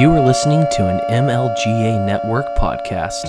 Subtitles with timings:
[0.00, 3.26] You are listening to an MLGA Network podcast.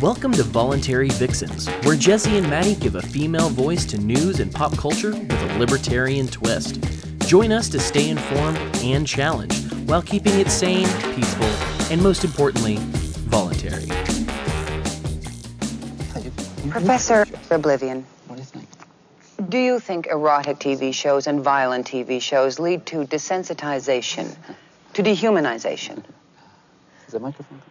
[0.00, 4.50] Welcome to Voluntary Vixens, where Jesse and Maddie give a female voice to news and
[4.50, 6.82] pop culture with a libertarian twist.
[7.26, 11.44] Join us to stay informed and challenged while keeping it sane, peaceful,
[11.92, 12.78] and most importantly,
[13.28, 13.84] voluntary.
[16.70, 18.66] Professor Oblivion, What do you think?
[19.54, 24.36] Do you think erotic TV shows and violent TV shows lead to desensitization,
[24.94, 26.02] to dehumanization?
[27.06, 27.62] Is the microphone?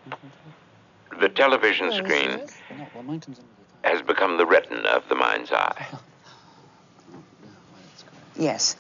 [1.20, 3.98] The television screen No, well, mine comes in all the time.
[3.98, 5.88] has become the retina of the mind's eye.
[5.96, 6.00] Oh,
[7.12, 8.38] yeah, well, that's correct.
[8.38, 8.78] Yes.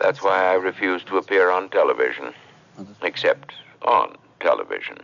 [0.00, 2.32] That's why I refuse to appear on television,
[2.78, 3.52] Oh, except
[3.82, 4.96] on television.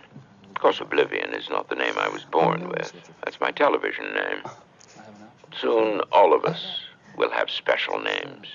[0.49, 2.95] Of course, Oblivion is not the name I was born oh, with.
[3.23, 4.15] That's my television name.
[4.45, 4.49] I
[4.97, 5.61] have an option.
[5.61, 8.49] Soon, all of us oh, will have special names.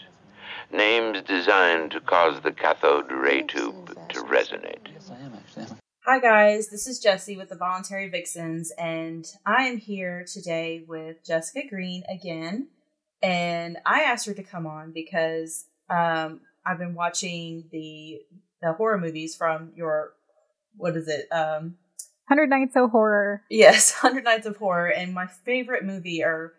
[0.71, 4.87] Names designed to cause the cathode ray tube to resonate.
[4.93, 5.65] Yes, I am actually.
[6.05, 6.69] Hi, guys.
[6.69, 12.03] This is Jessie with the Voluntary Vixens, and I am here today with Jessica Green
[12.09, 12.67] again.
[13.21, 18.21] And I asked her to come on because um, I've been watching the
[18.61, 20.13] the horror movies from your
[20.77, 21.27] what is it?
[21.31, 21.75] Um,
[22.27, 23.43] Hundred Nights of Horror.
[23.49, 24.89] yes, Hundred Nights of Horror.
[24.89, 26.53] And my favorite movie, or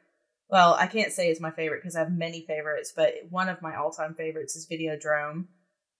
[0.50, 3.62] well, I can't say it's my favorite because I have many favorites, but one of
[3.62, 5.46] my all time favorites is Videodrome.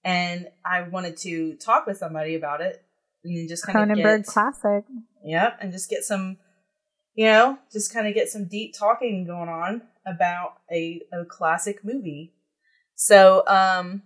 [0.02, 2.82] And I wanted to talk with somebody about it
[3.22, 4.84] and just kind of Cronenberg get, classic.
[5.24, 6.38] Yep, and just get some,
[7.14, 11.84] you know, just kind of get some deep talking going on about a, a classic
[11.84, 12.32] movie.
[12.94, 14.02] So, um,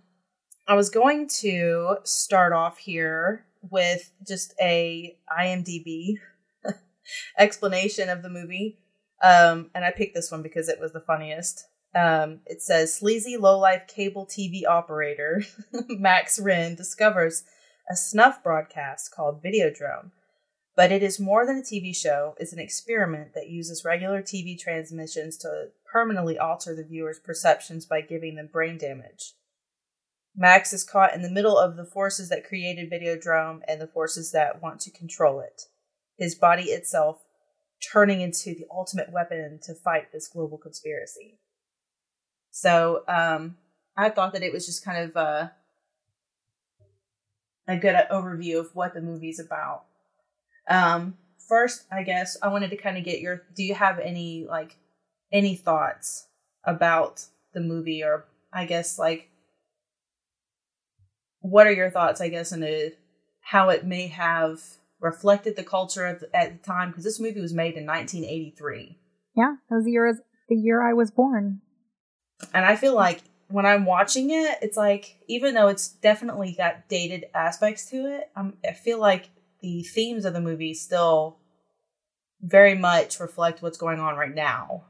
[0.67, 6.15] I was going to start off here with just a IMDb
[7.37, 8.79] explanation of the movie.
[9.25, 11.65] Um, and I picked this one because it was the funniest.
[11.95, 15.41] Um, it says sleazy low-life cable TV operator
[15.89, 17.43] Max Renn discovers
[17.89, 20.11] a snuff broadcast called Videodrome.
[20.75, 24.59] But it is more than a TV show, it's an experiment that uses regular TV
[24.59, 29.33] transmissions to permanently alter the viewer's perceptions by giving them brain damage.
[30.35, 34.31] Max is caught in the middle of the forces that created Videodrome and the forces
[34.33, 35.63] that want to control it.
[36.17, 37.24] His body itself
[37.81, 41.39] turning into the ultimate weapon to fight this global conspiracy.
[42.51, 43.57] So, um,
[43.97, 45.47] I thought that it was just kind of uh,
[47.67, 49.83] a good overview of what the movie's about.
[50.69, 53.43] Um, first, I guess I wanted to kind of get your.
[53.55, 54.75] Do you have any like
[55.31, 56.27] any thoughts
[56.63, 59.29] about the movie, or I guess like
[61.41, 62.21] what are your thoughts?
[62.21, 62.91] I guess into
[63.41, 64.61] how it may have
[64.99, 68.97] reflected the culture at the, at the time because this movie was made in 1983,
[69.35, 70.17] Yeah, that was the year
[70.49, 71.61] the year I was born.
[72.53, 76.87] and I feel like when I'm watching it, it's like even though it's definitely got
[76.89, 79.29] dated aspects to it, um, I feel like
[79.61, 81.37] the themes of the movie still
[82.41, 84.85] very much reflect what's going on right now.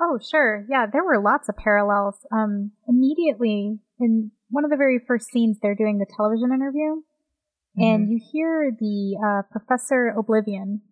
[0.00, 0.64] Oh, sure.
[0.68, 2.16] Yeah, there were lots of parallels.
[2.30, 7.02] Um, immediately in one of the very first scenes, they're doing the television interview,
[7.80, 10.82] and you hear the uh, Professor Oblivion.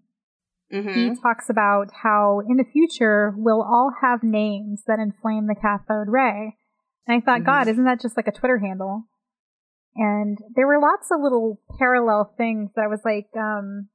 [0.73, 1.15] Mm-hmm.
[1.15, 6.09] He talks about how in the future we'll all have names that inflame the cathode
[6.09, 6.57] ray.
[7.07, 7.47] And I thought, Mhm.
[7.47, 9.05] God, isn't that just like a Twitter handle?
[9.95, 13.89] And there were lots of little parallel things that I was like, um,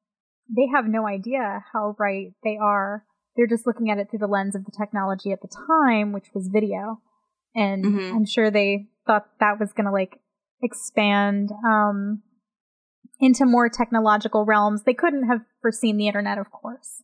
[0.49, 3.05] they have no idea how right they are.
[3.35, 6.33] They're just looking at it through the lens of the technology at the time, which
[6.33, 7.01] was video.
[7.53, 8.13] And Mhm.
[8.15, 10.21] I'm sure they thought that was going to like
[10.61, 12.23] expand, um,
[13.21, 14.83] into more technological realms.
[14.83, 17.03] They couldn't have foreseen the internet, of course.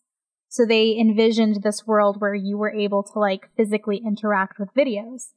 [0.49, 5.33] So they envisioned this world where you were able to like physically interact with videos.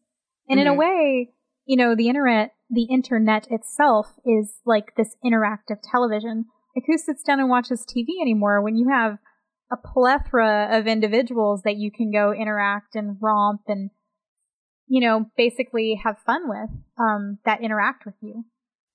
[0.49, 0.79] And in a Mhm.
[0.79, 1.33] way,
[1.67, 6.47] you know, the internet, the internet itself is like this interactive television.
[6.75, 9.19] Like who sits down and watches TV anymore when you have
[9.71, 13.91] a plethora of individuals that you can go interact and romp and,
[14.87, 18.45] you know, basically have fun with, um, that interact with you.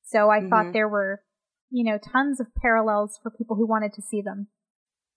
[0.04, 0.50] So I Mhm.
[0.50, 1.22] thought there were,
[1.76, 4.48] you know, tons of parallels for people who wanted to see them.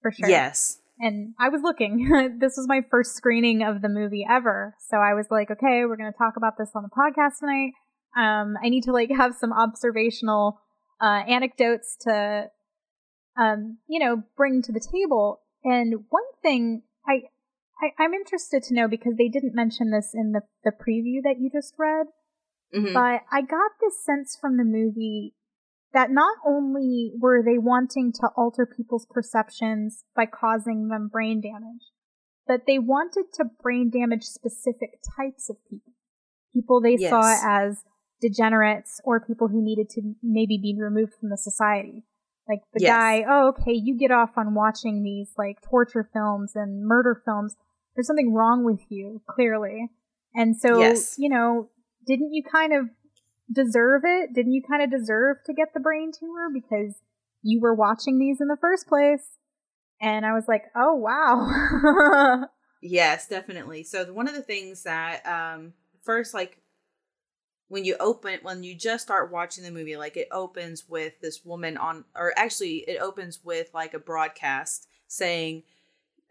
[0.02, 0.80] For sure Yes.
[1.00, 2.08] and I was looking.
[2.40, 5.96] this was my first screening of the movie ever, so I was like, okay, we're
[5.96, 7.72] going to talk about this on the podcast tonight.
[8.16, 10.60] Um, I need to like have some observational
[11.00, 12.50] uh, anecdotes to,
[13.36, 15.40] um, you know, bring to the table.
[15.64, 17.22] And one thing I,
[17.82, 21.36] I I'm interested to know because they didn't mention this in the the preview that
[21.40, 22.06] you just read,
[22.74, 22.94] Mhm.
[22.94, 25.34] but I got this sense from the movie
[25.92, 31.82] that not only were they wanting to alter people's perceptions by causing them brain damage,
[32.46, 35.92] but they wanted to brain damage specific types of people.
[36.52, 37.10] People they Yes.
[37.10, 37.84] saw as
[38.20, 42.04] degenerates or people who needed to maybe be removed from the society.
[42.48, 42.90] Like the Yes.
[42.90, 47.56] guy, oh, okay, you get off on watching these like torture films and murder films.
[47.94, 49.88] There's something wrong with you, clearly.
[50.34, 51.16] And so, Yes.
[51.18, 51.68] you know,
[52.06, 52.86] didn't you kind of
[53.52, 54.34] deserve it?
[54.34, 56.94] Didn't you kind of deserve to get the brain tumor because
[57.42, 59.36] you were watching these in the first place?
[60.00, 62.46] And I was like, oh, wow.
[62.80, 63.82] Yes, definitely.
[63.82, 65.72] So one of the things that um
[66.04, 66.60] first like
[67.68, 71.44] when you open when you just start watching the movie like it opens with this
[71.44, 75.64] woman on or actually it opens with like a broadcast saying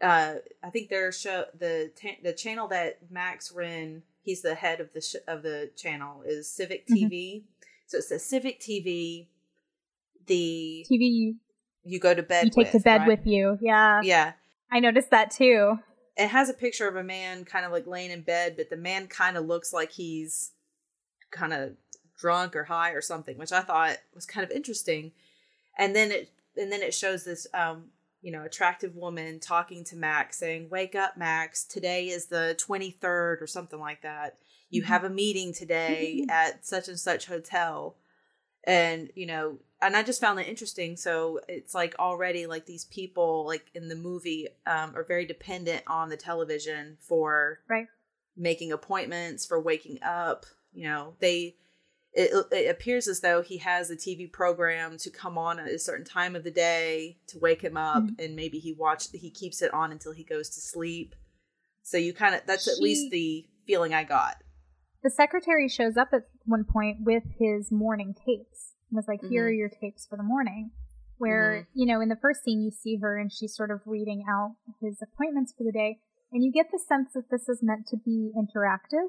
[0.00, 1.90] uh I think their show the
[2.22, 6.50] the channel that Max Renn he's the head of the sh- of the channel is
[6.50, 6.86] Civic.
[6.86, 7.44] TV.
[7.86, 9.28] So it's the Civic TV
[10.26, 11.34] the TV
[11.84, 13.08] you, go to bed you take to bed right?
[13.08, 13.56] with you.
[13.62, 14.02] Yeah.
[14.02, 14.32] Yeah.
[14.70, 15.78] I noticed that too.
[16.18, 18.76] it has a picture of a man kind of like laying in bed, but the
[18.76, 20.52] man kind of looks like he's
[21.30, 21.72] kind of
[22.18, 25.12] drunk or high or something, which I thought was kind of interesting.
[25.78, 27.86] And then it and then it shows this um
[28.20, 31.64] you know attractive woman talking to Max saying, "Wake up, Max.
[31.64, 34.38] Today is the 23rd or something like that.
[34.70, 34.86] You Mhm.
[34.86, 37.96] have a meeting today at such and such hotel."
[38.64, 40.96] And you know, and I just found that interesting.
[40.96, 45.84] So it's like already like these people like in the movie um, are very dependent
[45.86, 47.86] on the television for Right.
[48.36, 50.44] making appointments for waking up.
[50.72, 51.56] You know, they
[52.18, 55.78] it, it appears as though he has a TV program to come on at a
[55.78, 58.24] certain time of the day to wake him up, Mhm.
[58.24, 61.14] and maybe he watch he keeps it on until he goes to sleep.
[61.82, 64.42] So you kind of that's at least the feeling I got.
[65.02, 68.74] The secretary shows up at one point with his morning tapes.
[68.90, 69.48] And was like, here Mhm.
[69.48, 70.72] are your tapes for the morning.
[71.18, 71.78] Where, Mm-hmm.
[71.78, 74.56] you know, in the first scene, you see her and she's sort of reading out
[74.80, 76.00] his appointments for the day.
[76.32, 79.08] And you get the sense that this is meant to be interactive.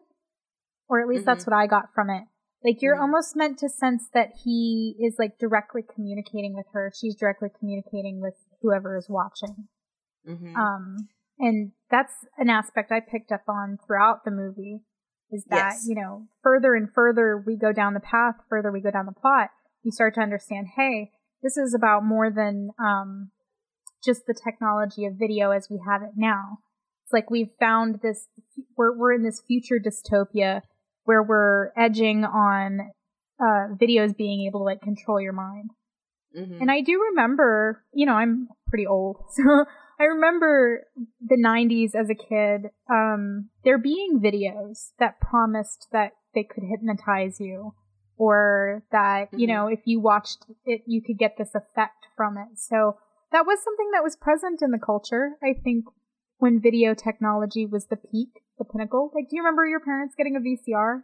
[0.87, 2.23] Or at least that's what I got from it.
[2.63, 3.01] Like, you're Mhm.
[3.01, 6.91] almost meant to sense that he is like directly communicating with her.
[6.93, 9.69] She's directly communicating with whoever is watching.
[10.27, 10.55] Mm-hmm.
[10.55, 10.97] Um,
[11.39, 14.81] and that's an aspect I picked up on throughout the movie
[15.31, 15.85] is that, Yes.
[15.87, 19.13] you know, further and further we go down the path, further we go down the
[19.13, 19.51] plot,
[19.83, 21.11] you start to understand, hey,
[21.41, 23.31] this is about more than, um,
[24.03, 26.57] just the technology of video as we have it now.
[27.05, 28.27] It's like we've found this,
[28.75, 30.61] we're, we're in this future dystopia
[31.05, 32.91] where we're edging on,
[33.39, 35.71] uh, videos being able to like control your mind.
[36.37, 36.61] mm-hmm.
[36.61, 39.65] And I do remember, you know, I'm pretty old, so
[39.99, 40.85] I remember
[41.21, 47.39] the 90s as a kid, um, there being videos that promised that they could hypnotize
[47.39, 47.73] you
[48.17, 49.49] or that, you Mhm.
[49.49, 52.57] know, if you watched it, you could get this effect from it.
[52.57, 52.97] So
[53.31, 55.85] that was something that was present in the culture, I think,
[56.37, 59.11] when video technology was the peak, the pinnacle.
[59.15, 61.01] Like, do you remember your parents getting a VCR?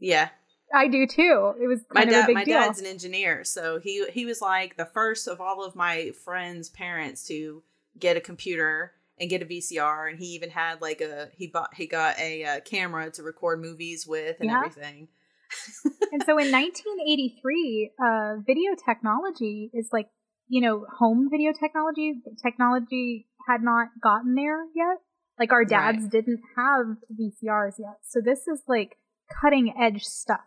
[0.00, 0.30] yeah.
[0.74, 1.54] I do too.
[1.62, 2.58] It was my a dad my deal.
[2.58, 6.68] dad's an engineer so he he was like the first of all of my friends
[6.68, 7.62] parents to
[7.98, 11.72] get a computer and get a VCR and he even had like a he bought
[11.74, 14.58] he got a, uh camera to record movies with and Yeah.
[14.58, 15.08] everything
[16.12, 20.08] and so in 1983, uh, video technology is like,
[20.48, 22.20] you know, home video technology.
[22.42, 24.98] Technology had not gotten there yet.
[25.38, 26.10] Like our dads Right.
[26.12, 27.98] didn't have VCRs yet.
[28.02, 28.98] So this is like
[29.40, 30.44] cutting edge stuff,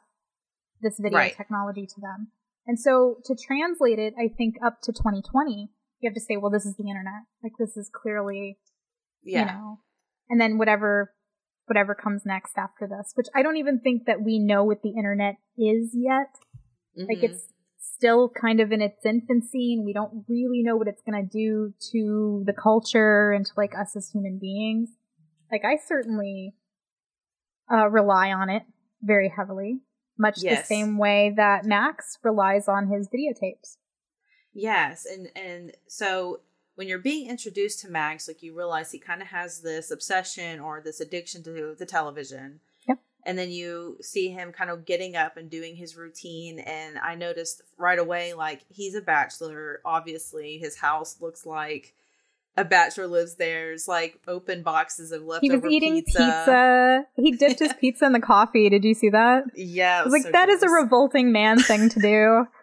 [0.82, 1.36] this video Right.
[1.36, 2.32] technology to them.
[2.68, 5.70] And so to translate it, I think up to 2020,
[6.00, 7.24] you have to say, well, this is the internet.
[7.44, 8.58] Like this is clearly
[9.24, 9.80] yeah you know
[10.32, 11.14] and then whatever
[11.68, 14.90] whatever comes next after this which i don't even think that we know what the
[14.98, 16.34] internet is yet
[16.98, 17.24] like Mhm.
[17.30, 21.22] it's still kind of in its infancy and we don't really know what it's going
[21.22, 24.90] to do to the culture and to like us as human beings.
[25.52, 26.54] Like i certainly
[27.72, 28.64] uh, rely on it
[29.02, 29.82] very heavily
[30.22, 33.78] much the same way that max relies on his videotapes.
[34.54, 36.42] Yes, and and so
[36.76, 40.60] when you're being introduced to Max, like you realize he kind of has this obsession
[40.60, 42.60] or this addiction to the television.
[43.26, 47.16] And then you see him kind of getting up and doing his routine, and I
[47.16, 49.82] noticed right away, like he's a bachelor.
[49.86, 51.94] Obviously, his house looks like
[52.58, 53.68] a bachelor lives there.
[53.68, 56.20] There's like open boxes of leftover he was eating pizza.
[56.20, 57.06] pizza.
[57.16, 60.20] he dipped his pizza in the coffee did you see that Yeah, it was was
[60.20, 62.48] like, so that is a revolting man thing to do.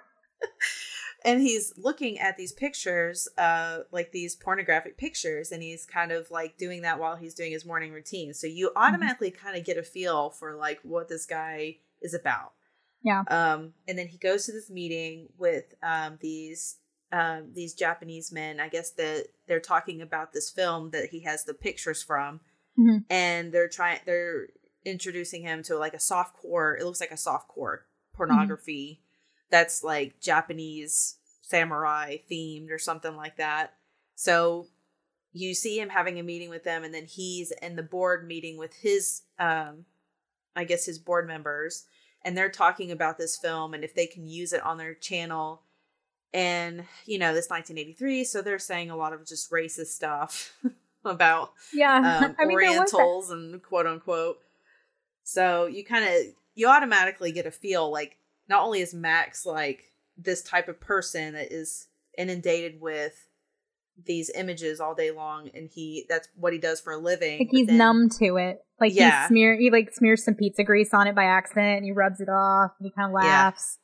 [1.25, 6.31] and he's looking at these pictures uh like these pornographic pictures and he's kind of
[6.31, 8.79] like doing that while he's doing his morning routine so you Mm-hmm.
[8.79, 12.53] automatically kind of get a feel for like what this guy is about
[13.03, 13.23] Yeah.
[13.29, 16.77] um and then he goes to this meeting with um these
[17.11, 18.61] um, these Japanese men.
[18.61, 22.41] I guess that they're talking about this film that he has the pictures from,
[22.79, 23.07] Mhm.
[23.09, 24.49] and they're trying they're
[24.85, 26.77] introducing him to like a soft core.
[26.77, 29.01] It looks like a soft core pornography
[29.51, 33.75] that's like Japanese samurai themed or something like that.
[34.15, 34.67] So
[35.33, 38.57] you see him having a meeting with them, and then he's in the board meeting
[38.59, 39.85] with his, um,
[40.57, 41.85] I guess his board members,
[42.25, 45.63] and they're talking about this film and if they can use it on their channel.
[46.35, 50.55] And you know, this 1983, so they're saying a lot of just racist stuff
[51.05, 52.21] about Yeah.
[52.25, 54.41] um, I mean, there was that- Orientals and quote unquote.
[55.23, 58.17] So you kind of you automatically get a feel like
[58.49, 63.29] not only is Max like this type of person that is inundated with
[64.05, 67.39] these images all day long, and he that's what he does for a living.
[67.41, 68.65] like he's then- numb to it.
[68.81, 69.23] Like Yeah.
[69.23, 72.21] he smear he like smears some pizza grease on it by accident and he rubs
[72.21, 73.29] it off and he kind of Yeah.
[73.29, 73.79] laughs.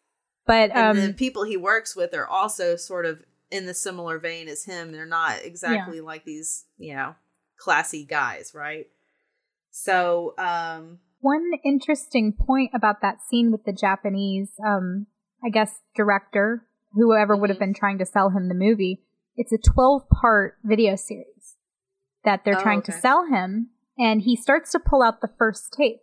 [0.47, 4.18] But And um the people he works with are also sort of in the similar
[4.18, 4.92] vein as him.
[4.92, 7.14] They're not exactly like these, you know,
[7.56, 8.87] classy guys, right?
[9.71, 15.06] So, um, one interesting point about that scene with the Japanese um
[15.44, 17.66] I guess director, whoever would have Mhm.
[17.66, 19.02] been trying to sell him the movie,
[19.36, 21.56] it's a 12 part video series
[22.24, 25.72] that they're Oh, trying to sell him and he starts to pull out the first
[25.72, 26.00] tape.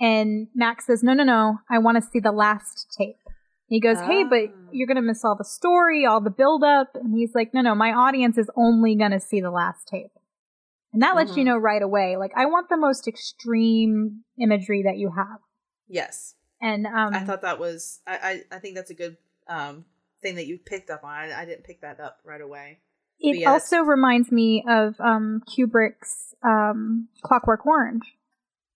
[0.00, 1.58] And Max says, "No, no, no.
[1.70, 3.34] I want to see the last tape." And
[3.76, 4.68] He goes, "Hey, but Oh.
[4.72, 7.60] you're going to miss all the story, all the build up." And he's like, "No,
[7.62, 7.74] no.
[7.74, 10.10] My audience is only going to see the last tape."
[10.94, 11.46] And that lets you Mhm.
[11.46, 12.16] know right away.
[12.16, 15.40] Like, I want the most extreme imagery that you have.
[15.88, 19.16] yes, And um, I thought that was, I, I, I think that's a good,
[19.48, 19.84] um,
[20.22, 21.10] thing that you picked up on.
[21.12, 22.78] I, I didn't pick that up right away.
[23.18, 28.16] it yeah, also reminds me of um, Kubrick's um, Clockwork Orange,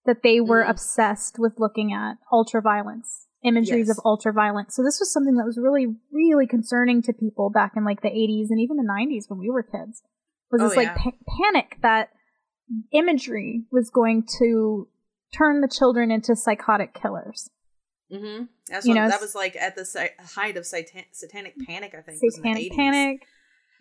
[0.04, 0.70] that they were Mm.
[0.70, 3.98] obsessed with looking at ultraviolence, imageries Yes.
[3.98, 4.72] of ultraviolence.
[4.72, 8.08] So this was something that was really, really concerning to people back in like the
[8.10, 10.02] 80s and even the 90s when we were kids.
[10.50, 11.10] Was Oh, this like pa-
[11.42, 12.10] panic that
[12.92, 14.88] imagery was going to
[15.36, 17.50] turn the children into psychotic killers?
[18.12, 18.44] Mm-hmm.
[18.70, 21.94] That's You what, know, that was like at the sa- height of satan- satanic panic,
[21.96, 22.22] I think.
[22.22, 22.76] was in the Satanic 80s.
[22.76, 23.22] panic,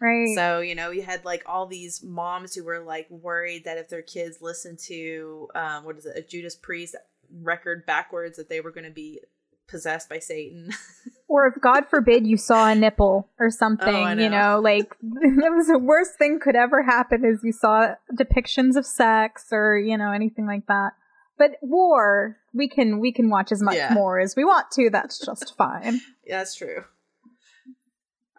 [0.02, 0.36] right?
[0.36, 3.88] So, you know, you had like all these moms who were like worried that if
[3.88, 6.96] their kids listened to, um, what is it, a Judas Priest
[7.42, 9.22] record backwards, that they were going to be
[9.68, 10.70] possessed by Satan.
[11.28, 14.56] or if God forbid you saw a nipple or something, Oh, I you know.
[14.56, 18.86] know, like that was the worst thing could ever happen is you saw depictions of
[18.86, 20.94] sex or, you know, anything like that.
[21.38, 23.94] But war, we can we can watch as much Yeah.
[23.94, 24.90] more as we want to.
[24.90, 26.02] That's just fine.
[26.26, 26.84] Yeah, That's true.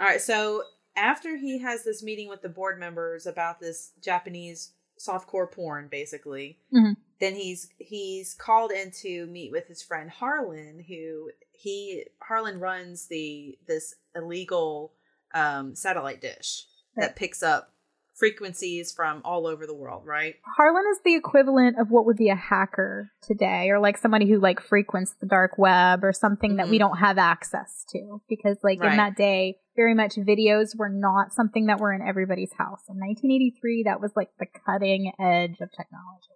[0.00, 0.62] All right, so
[0.96, 6.58] after he has this meeting with the board members about this Japanese softcore porn, basically,
[6.74, 6.96] Mhm.
[7.20, 13.06] Then he's he's called in to meet with his friend Harlan, who he Harlan runs
[13.08, 14.92] the this illegal
[15.34, 16.64] um, satellite dish
[16.96, 17.72] that picks up
[18.14, 20.34] frequencies from all over the world, right?
[20.56, 24.40] Harlan is the equivalent of what would be a hacker today, or like somebody who
[24.40, 26.80] like frequents the dark web or something that we Mhm.
[26.80, 28.20] don't have access to.
[28.28, 28.90] Because like Right.
[28.90, 32.82] in that day, very much videos were not something that were in everybody's house.
[32.88, 36.34] In 1983, that was like the cutting edge of technology.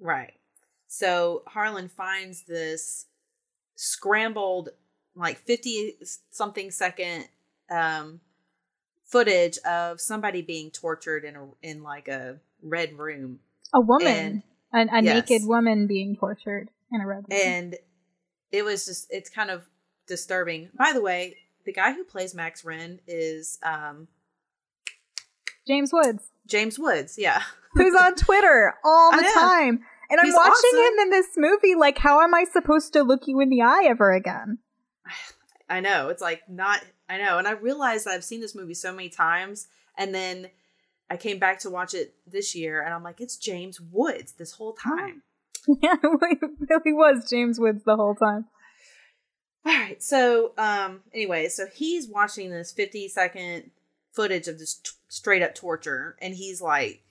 [0.00, 0.32] Right.
[0.88, 3.06] So Harlan finds this
[3.76, 4.70] scrambled,
[5.14, 5.96] like 50
[6.30, 7.26] something second
[7.70, 8.20] um,
[9.04, 13.38] footage of somebody being tortured in a in like a red room.
[13.74, 14.42] A woman,
[14.72, 15.28] And- an, a yes.
[15.30, 17.40] naked woman being tortured in a red room.
[17.44, 17.76] And
[18.52, 19.64] it was just, it's kind of
[20.08, 20.70] disturbing.
[20.76, 24.08] By the way, the guy who plays Max Renn is um,
[25.66, 27.16] James Woods, James Woods.
[27.18, 27.42] Yeah.
[27.74, 29.84] who's on Twitter all the time.
[30.10, 30.78] And I'm watching awesome.
[30.78, 31.74] him in this movie.
[31.76, 34.58] Like, how am I supposed to look you in the eye ever again?
[35.68, 36.08] I know.
[36.08, 37.38] It's like not I know.
[37.38, 40.50] And I realized I've seen this movie so many times and then
[41.08, 44.52] I came back to watch it this year and I'm like, it's James Woods this
[44.52, 45.22] whole time.
[45.82, 46.40] Yeah, it
[46.70, 48.46] really was James Woods the whole time.
[49.66, 50.02] All right.
[50.02, 53.70] So, um anyway, so he's watching this 50 second
[54.10, 57.02] footage of this t- straight up torture and he's like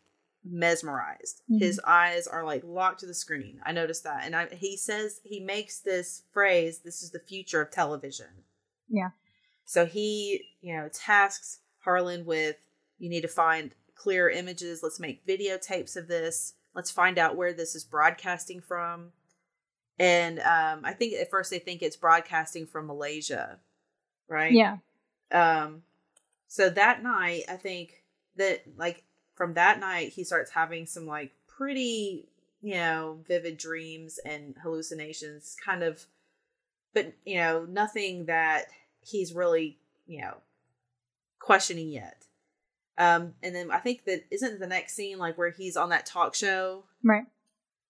[0.43, 1.41] mesmerized.
[1.49, 1.59] Mhm.
[1.59, 3.61] His eyes are like locked to the screen.
[3.65, 4.23] I noticed that.
[4.25, 8.45] And I, he says he makes this phrase, this is the future of television.
[8.87, 9.09] Yeah.
[9.65, 12.57] So he, you know, tasks Harlan with
[12.97, 14.81] you need to find clear images.
[14.81, 16.53] Let's make videotapes of this.
[16.73, 19.11] Let's find out where this is broadcasting from.
[19.97, 23.59] And um, I think at first they think it's broadcasting from Malaysia,
[24.29, 24.51] right?
[24.51, 24.77] Yeah.
[25.31, 25.83] Um,
[26.47, 28.03] so that night, I think
[28.37, 29.03] that like
[29.39, 32.27] from that night, he starts having some like pretty,
[32.61, 36.05] you know, vivid dreams and hallucinations, kind of,
[36.93, 38.65] but you know, nothing that
[38.99, 40.35] he's really, you know,
[41.39, 42.25] questioning yet.
[42.97, 46.05] Um, and then I think that isn't the next scene like where he's on that
[46.05, 46.83] talk show.
[47.01, 47.23] Right.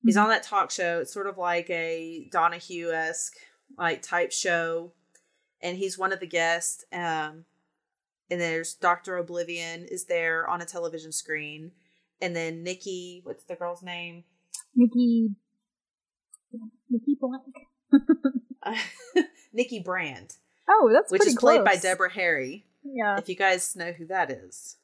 [0.04, 1.00] He's on that talk show.
[1.00, 3.38] It's sort of like a Donahue esque
[3.76, 4.92] like type show,
[5.62, 6.86] and he's one of the guests.
[6.94, 7.46] Um,
[8.32, 11.72] and there's Doctor Oblivion is there on a television screen,
[12.22, 14.24] and then Nikki, what's the girl's name?
[14.76, 15.30] Nikki.
[16.90, 17.44] Nikki Blank.
[19.54, 20.36] Nikki Brand,
[20.70, 21.76] Oh, that's which is played by.
[21.76, 22.66] Deborah Harry.
[22.84, 23.18] Yeah.
[23.18, 24.78] If you guys know who that is,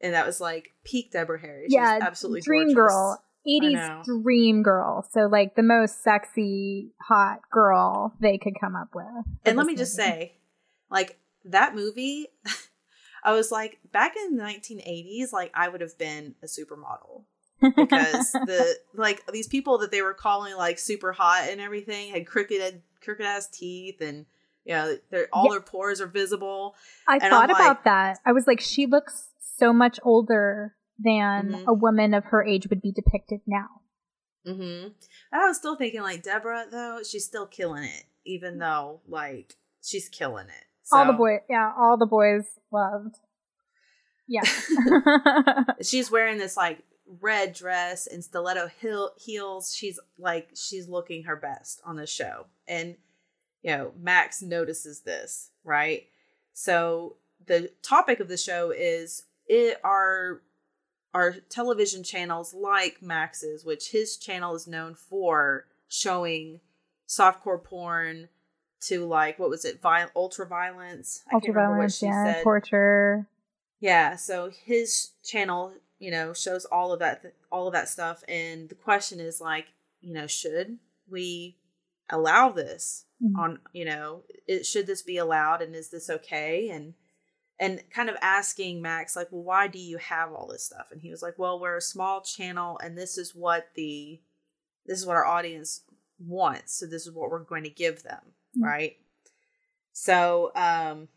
[0.00, 1.64] and that was like peak Deborah Harry.
[1.64, 2.92] She's yeah, absolutely dream gorgeous.
[2.92, 3.22] girl.
[3.46, 4.02] know.
[4.02, 5.08] 80s dream girl.
[5.10, 9.06] So like the most sexy, hot girl they could come up with.
[9.46, 10.34] And let me just say,
[10.90, 12.26] like that movie,
[13.24, 17.24] I was like, back in the 1980s, like I would have been a supermodel
[17.60, 22.26] because the like these people that they were calling like super hot and everything had
[22.26, 24.26] crooked crooked ass teeth and
[24.64, 25.50] you know their all Yeah.
[25.52, 26.76] their pores are visible.
[27.08, 28.18] I thought I'm about like- that.
[28.24, 31.66] I was like, she looks so much older than Mhm.
[31.66, 33.66] a woman of her age would be depicted now.
[34.46, 34.88] Mm-hmm.
[35.32, 40.08] I was still thinking like Deborah though she's still killing it even though like she's
[40.08, 40.64] killing it.
[40.92, 43.16] All the So- boy, yeah, all the boys loved.
[44.26, 44.42] Yeah.
[45.82, 46.80] she's wearing this like
[47.20, 52.44] red dress and stiletto heel- heels she's like she's looking her best on the show
[52.66, 52.96] and
[53.62, 56.02] you know max notices this right
[56.52, 57.16] so
[57.46, 60.42] the topic of the show is it are
[61.14, 66.60] are television channels like max's which his channel is known for showing
[67.08, 68.28] softcore porn
[68.80, 72.34] to like what was it viol- ultra violence I can't remember what Ultraviolence, she yeah,
[72.34, 72.42] said.
[72.42, 73.26] torture.
[73.80, 78.68] Yeah, so his channel, you know, shows all of that all of that stuff and
[78.68, 79.66] the question is like,
[80.00, 80.78] you know, should
[81.10, 81.56] we
[82.10, 83.36] allow this Mhm.
[83.38, 86.94] on, you know, it, should this be allowed and is this okay and
[87.60, 91.00] and kind of asking Max like, "Well, why do you have all this stuff?" And
[91.00, 94.20] he was like, "Well, we're a small channel and this is what the
[94.86, 95.82] this is what our audience
[96.20, 98.20] wants, so this is what we're going to give them."
[98.58, 98.64] Mhm.
[98.64, 98.96] Right?
[99.92, 101.08] So, um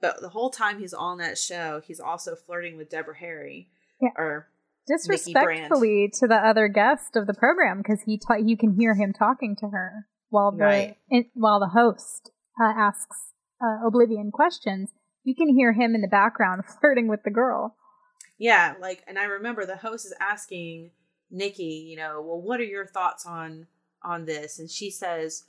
[0.00, 3.70] but the whole time he's on that show, he's also flirting with Deborah Harry.
[4.00, 4.10] Yeah.
[4.16, 4.48] Or
[4.86, 9.12] Disrespectfully to the other guest of the program because he ta- you can hear him
[9.12, 10.96] talking to her while the Right.
[11.10, 12.30] in, while the host
[12.60, 14.90] uh, asks uh, Oblivion questions.
[15.24, 17.76] You can hear him in the background flirting with the girl.
[18.38, 20.90] yeah, like and I remember the host is asking
[21.30, 23.66] Nikki, you know, well, what are your thoughts on
[24.04, 24.58] on this?
[24.60, 25.44] And she says,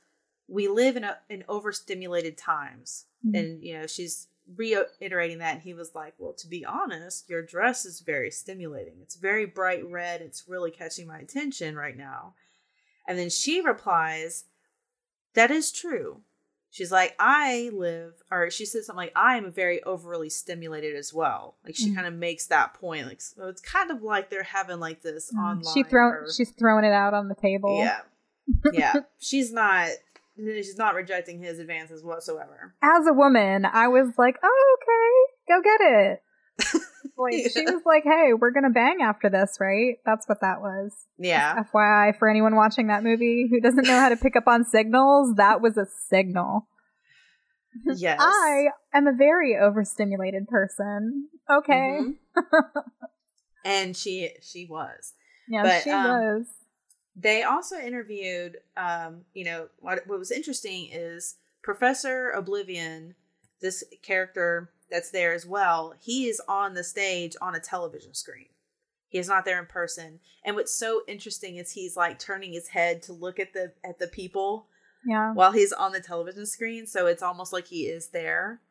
[0.47, 3.39] "We live in a, in overstimulated times." Mhm.
[3.39, 7.41] And you know, she's reiterating that and he was like, "Well, to be honest, your
[7.41, 8.95] dress is very stimulating.
[9.01, 10.21] It's very bright red.
[10.21, 12.33] It's really catching my attention right now."
[13.07, 14.45] And then she replies,
[15.33, 16.21] "That is true."
[16.69, 21.13] She's like, I live, or she says something like, I am very overly stimulated as
[21.13, 21.55] well.
[21.65, 21.95] Like she Mhm.
[21.95, 23.07] kind of makes that point.
[23.07, 25.63] Like, so it's kind of like they're having like this online.
[25.63, 27.79] Mm, she thrown or- she's throwing it out on the table.
[27.79, 28.01] yeah,
[28.73, 28.93] yeah.
[29.17, 29.89] She's not,
[30.37, 32.75] she's not rejecting his advances whatsoever.
[32.81, 36.81] As a woman, I was like, "Oh, okay, go get it."
[37.19, 40.91] Like she was like, "Hey, we're gonna bang after this, right?" That's what that was.
[41.17, 44.63] Yeah, FYI, for anyone watching that movie who doesn't know how to pick up on
[44.65, 46.67] signals, that was a signal.
[47.85, 48.19] yes.
[48.21, 51.29] I am a very overstimulated person.
[51.49, 52.01] Okay.
[52.01, 52.15] Mhm.
[53.65, 55.13] and she she was.
[55.49, 56.45] Yeah, But, she um, was.
[57.19, 63.15] They also interviewed, um, you know, what, what was interesting is Professor Oblivion,
[63.59, 68.45] this character that's there as well, he is on the stage on a television screen.
[69.09, 70.19] He is not there in person.
[70.45, 73.99] And what's so interesting is he's like turning his head to look at the at
[73.99, 74.67] the people
[75.05, 75.33] Yeah.
[75.33, 76.85] while he's on the television screen.
[76.85, 78.61] So it's almost like he is there.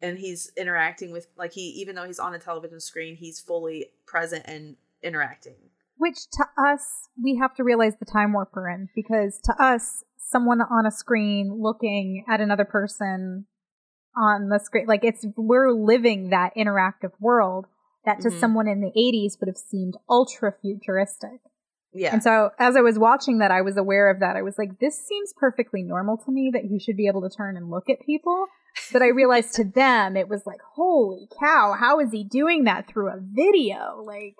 [0.00, 3.86] And he's interacting with like he even though he's on a television screen, he's fully
[4.06, 5.56] present and interacting.
[5.96, 10.04] Which to us, we have to realize the time warp we're in because to us,
[10.18, 13.46] someone on a screen looking at another person
[14.16, 17.66] on the screen, like it's, we're living that interactive world
[18.04, 18.40] that to Mhm.
[18.40, 21.40] someone in the 80s would have seemed ultra futuristic.
[21.92, 22.12] Yeah.
[22.12, 24.36] And so as I was watching that, I was aware of that.
[24.36, 27.34] I was like, this seems perfectly normal to me that you should be able to
[27.34, 28.46] turn and look at people.
[28.92, 32.88] But I realized to them, it was like, holy cow, how is he doing that
[32.88, 34.02] through a video?
[34.04, 34.34] Like,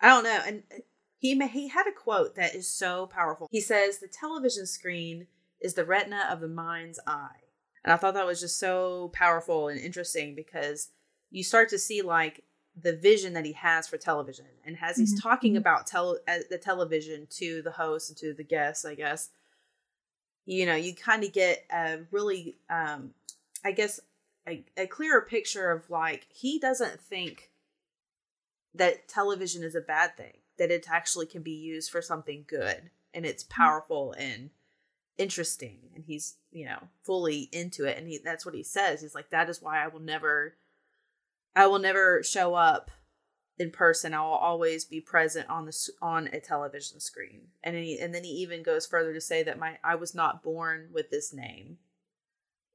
[0.00, 0.40] I don't know.
[0.46, 0.78] And uh,
[1.18, 3.48] he he had a quote that is so powerful.
[3.50, 5.26] He says, "The television screen
[5.60, 7.40] is the retina of the mind's eye,"
[7.84, 10.90] and I thought that was just so powerful and interesting because
[11.30, 12.44] you start to see like
[12.80, 15.22] the vision that he has for television, and as he's Mhm.
[15.22, 15.58] talking Mhm.
[15.58, 19.30] about tele- uh, the television to the host and to the guests, I guess
[20.44, 23.14] you know you kind of get a really, um,
[23.64, 24.00] I guess,
[24.46, 27.50] a, a clearer picture of like he doesn't think
[28.74, 32.90] that television is a bad thing that it actually can be used for something good
[33.12, 33.62] and it's mm-hmm.
[33.62, 34.50] powerful and
[35.16, 39.00] interesting and he's you know fully into it and he that's what he says.
[39.00, 40.56] He's like that is why i will never
[41.54, 42.90] i will never show up
[43.56, 44.12] in person.
[44.14, 47.42] I will always be present on the s- on a television screen.
[47.62, 50.42] And he, and then he even goes further to say that my i was not
[50.42, 51.78] born with this name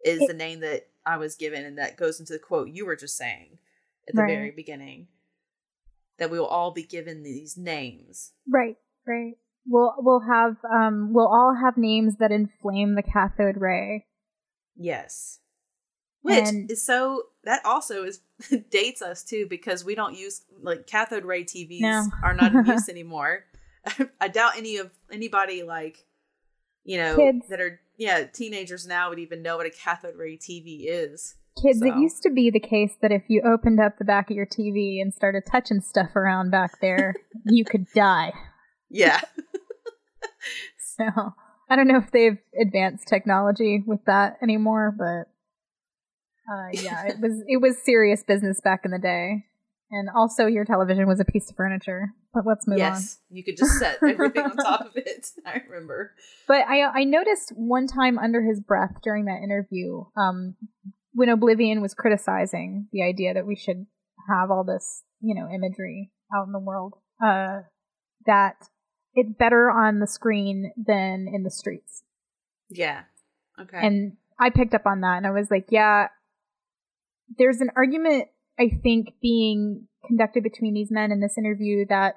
[0.06, 2.86] is It- the name that i was given and that goes into the quote you
[2.86, 3.60] were just saying
[4.08, 4.34] at the Right.
[4.36, 5.08] very beginning
[6.20, 8.76] that we will all be given these names Right,
[9.08, 9.34] right.
[9.68, 14.06] We'll we'll have um we'll all have names that inflame the cathode ray.
[14.76, 15.40] Yes.
[16.22, 18.22] Which And- is so that also is
[18.72, 22.06] dates us too because we don't use like cathode ray TVs No.
[22.24, 23.46] are not in use anymore.
[24.22, 26.06] I doubt any of anybody like
[26.84, 27.48] you know Kids.
[27.50, 31.36] that are yeah teenagers now would even know what a cathode ray TV is.
[31.62, 34.36] Kids, it used to be the case that if you opened up the back of
[34.36, 38.34] your TV and started touching stuff around back there, you could die.
[38.90, 39.22] Yeah.
[40.98, 41.06] So
[41.70, 45.32] I don't know if they've advanced technology with that anymore, but
[46.52, 49.46] uh, yeah, it was it was serious business back in the day.
[49.92, 52.10] And also, your television was a piece of furniture.
[52.34, 52.80] But let's move on.
[52.80, 53.20] yes.
[53.30, 55.26] You could just set everything on top of it.
[55.46, 56.12] I remember.
[56.48, 60.56] But I I noticed one time under his breath during that interview, um,
[61.14, 63.86] when Oblivion was criticizing the idea that we should
[64.30, 66.94] have all this, you know, imagery out in the world,
[67.24, 67.62] uh,
[68.26, 68.56] that
[69.14, 72.04] it's better on the screen than in the streets.
[72.70, 73.02] Yeah.
[73.60, 73.80] Okay.
[73.82, 76.08] And I picked up on that and I was like, yeah,
[77.38, 78.26] there's an argument,
[78.60, 82.16] I think, being conducted between these men in this interview that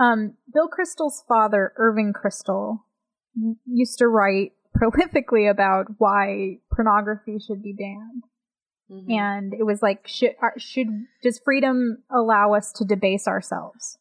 [0.00, 2.80] um, Bill Kristol's father, Irving Kristol,
[3.66, 8.24] used to write prolifically about why pornography should be banned.
[8.90, 9.12] Mhm.
[9.18, 10.88] And it was like, should, should,
[11.22, 13.98] does freedom allow us to debase ourselves?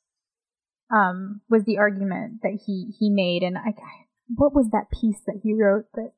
[0.89, 3.43] Um, was the argument that he, he made.
[3.43, 6.11] And I, I- what was that piece that he wrote that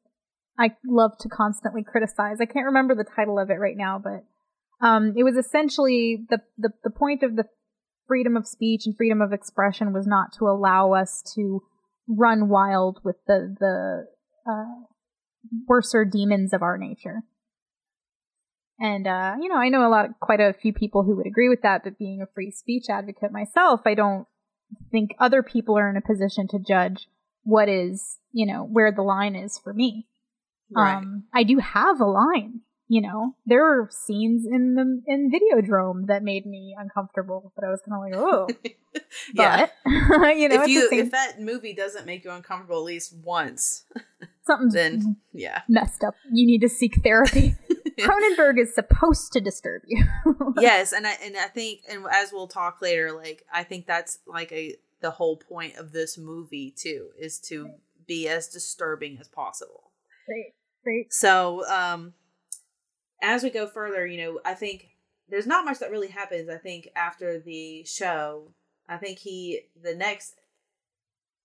[0.58, 2.38] I love to constantly criticize?
[2.42, 4.26] I can't remember the title of it right now, but,
[4.86, 7.46] um, it was essentially the, the, the point of the
[8.08, 11.62] freedom of speech and freedom of expression was not to allow us to
[12.08, 14.06] run wild with the, the,
[14.50, 14.66] uh,
[15.68, 17.22] worser demons of our nature.
[18.80, 21.50] And uh, you know, I know a lot, quite a few people who would agree
[21.50, 21.84] with that.
[21.84, 24.26] But being a free speech advocate myself, I don't
[24.92, 27.08] think other people are in a position to judge
[27.44, 30.08] what is, you know, where the line is for me.
[30.76, 30.96] right.
[30.96, 32.62] Um, I do have a line.
[32.92, 37.70] You know, there were scenes in the in Videodrome that made me uncomfortable, but I
[37.70, 38.48] was kind of like, oh,
[39.36, 39.68] yeah.
[39.86, 43.86] but you know, if you if that movie doesn't make you uncomfortable at least once,
[44.48, 45.62] something's then yeah.
[45.70, 46.16] messed up.
[46.32, 47.54] You need to seek therapy.
[48.00, 50.04] Cronenberg is supposed to disturb you.
[50.58, 54.18] yes, and I and I think and as we'll talk later, like I think that's
[54.26, 57.70] like a the whole point of this movie too is to
[58.08, 59.92] be as disturbing as possible.
[60.26, 61.14] Great, great.
[61.14, 62.14] So, um
[63.22, 64.90] as we go further, you know, I think
[65.28, 66.50] there's not much that really happens.
[66.50, 68.52] I think after the show,
[68.88, 70.36] I think he the next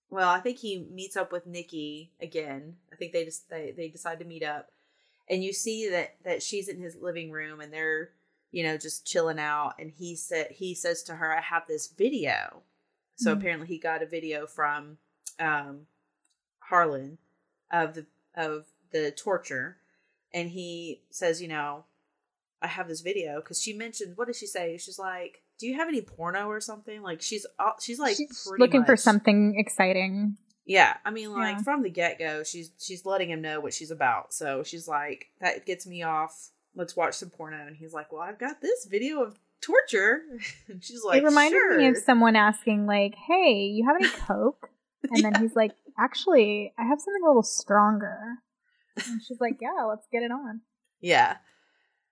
[0.09, 2.75] well, I think he meets up with Nikki again.
[2.93, 4.69] I think they just they, they decide to meet up.
[5.29, 8.11] And you see that that she's in his living room and they're,
[8.51, 11.87] you know, just chilling out and he said he says to her, I have this
[11.87, 12.61] video.
[13.15, 13.37] So Mhm.
[13.37, 14.97] apparently he got a video from
[15.39, 15.87] um
[16.59, 17.17] Harlan
[17.71, 19.77] of the of the torture
[20.35, 21.85] and he says, you know,
[22.61, 24.77] I have this video because she mentioned what did she say?
[24.77, 27.45] She's like, "Do you have any porno or something?" Like she's
[27.79, 30.37] she's like She's looking for something exciting.
[30.65, 31.63] Yeah, I mean, like Yeah.
[31.63, 34.33] from the get go, she's she's letting him know what she's about.
[34.33, 36.49] So she's like, "That gets me off.
[36.75, 40.23] Let's watch some porno." And he's like, "Well, I've got this video of torture."
[40.67, 41.77] and she's like, it reminded sure.
[41.77, 44.69] me of someone asking, like, "Hey, you have any coke?"
[45.03, 48.39] And then he's like, "Actually, I have something a little stronger."
[48.95, 50.61] And she's like, "Yeah, let's get it on."
[51.01, 51.37] Yeah.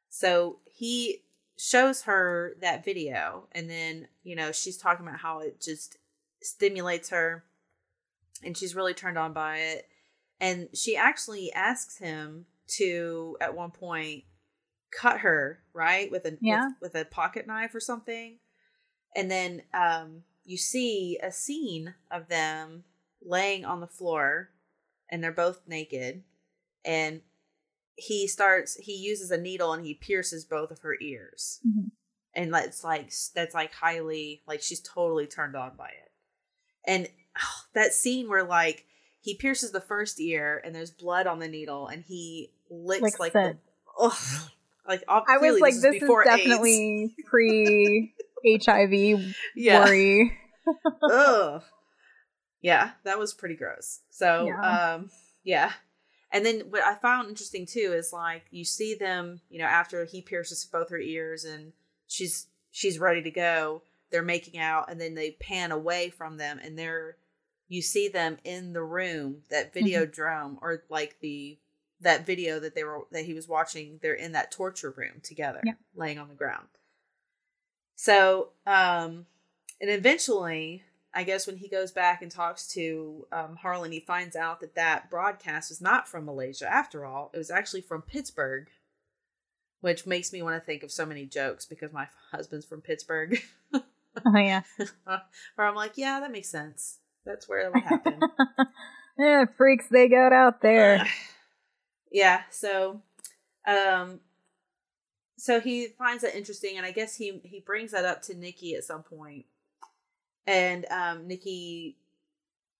[0.09, 1.23] So he
[1.57, 5.97] shows her that video, and then, you know, she's talking about how it just
[6.41, 7.43] stimulates her,
[8.43, 9.87] and she's really turned on by it.
[10.39, 12.45] And she actually asks him
[12.77, 14.25] to, at one point,
[14.91, 16.11] cut her, right?
[16.11, 16.69] With a Yeah.
[16.81, 18.39] with, with a pocket knife or something.
[19.15, 22.83] And then um you see a scene of them
[23.23, 24.49] laying on the floor
[25.09, 26.23] and they're both naked
[26.85, 27.21] and
[27.95, 31.91] he starts he uses a needle and he pierces both of her ears Mhm.
[32.33, 36.11] and that's like that's like highly like she's totally turned on by it
[36.87, 38.85] and oh, that scene where like
[39.21, 43.19] he pierces the first ear and there's blood on the needle and he licks Licks
[43.19, 43.57] like the-
[44.87, 48.13] like I was like, this, this is is definitely pre
[48.45, 49.85] HIV Yeah.
[49.85, 50.37] worry.
[51.11, 51.61] Ugh.
[52.61, 53.99] Yeah, that was pretty gross.
[54.09, 54.93] So, Yeah.
[54.95, 55.09] um,
[55.43, 55.71] yeah.
[56.33, 60.03] And then what I found interesting too is like you see them, you know, after
[60.03, 61.71] he pierces both her ears and
[62.07, 66.59] she's she's ready to go, they're making out and then they pan away from them
[66.61, 67.17] and they're
[67.67, 71.57] you see them in the room that Videodrome or like the
[72.01, 75.61] that video that they were that he was watching they're in that torture room together
[75.65, 75.73] Yeah.
[75.95, 76.67] laying on the ground
[77.95, 79.25] so um
[79.79, 84.35] and eventually i guess when he goes back and talks to um, harlan he finds
[84.35, 86.71] out that that broadcast was not from malaysia.
[86.71, 88.67] After all it was actually from pittsburgh
[89.81, 93.39] which makes me want to think of so many jokes because my husband's from pittsburgh.
[94.27, 94.61] Oh yeah.
[95.55, 96.99] where i'm like yeah that makes sense.
[97.25, 98.19] That's where it would happen
[99.17, 101.05] yeah, freaks they got out there.
[102.11, 103.01] yeah so
[103.67, 104.19] um
[105.37, 108.75] so he finds that interesting and i guess he he brings that up to nikki
[108.75, 109.45] at some point
[110.47, 111.97] and um nikki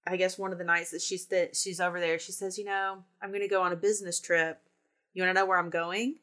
[0.05, 2.65] i guess one of the nights that she's that she's over there she says you
[2.65, 4.59] know i'm gonna go on a business trip
[5.13, 6.15] you want to know where i'm going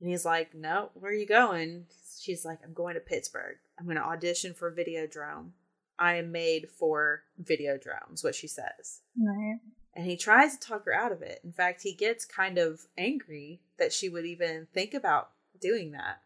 [0.00, 1.86] and he's like no where are you going
[2.20, 5.50] she's like i'm going to pittsburgh i'm going to audition for videodrome
[5.98, 9.58] i am made for videodrome is what she says Right.
[9.94, 11.40] and he tries to talk her out of it.
[11.42, 16.20] In fact, he gets kind of angry that she would even think about doing that.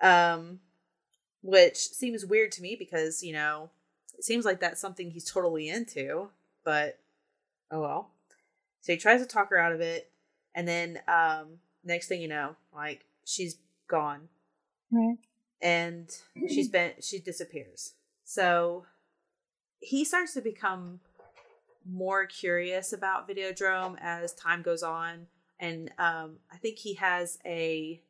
[0.00, 0.60] Um
[1.46, 3.70] which seems weird to me because, you know,
[4.18, 6.28] it seems like that's something he's totally into,
[6.64, 6.98] but
[7.70, 8.10] oh well.
[8.80, 10.10] So he tries to talk her out of it
[10.54, 13.56] and then um next thing you know, like she's
[13.88, 14.28] gone
[14.90, 15.18] Right.
[15.62, 16.08] and
[16.48, 17.94] she's been she disappears.
[18.24, 18.86] So
[19.80, 21.00] he starts to become
[21.88, 25.26] more curious about Videodrome as time goes on,
[25.60, 28.00] and um, I think he has a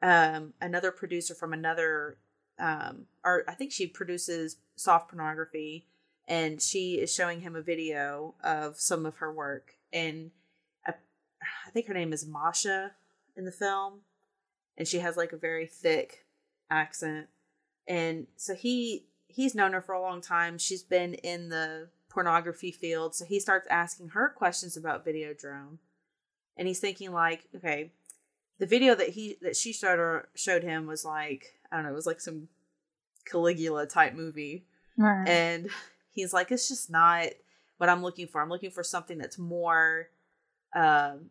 [0.00, 2.16] um, another producer from another,
[2.58, 5.86] um, or I think she produces soft pornography,
[6.26, 10.30] and she is showing him a video of some of her work, and
[10.86, 10.94] I,
[11.66, 12.92] I think her name is Masha
[13.36, 14.00] in the film,
[14.76, 16.26] and she has like a very thick
[16.70, 17.28] accent,
[17.86, 20.58] and so he he's known her for a long time.
[20.58, 25.78] She's been in the pornography field, so he starts asking her questions about Videodrome,
[26.56, 27.92] and he's thinking like, okay,
[28.58, 31.92] the video that he that she showed her showed him was like I don't know,
[31.92, 32.48] it was like some
[33.26, 34.64] Caligula type movie,
[34.96, 35.28] Right.
[35.28, 35.68] and
[36.10, 37.26] he's like, it's just not
[37.76, 38.40] what I'm looking for.
[38.40, 40.08] I'm looking for something that's more,
[40.74, 41.26] um,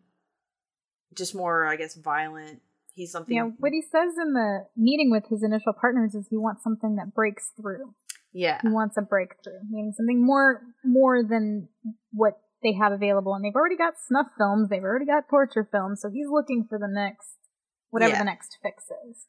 [1.14, 2.62] just more, I guess, violent.
[2.94, 3.34] He's something.
[3.36, 6.96] yeah, what he says in the meeting with his initial partners is he wants something
[6.96, 7.94] that breaks through.
[8.32, 11.68] yeah, He wants a breakthrough, meaning something more more than
[12.12, 13.34] what they have available.
[13.34, 16.78] And they've already got snuff films, they've already got torture films, so he's looking for
[16.78, 17.36] the next
[17.90, 18.18] whatever Yeah.
[18.18, 19.26] the next fix is.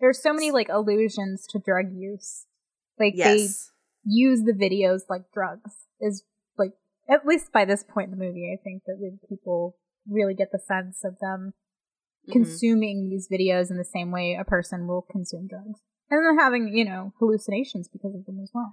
[0.00, 2.46] There's so many like allusions to drug use.
[2.98, 3.70] Like yes,
[4.04, 5.86] they use the videos like drugs.
[6.00, 6.24] Is
[6.58, 6.72] like
[7.08, 9.76] at least by this point in the movie, I think that people
[10.08, 11.52] really get the sense of them
[12.28, 12.32] Mhm.
[12.32, 15.80] consuming these videos in the same way a person will consume drugs.
[16.10, 18.72] And then having, you know, hallucinations because of them as well.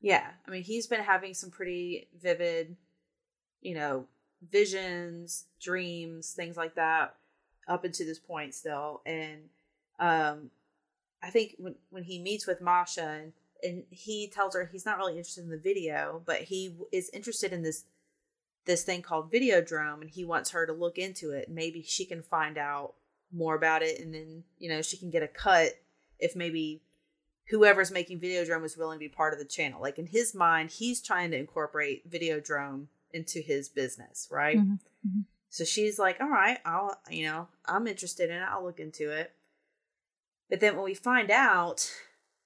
[0.00, 2.76] Yeah, I mean, he's been having some pretty vivid,
[3.60, 4.06] you know,
[4.50, 7.14] visions, dreams, things like that
[7.68, 9.02] up until this point still.
[9.06, 9.48] And
[9.98, 10.50] um
[11.22, 14.98] I think when when he meets with Masha and, and he tells her he's not
[14.98, 17.84] really interested in the video, but he is interested in this
[18.66, 21.50] this thing called Videodrome and he wants her to look into it.
[21.50, 22.94] Maybe she can find out
[23.32, 25.72] more about it and then, you know, she can get a cut
[26.18, 26.82] if maybe
[27.48, 29.80] whoever's making Videodrome is willing to be part of the channel.
[29.80, 34.58] Like in his mind, he's trying to incorporate Videodrome into his business, right?
[34.58, 35.24] Mhm, mhm.
[35.48, 38.48] So she's like, "All right, I'll, you know, I'm interested in it.
[38.48, 39.32] I'll look into it."
[40.48, 41.90] But then when we find out,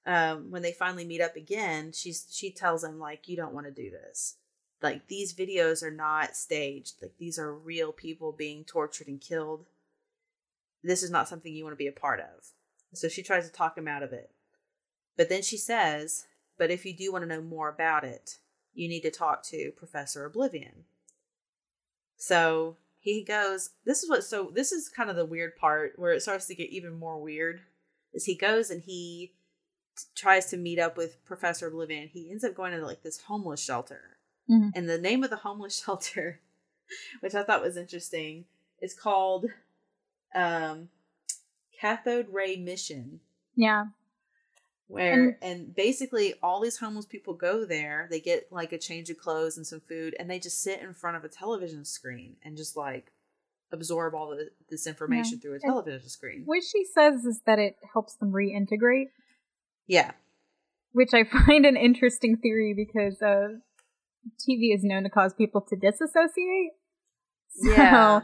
[0.05, 3.65] um, when they finally meet up again, she's she tells him like, "You don't want
[3.67, 4.37] to do this.
[4.81, 7.01] Like these videos are not staged.
[7.01, 9.65] Like these are real people being tortured and killed.
[10.83, 12.51] This is not something you want to be a part of."
[12.93, 14.31] So she tries to talk him out of it.
[15.17, 18.37] But then she says, "But if you do want to know more about it,
[18.75, 20.85] you need to talk to Professor Oblivion."
[22.17, 26.11] So he goes, this is what so this is kind of the weird part where
[26.11, 27.61] it starts to get even more weird.
[28.13, 29.33] Is he goes and he
[29.97, 32.07] t- tries to meet up with Professor Oblivion.
[32.07, 34.17] He ends up going to like this homeless shelter.
[34.49, 34.71] Mhm.
[34.73, 36.39] And the name of the homeless shelter,
[37.19, 38.45] which I thought was interesting,
[38.81, 39.45] is called
[40.33, 40.89] um
[41.79, 43.19] Cathode Ray Mission
[43.55, 43.85] Yeah.
[44.87, 49.17] Where and, basically all these homeless people go there they get like a change of
[49.17, 52.55] clothes and some food and they just sit in front of a television screen and
[52.55, 53.11] just like
[53.71, 55.39] absorb all the, this information Yeah.
[55.41, 56.43] through a And- television screen.
[56.45, 59.09] What she says is that it helps them reintegrate,
[59.87, 60.11] Yeah.
[60.91, 63.57] which I find an interesting theory because uh,
[64.39, 66.73] TV is known to cause people to disassociate.
[67.55, 68.19] So Yeah.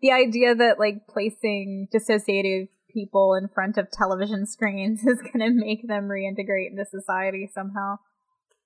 [0.00, 5.50] the idea that like placing dissociative people in front of television screens is going to
[5.50, 7.98] make them reintegrate into society somehow.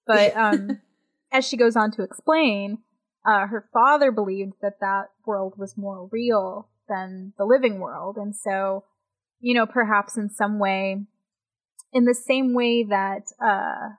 [0.06, 0.80] But um,
[1.32, 2.78] as she goes on to explain,
[3.26, 8.16] uh, her father believed that that world was more real than the living world.
[8.16, 8.84] And so,
[9.40, 11.04] you know, perhaps in some way,
[11.92, 13.94] in the same way that, uh,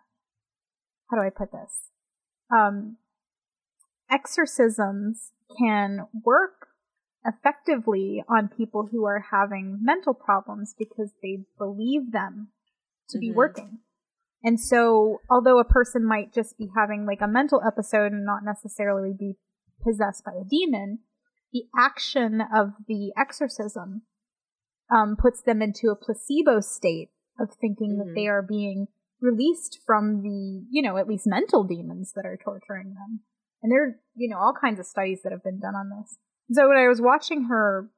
[1.10, 1.90] how do I put this?
[2.54, 2.98] Um,
[4.12, 6.63] exorcisms can work
[7.26, 12.52] effectively on people who are having mental problems because they believe them
[13.10, 13.36] to be Mhm.
[13.36, 13.80] working.
[14.44, 18.44] And so, although a person might just be having like a mental episode and not
[18.44, 19.38] necessarily be
[19.82, 21.00] possessed by a demon,
[21.52, 24.04] the action of the exorcism
[24.90, 27.10] um, puts them into a placebo state
[27.40, 28.16] of thinking that Mhm.
[28.16, 28.88] they are being
[29.22, 33.22] released from the, you know, at least mental demons that are torturing them.
[33.62, 36.20] And there are, you know, all kinds of studies that have been done on this.
[36.52, 37.90] So when I was watching her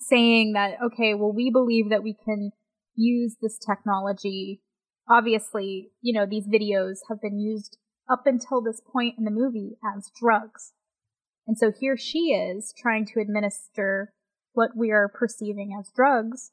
[0.00, 2.52] saying that, okay, well, we believe that we can
[2.94, 4.60] use this technology.
[5.08, 7.78] Obviously, you know, these videos have been used
[8.10, 10.72] up until this point in the movie as drugs.
[11.46, 14.12] And so here she is trying to administer
[14.52, 16.52] what we are perceiving as drugs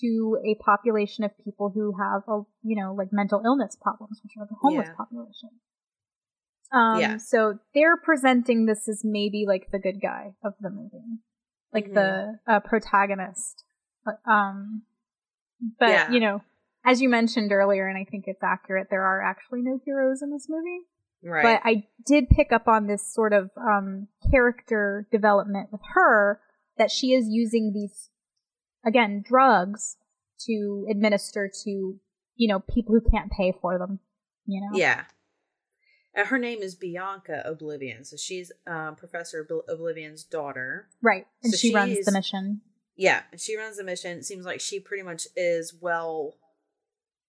[0.00, 4.32] to a population of people who have a, you know, like mental illness problems, which
[4.38, 4.94] are the homeless Yeah.
[4.94, 5.50] population.
[6.72, 7.16] Um, Yeah.
[7.18, 11.18] so they're presenting this as maybe like the good guy of the movie,
[11.72, 11.94] like Mhm.
[11.94, 13.64] the uh, protagonist.
[14.24, 14.82] Um,
[15.78, 16.10] but Yeah.
[16.10, 16.42] you know,
[16.84, 20.30] as you mentioned earlier, and I think it's accurate, there are actually no heroes in
[20.30, 20.80] this movie.
[21.22, 21.42] Right.
[21.42, 26.40] But I did pick up on this sort of um, character development with her
[26.78, 28.10] that she is using these,
[28.84, 29.98] again, drugs
[30.46, 32.00] to administer to,
[32.34, 34.00] you know, people who can't pay for them.
[34.46, 34.76] You know?
[34.76, 35.04] Yeah.
[36.16, 38.04] Uh, her name is Bianca O'Blivion.
[38.04, 40.88] So she's um, Professor Obl- O'Blivion's daughter.
[41.00, 41.26] Right.
[41.42, 42.60] And So she runs the mission.
[42.96, 44.18] Yeah, and she runs the mission.
[44.18, 46.36] It seems like she pretty much is well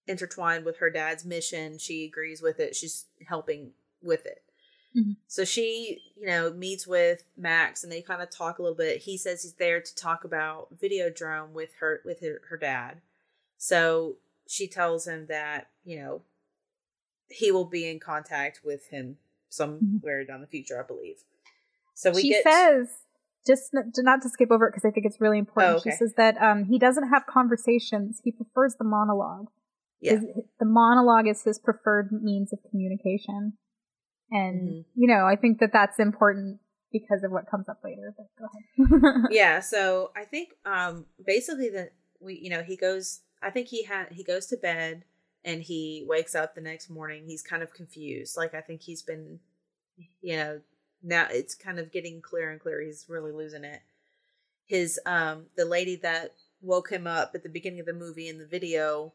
[0.08, 1.78] intertwined with her dad's mission.
[1.78, 2.76] She agrees with it.
[2.76, 4.44] She's helping with it.
[4.96, 5.16] Mhm.
[5.28, 9.02] So she, you know, meets with Max and they kind of talk a little bit.
[9.04, 13.02] He says he's there to talk about Videodrome with her with her, her dad.
[13.58, 14.18] So
[14.48, 16.22] she tells him that, you know,
[17.34, 19.18] he will be in contact with him
[19.50, 21.18] somewhere down the future, I believe.
[21.96, 22.90] So we she get says,
[23.46, 25.76] just n- not to skip over it because I think it's really important.
[25.78, 28.22] Oh, She says that um, he doesn't have conversations.
[28.24, 29.48] He prefers the monologue.
[30.02, 30.14] yeah.
[30.14, 30.26] His-
[30.60, 33.54] the monologue is his preferred means of communication.
[34.32, 34.86] And, Mhm.
[34.96, 36.60] you know, I think that that's important
[36.92, 38.14] because of what comes up later.
[38.18, 39.24] But go ahead.
[39.32, 43.84] yeah so i think um basically that we you know he goes i think he
[43.84, 45.04] had he goes to bed
[45.46, 48.38] and he wakes up the next morning he's kind of confused.
[48.38, 49.40] Like i think he's been
[50.22, 50.62] you know
[51.02, 53.82] now it's kind of getting clearer and clearer he's really losing it.
[54.66, 58.38] His um the lady that woke him up at the beginning of the movie in
[58.38, 59.14] the video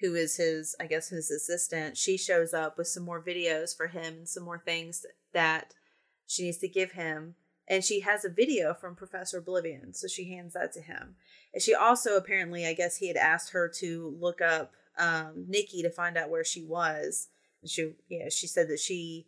[0.00, 3.86] who is his i guess his assistant she shows up with some more videos for
[3.86, 5.74] him and some more things that
[6.30, 7.34] she needs to give him.
[7.66, 11.16] And she has a video from Professor O'Blivion, so she hands that to him.
[11.52, 15.82] And she also apparently, I guess, he had asked her to look up um, Nikki
[15.82, 17.28] to find out where she was.
[17.62, 19.26] And she, yeah, she said that she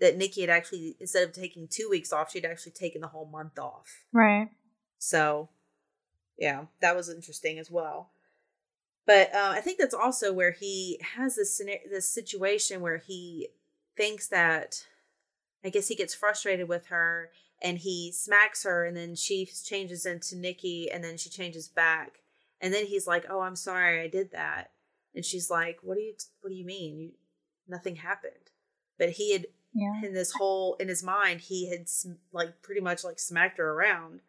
[0.00, 3.26] that Nikki had actually instead of taking two weeks off, she'd actually taken the whole
[3.26, 4.04] month off.
[4.12, 4.48] right.
[4.98, 5.48] So,
[6.38, 8.10] yeah, that was interesting as well.
[9.04, 13.48] But uh, I think that's also where he has this scenario, this situation where he
[13.96, 14.84] thinks that,
[15.64, 17.30] I guess he gets frustrated with her
[17.62, 22.18] and he smacks her, and then she changes into Nikki, and then she changes back,
[22.60, 24.72] and then he's like, "Oh, I'm sorry, I did that,"
[25.14, 26.98] and she's like, "What do you What do you mean?
[26.98, 27.10] You,
[27.68, 28.50] nothing happened."
[28.98, 30.00] But he had Yeah.
[30.06, 33.70] in this whole in his mind he had sm- like pretty much like smacked her
[33.72, 34.20] around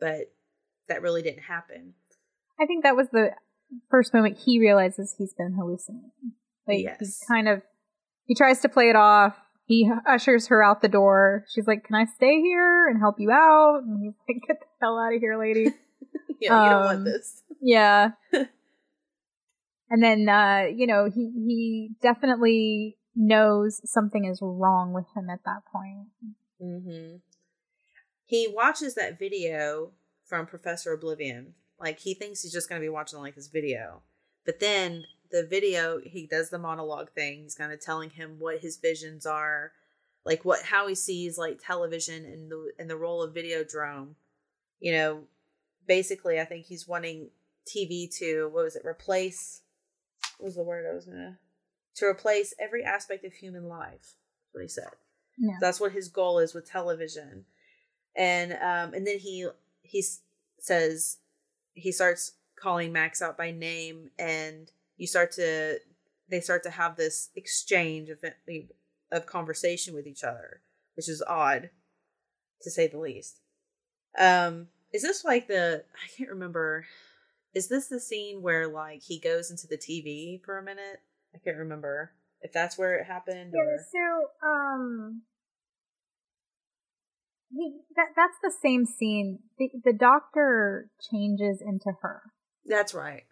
[0.00, 0.32] but
[0.88, 1.94] that really didn't happen
[2.58, 3.32] I think that was the
[3.90, 6.10] first moment he realizes he's been hallucinating.
[6.66, 6.96] Like, Yes.
[7.00, 7.60] he's kind of,
[8.24, 9.36] he tries to play it off.
[9.66, 11.44] He ushers her out the door.
[11.54, 13.82] She's like, Can I stay here and help you out?
[13.84, 15.64] And he's like, Get the hell out of here, lady.
[16.40, 18.12] yeah you don't want Um, this Yeah.
[19.90, 25.40] and then uh, you know, he he definitely knows something is wrong with him at
[25.44, 26.08] that point.
[26.60, 27.16] hmm
[28.28, 29.92] he watches that video
[30.24, 34.02] from professor o'blivion like he thinks he's just going to be watching like this video
[34.44, 38.58] but then the video he does the monologue thing he's kind of telling him what
[38.58, 39.72] his visions are
[40.24, 44.14] like what how he sees like television and the and the role of videodrome
[44.80, 45.20] you know,
[45.86, 47.30] basically, I think he's wanting
[47.66, 48.84] TV to what was it?
[48.84, 49.62] Replace.
[50.38, 51.38] Was the word I was gonna
[51.96, 53.92] to replace every aspect of human life.
[54.00, 54.90] That's what he said.
[55.38, 55.56] Yeah.
[55.60, 57.44] That's what his goal is with television,
[58.16, 59.48] and um, and then he
[59.82, 60.04] he
[60.58, 61.18] says
[61.74, 65.78] he starts calling Max out by name, and you start to
[66.28, 68.18] they start to have this exchange of
[69.12, 70.60] of conversation with each other,
[70.96, 71.70] which is odd,
[72.62, 73.40] to say the least.
[74.18, 76.86] Um, is this like the I can't remember.
[77.56, 81.00] Is this the scene where like he goes into the TV for a minute?
[81.34, 85.22] I can't remember if that's where it happened Yeah, or so um
[87.50, 89.38] he, that that's the same scene.
[89.58, 92.20] The, the doctor changes into her
[92.66, 93.24] that's right.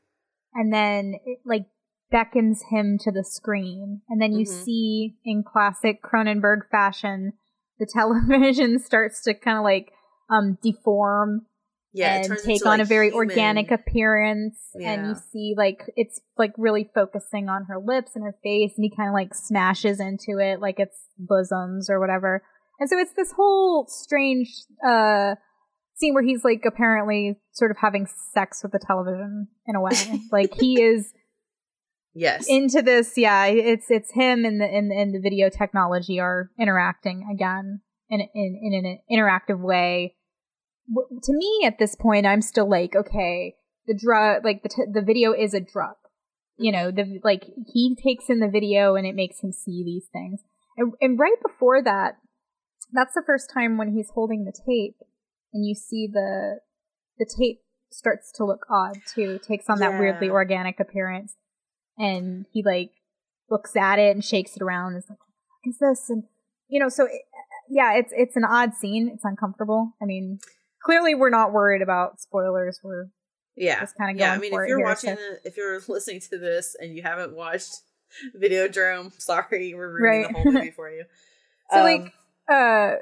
[0.55, 1.67] and then it like
[2.11, 4.65] beckons him to the screen and then you Mhm.
[4.65, 7.35] see in classic Cronenberg fashion
[7.79, 9.93] the television starts to kind of like
[10.31, 11.45] um deform
[11.95, 16.21] Yeah, and take on like, a very human- organic appearance and you see like it's
[16.37, 20.01] like really focusing on her lips and her face and he kind of like smashes
[20.01, 22.43] into it like it's bosoms or whatever.
[22.81, 24.49] And so it's this whole strange
[24.87, 25.37] uh
[25.95, 29.93] scene where he's like apparently sort of having sex with the television in a way.
[30.33, 31.13] Like he is
[32.17, 32.47] Yes.
[32.49, 37.29] into this yeah it's it's him and the and, and the video technology are interacting
[37.33, 40.15] again in in in an interactive way
[41.23, 43.55] to me at this point i'm still like okay
[43.87, 45.97] the drug like the t- the video is a drug.
[46.57, 50.07] You know the like he takes in the video and it makes him see these
[50.13, 50.41] things.
[50.77, 52.17] And, and right before that
[52.93, 54.97] that's the first time when he's holding the tape
[55.53, 56.61] and you see the
[57.19, 57.61] the tape
[57.91, 59.39] starts to look odd too.
[59.47, 61.35] Takes on that weirdly organic appearance
[61.99, 62.91] and he like
[63.51, 66.09] looks at it and shakes it around is like what is this?
[66.09, 66.25] And
[66.69, 67.23] you know so it,
[67.69, 69.11] yeah it's it's an odd scene.
[69.13, 69.95] It's uncomfortable.
[70.01, 70.39] I mean
[70.85, 73.07] clearly we're not worried about spoilers we're
[73.57, 73.81] yeah.
[73.81, 74.33] just kinda yeah.
[74.33, 77.35] I mean, if you're watching, so- the, if you're listening to this and you haven't
[77.35, 77.83] watched
[78.35, 80.29] Video Videodrome, sorry, we're ruining Right.
[80.29, 81.05] the whole movie for you.
[81.71, 82.13] So Um, like
[82.53, 82.97] uh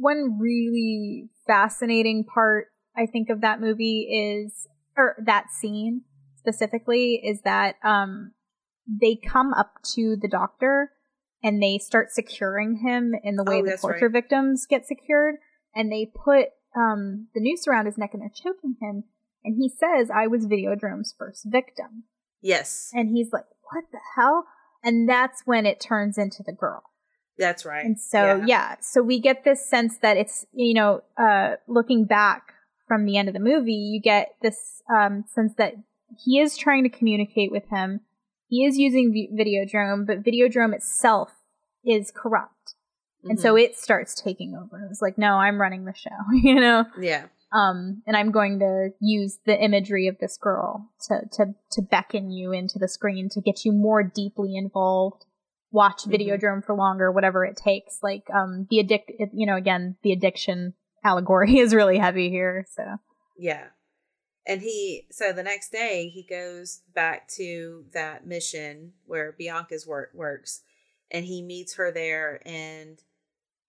[0.00, 2.66] one really fascinating part
[2.96, 4.66] I think of that movie is
[4.96, 6.02] or that scene
[6.36, 8.32] specifically is that um
[8.88, 10.90] they come up to the doctor
[11.44, 14.12] and they start securing him in the way Oh, the torture right.
[14.12, 15.36] victims get secured
[15.76, 16.46] and they put
[16.76, 19.04] um the noose around his neck and they're choking him
[19.44, 22.04] and he says I was Videodrome's first victim.
[22.40, 24.46] Yes, and he's like what the hell?
[24.84, 26.82] And that's when it turns into the girl.
[27.38, 27.84] That's right.
[27.84, 28.76] and so yeah.
[28.80, 32.52] so we get this sense that it's you know uh looking back
[32.86, 35.74] from the end of the movie you get this um sense that
[36.18, 38.00] he is trying to communicate with him.
[38.48, 41.30] He is using v- videodrome but videodrome itself
[41.84, 42.61] is corrupt
[43.24, 43.62] and so Mhm.
[43.64, 48.02] it starts taking over it's like no i'm running the show you know yeah, um
[48.06, 52.52] and i'm going to use the imagery of this girl to to to beckon you
[52.52, 55.24] into the screen to get you more deeply involved
[55.70, 56.12] watch Mhm.
[56.12, 60.74] videodrome for longer whatever it takes like um the addict you know again the addiction
[61.04, 62.84] allegory is really heavy here so
[63.38, 63.68] yeah.
[64.44, 70.10] And he, so the next day, he goes back to that mission where Bianca's work
[70.14, 70.62] works,
[71.12, 72.98] and he meets her there, and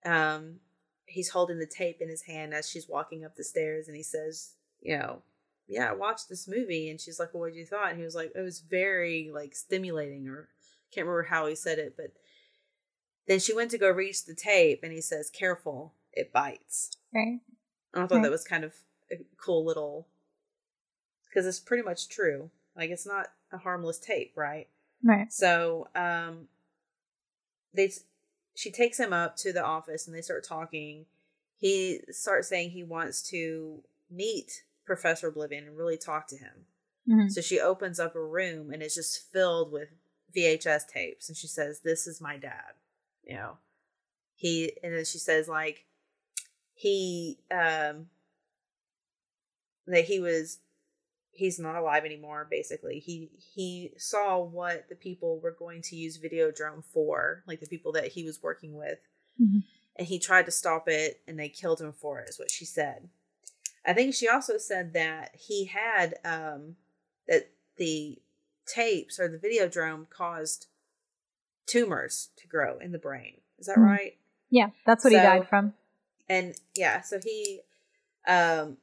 [0.06, 0.60] um,
[1.06, 4.04] he's holding the tape in his hand as she's walking up the stairs, and he
[4.04, 5.22] says, you know,
[5.68, 7.90] yeah, I watched this movie, and she's like, well, what did you thought?
[7.90, 10.50] And he was like, it was very like stimulating, or
[10.94, 12.14] can't remember how he said it, but
[13.28, 16.92] then she went to go reach the tape, and he says, careful, it bites.
[17.14, 17.40] right
[17.94, 18.24] And I thought Right.
[18.24, 18.74] that was kind of
[19.12, 20.08] a cool little
[21.26, 22.52] because it's pretty much true.
[22.76, 24.68] Like it's not a harmless tape, right?
[25.04, 26.48] right So, um,
[27.74, 27.92] they
[28.56, 31.06] she takes him up to the office and they start talking.
[31.58, 36.66] He starts saying he wants to meet Professor O'Blivion and really talk to him.
[37.08, 37.32] Mhm.
[37.32, 39.90] So she opens up a room and it's just filled with
[40.34, 42.74] VHS tapes, and she says, "This is my dad."
[43.24, 43.58] You know,
[44.36, 45.86] he and then she says like
[46.74, 48.10] he um
[49.86, 50.60] that he was
[51.36, 53.00] he's not alive anymore basically.
[53.00, 57.92] He he saw what the people were going to use videodrome for like the people
[57.94, 59.00] that he was working with.
[59.42, 59.64] Mhm.
[59.96, 62.66] and he tried to stop it and they killed him for it is what she
[62.66, 63.10] said.
[63.86, 66.76] I think she also said that he had um
[67.28, 68.22] that the
[68.66, 70.68] tapes or the videodrome caused
[71.66, 73.42] tumors to grow in the brain.
[73.60, 73.84] Is that Mhm.
[73.84, 74.18] right?
[74.50, 75.74] Yeah that's what he died from.
[76.30, 77.62] and yeah so he
[78.28, 78.78] um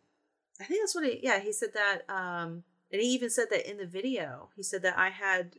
[0.60, 3.68] i think that's what he yeah he said that um and he even said that
[3.68, 5.56] in the video he said that i had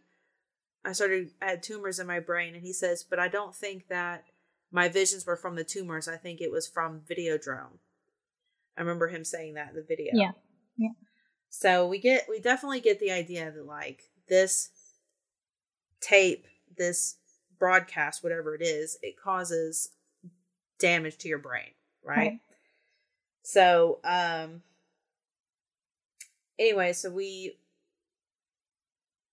[0.85, 3.87] i started i had tumors in my brain and he says but i don't think
[3.87, 4.25] that
[4.71, 7.79] my visions were from the tumors i think it was from videodrome
[8.77, 10.11] I remember him saying that in the video.
[10.13, 10.31] Yeah.
[10.77, 10.89] Yeah.
[11.49, 14.69] So we get we definitely get the idea that like this
[15.99, 16.47] tape,
[16.77, 17.17] this
[17.59, 19.89] broadcast, whatever it is, it causes
[20.79, 21.71] damage to your brain,
[22.03, 22.17] right?
[22.17, 22.39] Right.
[23.43, 24.61] So, um
[26.61, 27.57] anyway, so we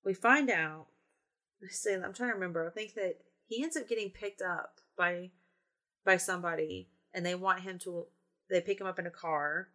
[0.05, 0.87] we find out
[1.63, 2.67] I'm trying to remember.
[2.67, 5.31] I think that he ends up getting picked up by
[6.05, 8.07] by somebody and they want him to
[8.49, 9.69] they pick him up in a car.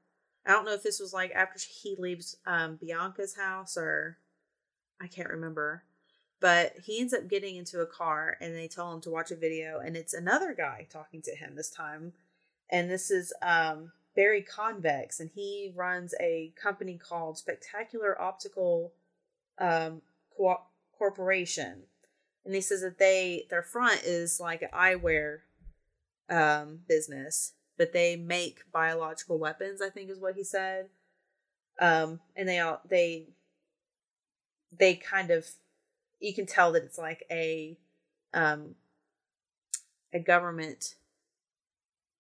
[0.45, 4.17] I don't know if this was like after he leaves um Bianca's house or
[5.01, 5.83] I can't remember.
[6.39, 9.35] But he ends up getting into a car and they tell him to watch a
[9.35, 12.13] video and it's another guy talking to him this time.
[12.69, 18.93] And this is um Barry Convex and he runs a company called Spectacular Optical
[19.57, 20.01] um
[20.37, 20.61] Co-
[20.97, 21.83] Corporation.
[22.45, 25.39] And he says that they their front is like an eyewear
[26.29, 30.89] um business, but they make biological weapons, I think is what he said.
[31.79, 33.27] Um and they all they
[34.77, 35.45] they kind of
[36.19, 37.77] you can tell that it's like a
[38.33, 38.75] um
[40.13, 40.95] a government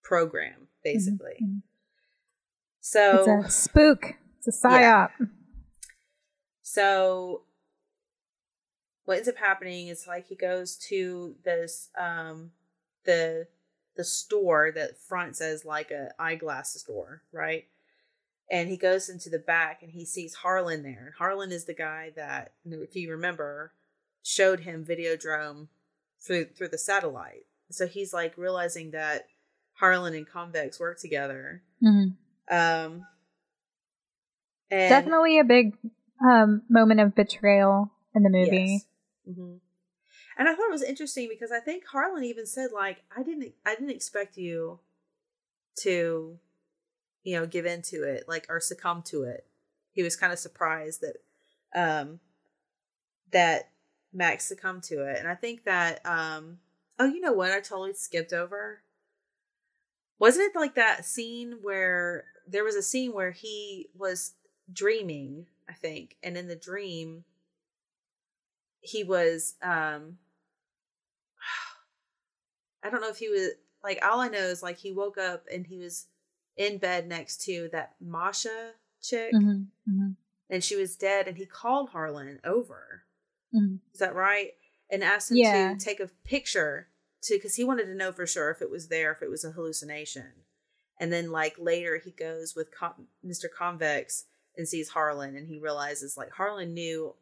[0.03, 1.37] program basically.
[1.41, 1.61] Mhm.
[2.85, 4.15] So It's a spook.
[4.39, 5.11] It's a psyop.
[6.61, 7.43] so
[9.05, 12.51] what ends up happening is like he goes to this um
[13.05, 13.47] the
[13.95, 17.65] the store that front says like a eyeglass store, right?
[18.51, 21.05] And he goes into the back and he sees Harlan there.
[21.05, 23.71] And Harlan is the guy that, if you remember,
[24.23, 25.67] showed him Videodrome
[26.19, 27.45] through through the satellite.
[27.69, 29.27] So he's like realizing that
[29.75, 31.61] Harlan and Convex work together.
[31.81, 32.15] Mhm.
[32.49, 33.05] Um,
[34.69, 35.77] and Definitely a big
[36.23, 38.83] um, moment of betrayal in the movie.
[39.25, 39.35] Yes.
[39.35, 39.55] hmm
[40.37, 43.53] And I thought it was interesting because I think Harlan even said like I didn't
[43.65, 44.79] I didn't expect you
[45.81, 46.37] to
[47.23, 49.45] you know give into it like or succumb to it.
[49.91, 51.17] He was kind of surprised that
[51.75, 52.19] um
[53.31, 53.69] that
[54.11, 55.19] Max succumbed to it.
[55.19, 56.59] And I think that um
[56.99, 58.81] oh you know what I totally skipped over.
[60.19, 64.33] Wasn't it like that scene where there was a scene where he was
[64.71, 67.25] dreaming, I think, and in the dream
[68.81, 70.17] he was um
[72.83, 73.51] I don't know if he was
[73.83, 76.07] like all I know is like he woke up and he was
[76.57, 80.15] in bed next to that Masha chick Mhm, mhm,
[80.49, 83.03] and she was dead and he called Harlan over.
[83.53, 83.79] mhm.
[83.93, 84.53] Is that right?
[84.91, 85.75] And asked him Yeah.
[85.75, 86.89] to take a picture
[87.23, 89.43] to because he wanted to know for sure if it was there, if it was
[89.43, 90.42] a hallucination.
[91.03, 93.47] And then like later he goes with Con- Mr.
[93.53, 94.23] Convex
[94.55, 97.13] and sees Harlan and he realizes like Harlan knew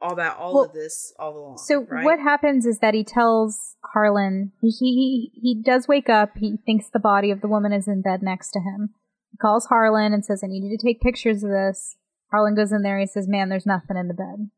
[0.00, 1.58] all about all Well, of this all along.
[1.58, 2.06] So right?
[2.06, 6.30] what happens is that he tells Harlan he, he he does wake up.
[6.38, 8.94] He thinks the body of the woman is in bed next to him.
[9.30, 11.98] He calls Harlan and says, "I need you to take pictures of this."
[12.30, 12.98] Harlan goes in there.
[12.98, 14.48] He says, "Man, there's nothing in the bed."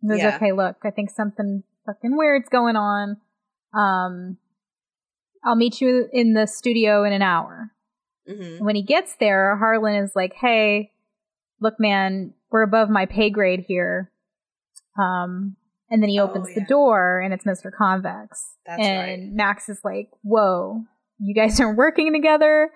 [0.00, 0.36] He goes, Yeah.
[0.36, 3.16] "Okay, look, I think something fucking weird's going on.
[3.74, 4.38] Um,
[5.44, 7.72] I'll meet you in the studio in an hour."
[8.28, 8.60] Mhm.
[8.60, 10.92] When he gets there, Harlan is like, "Hey,
[11.60, 14.10] look, man, we're above my pay grade here."
[14.98, 15.56] Um,
[15.90, 17.70] and then he Oh, opens the door, and it's Mr.
[17.72, 18.56] Convex.
[18.66, 19.32] That's and right.
[19.32, 20.82] Max is like, "Whoa,
[21.18, 22.70] you guys are working together?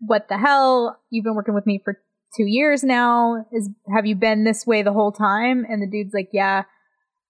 [0.00, 1.00] What the hell?
[1.10, 2.00] You've been working with me for
[2.36, 3.46] two years now.
[3.52, 6.64] Is have you been this way the whole time?" And the dude's like, "Yeah."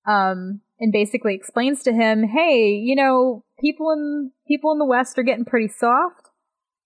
[0.07, 5.19] Um, and basically explains to him, "Hey, you know, people in people in the West
[5.19, 6.31] are getting pretty soft.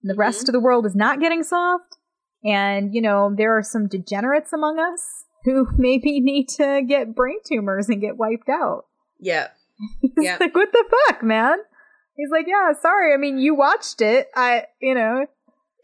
[0.03, 0.19] The Mhm.
[0.19, 1.97] rest of the world is not getting soft,
[2.45, 7.39] and you know there are some degenerates among us." Who maybe need to get brain
[7.47, 8.87] tumors and get wiped out.
[9.21, 9.49] Yeah.
[10.03, 10.41] He's Yep.
[10.41, 11.59] like, what the fuck, man?
[12.17, 13.15] He's like, yeah, sorry.
[13.15, 14.29] I mean, you watched it.
[14.35, 15.27] I, you know,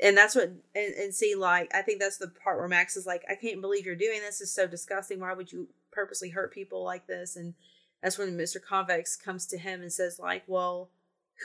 [0.02, 3.06] and that's what and, and see like i think that's the part where max is
[3.06, 4.40] like i can't believe you're doing this.
[4.40, 7.54] It's so disgusting why would you purposely hurt people like this and
[8.02, 10.90] that's when mr convex comes to him and says like well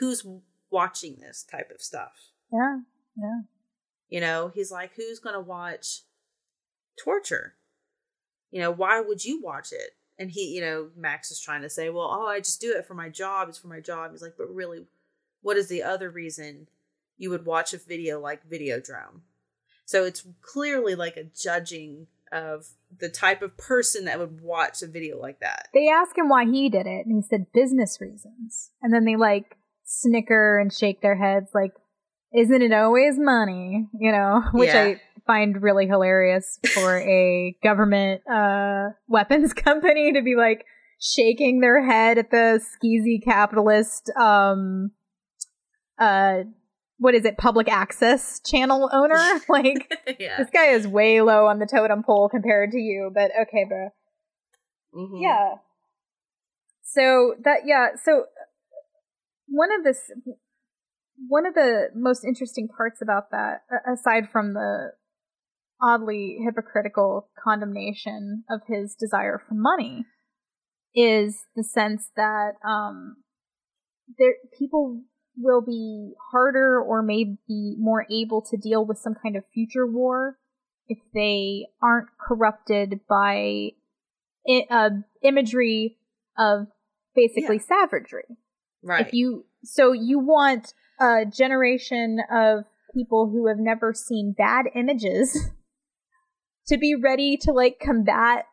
[0.00, 0.26] who's
[0.68, 2.78] watching this type of stuff yeah,
[3.16, 3.40] yeah.
[4.08, 6.02] you know he's like who's gonna watch
[7.02, 7.54] torture?
[8.50, 9.96] You know why would you watch it?
[10.18, 12.86] And he you know max is trying to say well oh i just do it
[12.86, 13.48] for my job.
[13.48, 14.10] It's for my job.
[14.10, 14.86] He's like but really
[15.42, 16.68] what is the other reason
[17.16, 19.20] you would watch a video like videodrome?
[19.84, 24.86] So it's clearly like a judging of the type of person that would watch a
[24.86, 25.68] video like that.
[25.74, 28.70] They ask him why he did it, and he said business reasons.
[28.82, 31.72] And then they like snicker and shake their heads, like,
[32.34, 33.88] isn't it always money?
[33.98, 34.82] You know, which Yeah.
[34.82, 40.64] I find really hilarious for a government uh, weapons company to be like
[41.00, 44.90] shaking their head at the skeezy capitalist um,
[45.98, 46.42] uh,
[46.98, 49.40] what is it, public access channel owner.
[49.48, 50.36] like yeah.
[50.38, 53.88] this guy is way low on the totem pole compared to you, but okay, bro.
[54.94, 55.22] Mhm.
[55.22, 55.54] Yeah.
[56.82, 58.26] So that yeah, so
[59.48, 60.10] one of this
[61.28, 64.92] one of the most interesting parts about that aside from the
[65.82, 70.04] oddly hypocritical condemnation of his desire for money
[70.94, 73.16] is the sense that um
[74.18, 75.02] there people
[75.36, 80.36] will be harder or maybe more able to deal with some kind of future war
[80.88, 83.70] if they aren't corrupted by
[84.48, 84.90] I- uh,
[85.22, 85.98] imagery
[86.36, 86.66] of
[87.14, 88.36] basically savagery.
[88.82, 89.06] Right.
[89.06, 95.38] If you so you want a generation of people who have never seen bad images
[96.66, 98.46] to be ready to like combat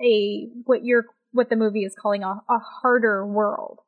[0.00, 3.80] a what you're what the movie is calling a, a harder world.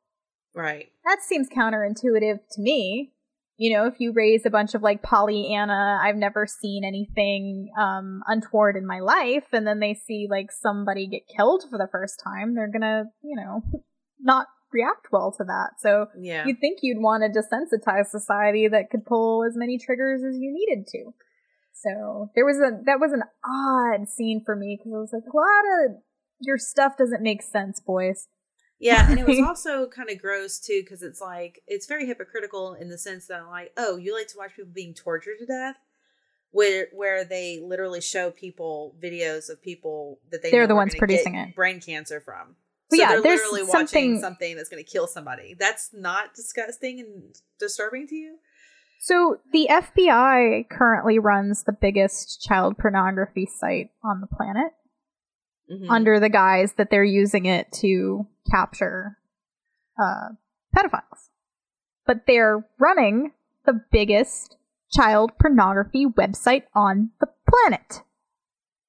[0.53, 0.89] right.
[1.05, 3.13] That seems counterintuitive to me.
[3.55, 8.21] You know, if you raise a bunch of like Pollyanna, I've never seen anything um
[8.27, 12.21] untoward in my life, and then they see like somebody get killed for the first
[12.23, 13.61] time, they're gonna, you know,
[14.19, 15.71] not react well to that.
[15.79, 16.45] So Yeah.
[16.45, 20.51] you'd think you'd want to desensitize society that could pull as many triggers as you
[20.53, 21.13] needed to.
[21.73, 25.23] So there was a that was an odd scene for me because I was like,
[25.23, 26.01] a lot of
[26.41, 28.27] your stuff doesn't make sense, boys.
[28.79, 32.73] Yeah, and it was also kind of gross too because it's like it's very hypocritical
[32.73, 35.45] in the sense that I'm like, oh, you like to watch people being tortured to
[35.45, 35.75] death,
[36.51, 41.33] where where they literally show people videos of people that they They're the ones producing
[41.33, 41.55] get it.
[41.55, 42.55] brain cancer from.
[42.89, 45.55] So yeah, there's literally something- watching something that's going to kill somebody.
[45.59, 48.37] That's not disgusting and disturbing to you.
[48.99, 54.73] So the FBI currently runs the biggest child pornography site on the planet
[55.69, 55.89] Mhm.
[55.89, 59.17] under the guise that they're using it to capture
[59.99, 60.29] uh,
[60.75, 61.29] pedophiles.
[62.05, 63.33] But they're running
[63.65, 64.55] the biggest
[64.91, 68.01] child pornography website on the planet.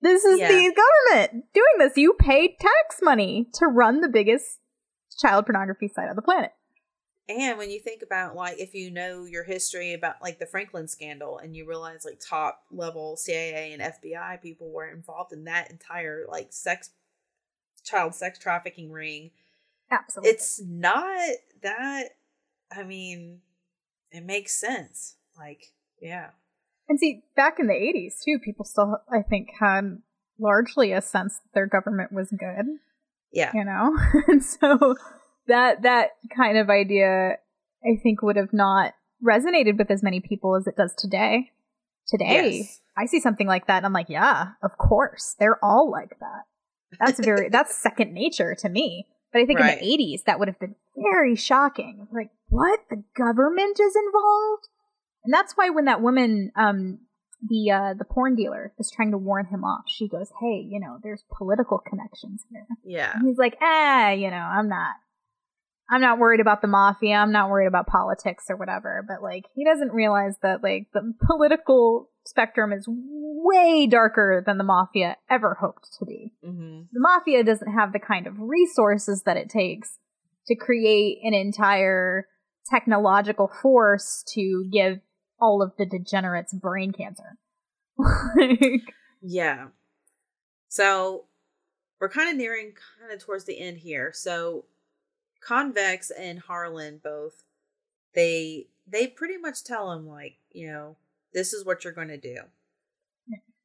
[0.00, 0.48] This is Yeah.
[0.48, 1.96] the government doing this.
[1.96, 4.60] You pay tax money to run the biggest
[5.18, 6.52] child pornography site on the planet.
[7.28, 10.88] And when you think about like if you know your history about like the Franklin
[10.88, 15.70] scandal and you realize like top level CIA and FBI people were involved in that
[15.70, 16.90] entire like sex
[17.84, 19.32] child sex trafficking ring,
[19.90, 20.30] Absolutely.
[20.30, 21.28] it's not
[21.62, 22.10] that
[22.74, 23.40] I mean
[24.10, 25.16] it makes sense.
[25.36, 26.30] Like, yeah.
[26.88, 29.98] And see, back in the 80s, too, people still, I think, had
[30.38, 32.66] largely a sense that their government was good,
[33.32, 33.50] Yeah.
[33.54, 33.96] you know?
[34.28, 34.96] and so
[35.46, 37.36] that, that kind of idea,
[37.84, 41.50] I think, would have not resonated with as many people as it does today.
[42.06, 42.80] Today, Yes.
[42.96, 45.36] I see something like that, and I'm like, yeah, of course.
[45.38, 46.44] They're all like that.
[46.98, 49.06] That's very, that's second nature to me.
[49.30, 49.78] But I think Right.
[49.78, 52.08] in the 80s, that would have been very shocking.
[52.10, 52.80] Like, what?
[52.88, 54.68] The government is involved?
[55.24, 57.00] And that's why when that woman, um,
[57.46, 60.80] the uh, the porn dealer is trying to warn him off, she goes, "Hey, you
[60.80, 63.12] know, there's political connections here." Yeah.
[63.14, 64.94] And he's like, "Ah, you know, I'm not,
[65.88, 67.14] I'm not worried about the mafia.
[67.14, 71.14] I'm not worried about politics or whatever." But like, he doesn't realize that like the
[71.26, 76.80] political spectrum is way darker than the mafia ever hoped to be Mm-hmm.
[76.92, 79.96] the mafia doesn't have the kind of resources that it takes
[80.46, 82.26] to create an entire
[82.70, 84.98] technological force to give
[85.40, 87.36] all of the degenerates brain cancer.
[88.36, 88.82] Like,
[89.20, 89.68] Yeah.
[90.68, 91.24] So
[92.00, 94.12] we're kind of nearing kind of towards the end here.
[94.14, 94.64] So
[95.40, 97.42] Convex and Harlan both
[98.14, 100.96] they they pretty much tell him like, you know,
[101.32, 102.36] this is what you're going to do.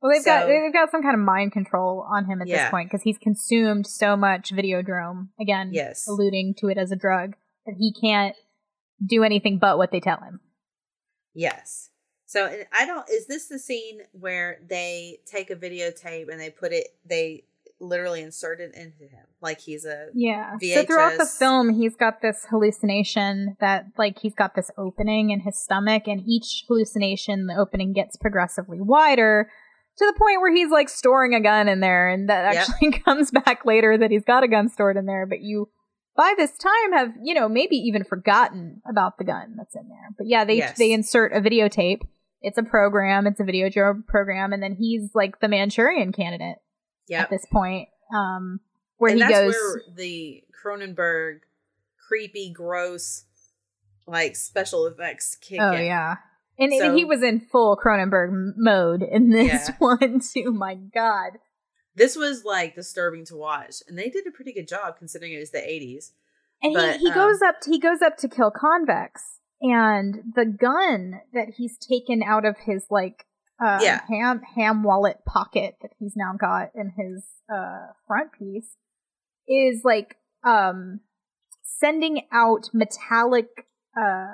[0.02, 2.64] well, they've got they've got some kind of mind control on him at Yeah.
[2.66, 5.30] this point because he's consumed so much Videodrome.
[5.40, 6.08] Again, Yes.
[6.08, 7.34] alluding to it as a drug
[7.66, 8.36] that he can't
[9.06, 10.40] do anything but what they tell him.
[11.34, 11.90] Yes.
[12.26, 16.72] So I don't is this the scene where they take a videotape and they put
[16.72, 17.44] it they
[17.80, 20.54] literally insert it into him like he's a Yeah.
[20.58, 25.42] So throughout the film, he's got this hallucination that, like, he's got this opening in
[25.42, 29.50] his stomach, and each hallucination, the opening gets progressively wider
[29.98, 32.68] to the point where he's like storing a gun in there, and that Yep.
[32.70, 35.26] actually comes back later that he's got a gun stored in there.
[35.26, 35.70] But you,
[36.16, 40.09] by this time, have you know maybe even forgotten about the gun that's in there.
[40.18, 40.78] But yeah, they Yes.
[40.78, 42.01] they insert a videotape.
[42.41, 43.26] It's a program.
[43.28, 43.70] It's a video
[44.07, 46.57] program, and then he's like the Manchurian candidate
[47.07, 47.22] Yep.
[47.22, 47.89] at this point.
[48.14, 48.59] Um,
[48.97, 49.53] where and he that's goes.
[49.53, 51.39] where the Cronenberg
[52.07, 53.26] creepy, gross,
[54.07, 55.86] like special effects kick Oh in.
[55.86, 56.18] yeah,
[56.59, 59.76] and, and he was in full Cronenberg mode in this Yeah.
[59.80, 60.51] one too.
[60.51, 61.39] My God,
[61.96, 65.39] This was like disturbing to watch, and they did a pretty good job considering it
[65.39, 66.14] was the eighties.
[66.62, 67.62] and But, he, he um, goes up.
[67.62, 72.56] To, he goes up to kill Convex, and the gun that he's taken out of
[72.66, 73.26] his like
[73.64, 74.02] uh, Yeah.
[74.10, 77.24] ham ham wallet pocket that he's now got in his
[77.54, 78.76] uh, front piece
[79.48, 81.02] is like um
[81.62, 83.48] sending out metallic
[83.96, 84.34] uh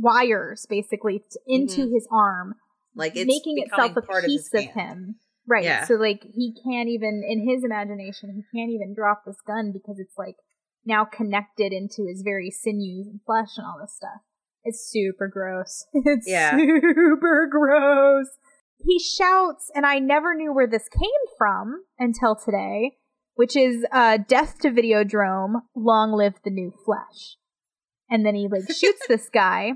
[0.00, 1.92] wires basically into Mhm.
[1.92, 2.54] his arm
[2.94, 5.16] Like it's making itself a part piece of, of, him
[5.46, 5.84] right Yeah.
[5.84, 9.98] so like he can't even in his imagination he can't even drop this gun because
[9.98, 10.36] it's like
[10.84, 14.20] now connected into his very sinews and flesh and all this stuff
[14.64, 16.56] it's super gross it's Yeah.
[16.56, 18.26] super gross
[18.84, 22.96] he shouts and i never knew where this came from until today
[23.34, 27.36] which is uh death to videodrome long live the new flesh
[28.10, 29.72] and then he like shoots this guy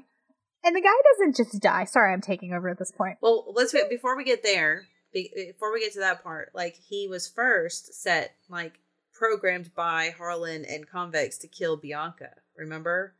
[0.64, 3.72] and the guy doesn't just die sorry i'm taking over at this point Well, let's
[3.72, 4.82] wait before we get there.
[5.22, 8.80] Be- Before we get to that part, like he was first set, like
[9.12, 12.30] programmed by Harlan and Convex to kill Bianca.
[12.56, 13.14] Remember?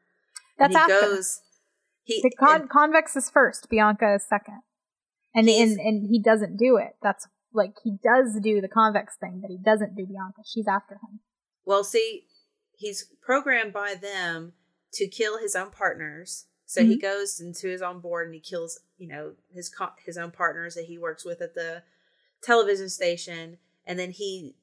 [0.59, 1.07] That's and he after.
[1.17, 1.41] goes.
[2.05, 4.61] He The con- and- convex is first, Bianca is second,
[5.35, 6.97] and and and he doesn't do it.
[7.03, 10.43] That's like he does do the convex thing, but he doesn't do Bianca.
[10.45, 11.21] She's after him.
[11.65, 12.27] well, see,
[12.77, 14.53] he's programmed by them
[14.93, 16.47] to kill his own partners.
[16.69, 20.19] So he goes into his own board and he kills, you know, his co- his
[20.19, 21.85] own partners that he works with at the
[22.43, 24.57] television station, and then he,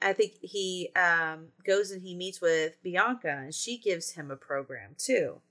[0.00, 4.36] I think he um goes and he meets with Bianca, and she gives him a
[4.36, 5.42] program too.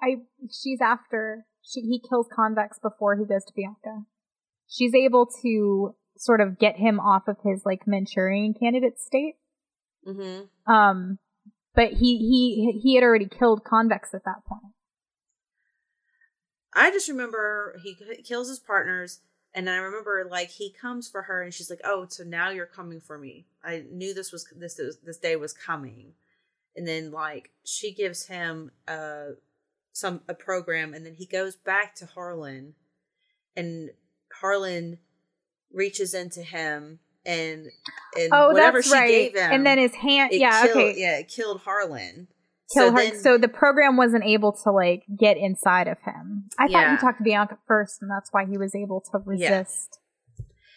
[0.00, 4.04] I she's after she he kills convex before he goes to Bianca.
[4.68, 9.34] She's able to sort of get him off of his like Manchurian candidate state.
[10.06, 10.72] Mm-hmm.
[10.72, 11.18] Um,
[11.74, 14.72] but he he he had already killed convex at that point.
[16.74, 17.94] I just remember he
[18.24, 19.20] kills his partners,
[19.54, 22.66] and I remember like he comes for her, and she's like, "Oh, so now you're
[22.66, 26.14] coming for me." I knew this was this this day was coming,
[26.76, 29.32] and then like she gives him uh
[29.92, 32.74] some a program, and then he goes back to Harlan,
[33.56, 33.90] and
[34.40, 34.98] Harlan
[35.72, 37.68] reaches into him, and
[38.18, 39.08] and Oh, whatever that's she right.
[39.08, 42.26] gave him, and then his hand, yeah, killed, okay, yeah, it killed Harlan.
[42.72, 43.10] Kill so her.
[43.10, 46.48] Then, so the program wasn't able to like get inside of him.
[46.58, 46.96] I thought Yeah.
[46.96, 49.58] he talked to Bianca first, and that's why he was able to Yeah.
[49.58, 49.98] resist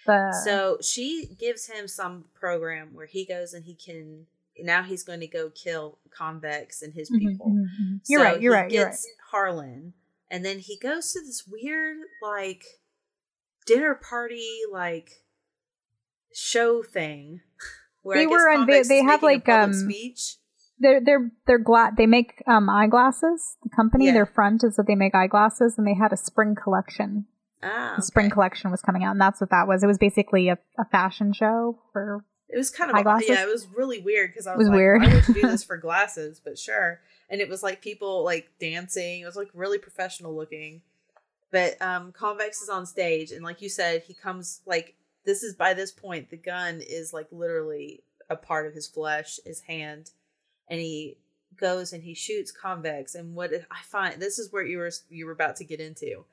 [0.05, 0.33] the.
[0.45, 4.27] So she gives him some program where he goes and he can
[4.59, 7.45] now he's going to go kill convex and his Mhm, people.
[7.51, 8.01] mhm, mhm.
[8.07, 8.41] You're right.
[8.41, 8.71] You're right.
[8.71, 8.95] You're right.
[9.31, 9.93] Harlan,
[10.31, 12.63] and then he goes to this weird like
[13.67, 15.23] dinner party like
[16.33, 17.41] show thing
[18.01, 20.37] where They I were on- they- they have, like, um, speech.
[20.79, 23.57] They're they're they're gla- They make um eyeglasses.
[23.63, 24.13] The company, Yeah.
[24.13, 27.25] their front is that they make eyeglasses, and they had a spring collection.
[27.63, 29.83] Ah, The spring collection was coming out, and that's what that was.
[29.83, 32.23] It was basically a, a fashion show for.
[32.49, 33.27] It was kind of Eyeglasses?
[33.27, 35.01] yeah, it was really weird because I was, was like, weird.
[35.01, 36.39] why would you do this for glasses?
[36.41, 39.21] But sure, and it was like people like dancing.
[39.21, 40.81] It was like really professional looking.
[41.51, 45.55] But um, Convex is on stage, and like you said, he comes like this is
[45.55, 50.11] by this point the gun is like literally a part of his flesh, his hand,
[50.67, 51.17] and he
[51.55, 53.15] goes and he shoots Convex.
[53.15, 56.25] And what I find this is where you were you were about to get into.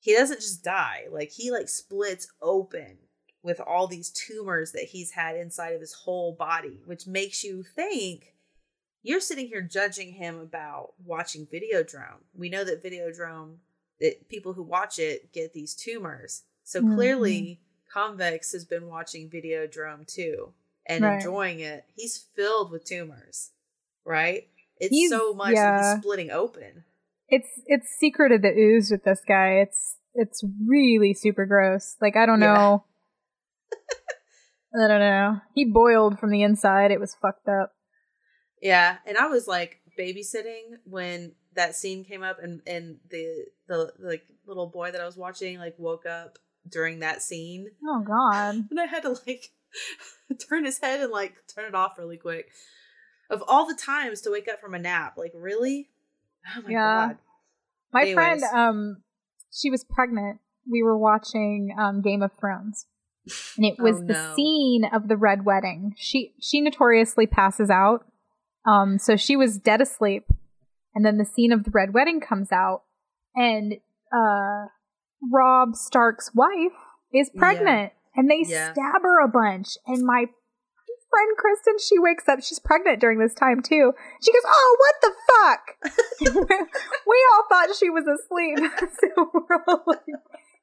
[0.00, 2.98] He doesn't just die; like he like splits open
[3.42, 7.62] with all these tumors that he's had inside of his whole body, which makes you
[7.62, 8.34] think
[9.02, 12.20] you're sitting here judging him about watching Videodrome.
[12.34, 13.56] We know that Videodrome,
[14.00, 16.42] that people who watch it get these tumors.
[16.64, 16.94] So Mhm.
[16.94, 20.52] clearly, Convex has been watching Videodrome too
[20.88, 21.16] and Right.
[21.16, 21.84] enjoying it.
[21.94, 23.52] He's filled with tumors,
[24.04, 24.48] right?
[24.78, 25.94] It's He's- so much that yeah.
[25.94, 26.84] he's splitting open.
[27.28, 29.54] It's it's secret of the ooze with this guy.
[29.62, 31.96] It's it's really super gross.
[32.00, 32.54] Like I don't Yeah.
[32.54, 32.84] know.
[34.78, 35.40] I don't know.
[35.54, 36.90] He boiled from the inside.
[36.90, 37.72] It was fucked up.
[38.60, 43.92] Yeah, and I was like babysitting when that scene came up, and and the the
[43.98, 48.66] like little boy that I was watching like woke up during that scene, Oh god.
[48.70, 49.50] and I had to like
[50.48, 52.50] turn his head and like turn it off really quick.
[53.30, 55.88] Of all the times to wake up from a nap, like really,
[56.56, 57.06] oh my Yeah.
[57.08, 57.18] god,
[57.92, 58.14] My Anyways.
[58.14, 59.02] friend, um,
[59.52, 60.38] she was pregnant.
[60.70, 62.86] We were watching um, Game of Thrones,
[63.56, 65.94] and it was Oh, the scene of the red wedding.
[65.96, 68.06] She she notoriously passes out,
[68.64, 70.26] um, so she was dead asleep,
[70.94, 72.82] and then the scene of the red wedding comes out,
[73.34, 73.74] and
[74.16, 74.66] uh,
[75.32, 76.72] Robb Stark's wife
[77.12, 77.40] is Yeah.
[78.16, 78.72] And they Yeah.
[78.72, 80.26] stab her a bunch, and my
[81.10, 82.42] friend Kristen, she wakes up.
[82.42, 83.92] She's pregnant during this time too.
[84.22, 86.40] She goes, "Oh, what the fuck!"
[87.06, 88.58] we all thought she was asleep,
[89.00, 89.30] so
[89.86, 90.00] like,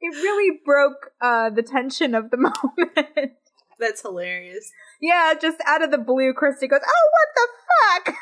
[0.01, 3.31] it really broke uh, the tension of the moment.
[3.79, 4.69] that's hilarious.
[5.01, 7.47] yeah, just out of the blue, Christy goes, "Oh, what the
[8.11, 8.15] fuck!"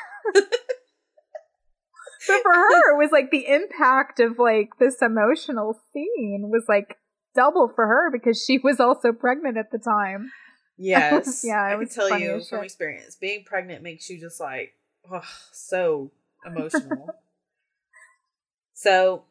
[2.28, 6.96] but for her, it was like the impact of like this emotional scene was like
[7.34, 10.30] double for her because she was also pregnant at the time.
[10.78, 11.44] Yes.
[11.46, 12.64] Yeah, I can tell you from shit.
[12.64, 14.72] experience, being pregnant makes you just like,
[15.12, 15.20] oh,
[15.52, 16.10] so
[16.44, 17.08] emotional.
[18.74, 19.24] so,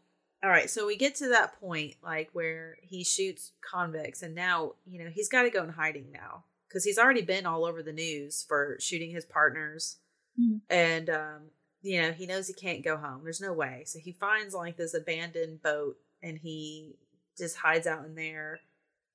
[0.43, 0.69] all right.
[0.69, 5.09] So we get to that point, like where he shoots convex, and now, you know,
[5.09, 8.45] he's got to go in hiding now because he's already been all over the news
[8.47, 9.97] for shooting his partners.
[10.39, 10.61] Mhm.
[10.69, 11.41] And, um,
[11.81, 13.21] you know, he knows he can't go home.
[13.23, 13.83] There's no way.
[13.87, 16.95] So he finds like this abandoned boat and he
[17.37, 18.59] just hides out in there.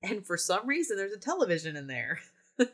[0.03, 2.21] And for some reason, there's a television in there.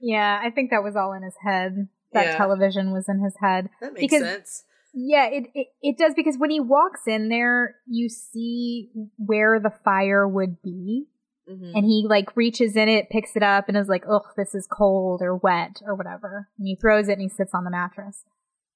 [0.00, 1.88] Yeah, I think that was all in his head.
[2.12, 2.36] That Yeah.
[2.36, 3.68] television was in his head.
[3.80, 4.64] That makes Because- sense.
[4.94, 9.70] Yeah, it, it it does because when he walks in there, you see where the
[9.84, 11.08] fire would be,
[11.48, 11.72] Mhm.
[11.76, 14.66] and he like reaches in it, picks it up, and is like, "Ugh, this is
[14.66, 18.24] cold or wet or whatever." And he throws it and he sits on the mattress.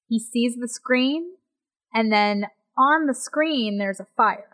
[0.07, 1.35] He sees the screen,
[1.93, 2.47] and then
[2.77, 4.52] on the screen there's a fire,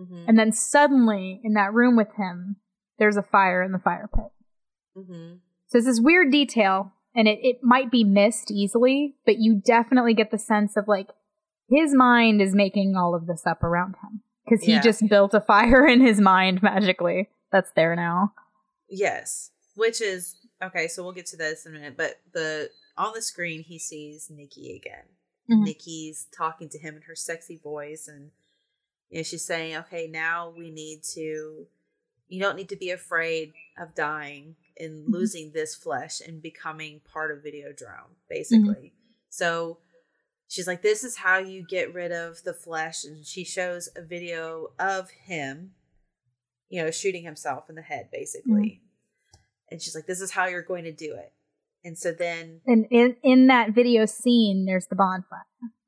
[0.00, 0.24] Mhm.
[0.28, 2.56] and then suddenly in that room with him,
[2.98, 4.32] there's a fire in the fire pit.
[4.96, 5.40] Mhm.
[5.66, 10.14] So it's this weird detail, and it, it might be missed easily, but you definitely
[10.14, 11.08] get the sense of like
[11.68, 14.80] his mind is making all of this up around him because he Yeah.
[14.80, 17.28] just built a fire in his mind magically.
[17.52, 18.34] That's there now.
[18.88, 20.88] Yes, which is okay.
[20.88, 21.96] So we'll get to this in a minute.
[21.96, 25.04] But the on the screen, he sees Nikki again.
[25.48, 25.64] Mhm.
[25.64, 28.30] Nikki's talking to him in her sexy voice, and
[29.10, 31.66] you know she's saying, "Okay, now we need to.
[32.28, 35.12] You don't need to be afraid of dying and Mhm.
[35.12, 38.92] losing this flesh and becoming part of Videodrome, basically."
[39.28, 39.78] So
[40.48, 44.02] she's like, "This is how you get rid of the flesh," and she shows a
[44.02, 45.74] video of him,
[46.68, 48.80] you know, shooting himself in the head, basically.
[49.70, 51.32] And she's like, "This is how you're going to do it."
[51.84, 55.46] And so then, And in, in that video scene, there's the bonfire.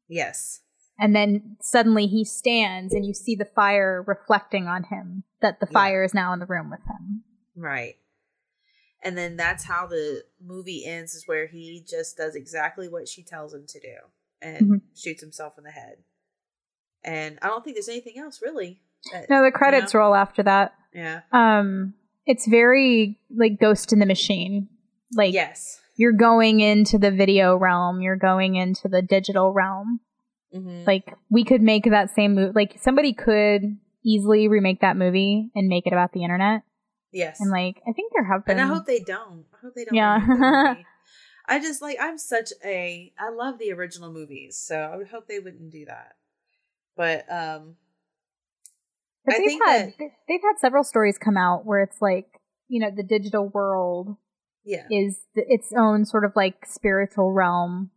[0.08, 0.60] yes,
[1.02, 5.66] And then suddenly he stands and you see the fire reflecting on him, that the
[5.66, 5.72] Yeah.
[5.72, 7.24] fire is now in the room with him.
[7.56, 7.96] Right.
[9.02, 13.24] And then that's how the movie ends is where he just does exactly what she
[13.24, 13.96] tells him to do
[14.40, 14.80] and Mhm.
[14.94, 16.04] shoots himself in the head.
[17.02, 18.80] And I don't think there's anything else really.
[19.10, 19.98] that- No, the credits Yeah.
[19.98, 20.72] roll after that.
[20.94, 21.22] Yeah.
[21.32, 21.94] Um,
[22.26, 24.68] it's very like Ghost in the Machine.
[25.16, 25.80] Like, yes.
[25.96, 29.98] you're going into the video realm, you're going into the digital realm.
[30.54, 30.86] Mhm.
[30.86, 32.52] Like we could make that same movie.
[32.54, 36.62] Like somebody could easily remake that movie and make it about the internet.
[37.12, 37.40] yes.
[37.40, 38.58] And like I think there have been.
[38.58, 39.44] and I hope they don't.
[39.54, 39.94] I hope they don't.
[39.94, 40.18] Yeah.
[40.20, 40.86] remake that movie.
[41.48, 45.26] I just like I'm such a I love the original movies, so I would hope
[45.28, 46.12] they wouldn't do that.
[46.96, 47.76] But um
[49.24, 52.00] but I they've think had that- they- they've had several stories come out where it's
[52.00, 52.26] like
[52.68, 54.16] you know the digital world
[54.64, 54.86] yeah.
[54.90, 57.90] is the, its own sort of like spiritual realm,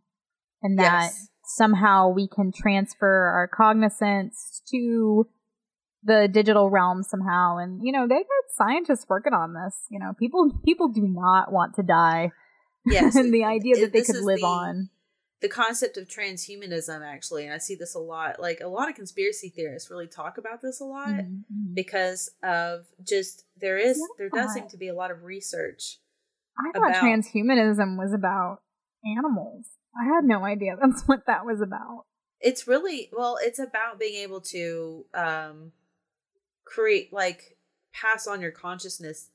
[0.62, 1.30] and that Yes.
[1.48, 5.28] Somehow we can transfer our cognizance to
[6.04, 7.58] the digital realm somehow.
[7.58, 9.86] And you know they've got scientists working on this.
[9.90, 12.32] You know people people do not want to die.
[12.86, 13.16] Yes.
[13.20, 14.90] and the idea that they could live the- on.
[15.42, 18.40] the concept of transhumanism actually and i see this a lot.
[18.40, 21.74] Like a lot of conspiracy theorists really talk about this a lot Mhm, mhm.
[21.76, 25.98] because of just there is there does seem to be a lot of research
[26.60, 28.62] i thought about- transhumanism was about
[29.18, 29.66] animals
[30.00, 32.06] i had no idea that's what that was about
[32.42, 35.72] it's really well it's about being able to um
[36.66, 37.58] create like
[37.94, 39.30] pass on your consciousness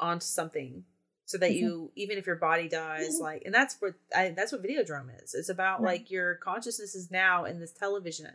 [0.00, 0.84] onto something
[1.24, 1.58] so that Mhm.
[1.58, 5.34] you even if your body dies like and that's what I, that's what videodrome is
[5.34, 6.00] it's about Right.
[6.00, 8.32] like your consciousness is now in this television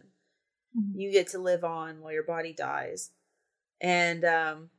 [0.78, 0.94] Mhm.
[0.96, 3.12] you get to live on while your body dies
[3.82, 4.70] and um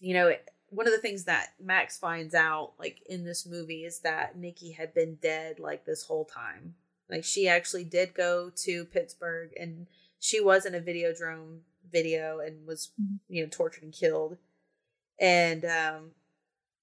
[0.00, 3.84] you know it, one of the things that max finds out like in this movie
[3.84, 6.74] is that nikki had been dead like this whole time
[7.10, 9.86] like she actually did go to pittsburgh and
[10.18, 11.58] she was in a videodrome
[11.90, 13.18] video and was Mhm.
[13.28, 14.38] you know tortured and killed
[15.20, 16.12] and um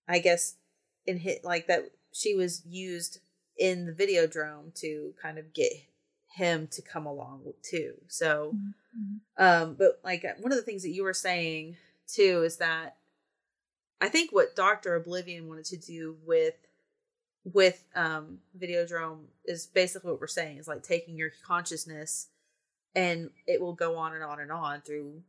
[0.07, 0.55] i guess
[1.05, 3.19] in hit like that she was used
[3.57, 5.71] in the videodrome to kind of get
[6.33, 9.19] him to come along too so Mhm.
[9.37, 11.77] um, but like one of the things that you were saying
[12.07, 12.97] too is that
[14.01, 16.55] I think what Doctor O'Blivion wanted to do with
[17.45, 22.27] with um Videodrome is basically what we're saying is like taking your consciousness
[22.95, 25.21] and it will go on and on and on through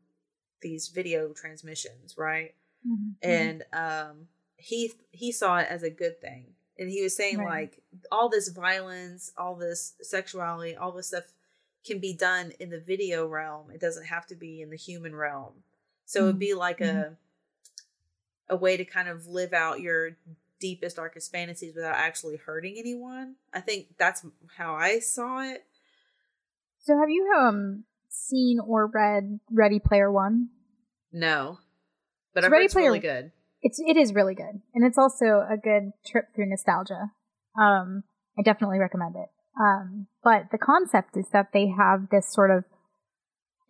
[0.61, 2.55] these video transmissions, right?
[2.87, 3.15] Mhm.
[3.23, 6.55] And um he he saw it as a good thing.
[6.79, 7.63] And he was saying Right.
[7.73, 11.33] like all this violence, all this sexuality, all this stuff
[11.85, 13.71] can be done in the video realm.
[13.71, 15.63] It doesn't have to be in the human realm.
[16.05, 17.17] So it'd be like a
[18.51, 20.11] a way to kind of live out your
[20.61, 23.37] deepest darkest fantasies without actually hurting anyone.
[23.55, 24.25] I think that's
[24.59, 25.65] how I saw it.
[26.81, 30.49] So have you um seen or read Ready Player One?
[31.13, 31.59] No,
[32.35, 33.33] but So I've Ready it's Player- really good.
[33.63, 37.11] It's it is really good, and it's also a good trip through nostalgia.
[37.61, 38.05] Um,
[38.39, 39.29] I definitely recommend it.
[39.61, 42.65] Um, but the concept is that they have this sort of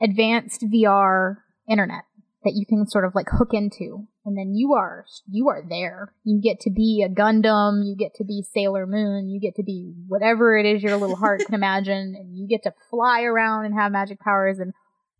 [0.00, 2.04] advanced VR internet
[2.44, 6.14] that you can sort of like hook into, and then you are you are there.
[6.24, 9.62] You get to be a Gundam, you get to be Sailor Moon, you get to
[9.62, 13.66] be whatever it is your little heart can imagine, and you get to fly around
[13.66, 14.58] and have magic powers.
[14.58, 14.72] And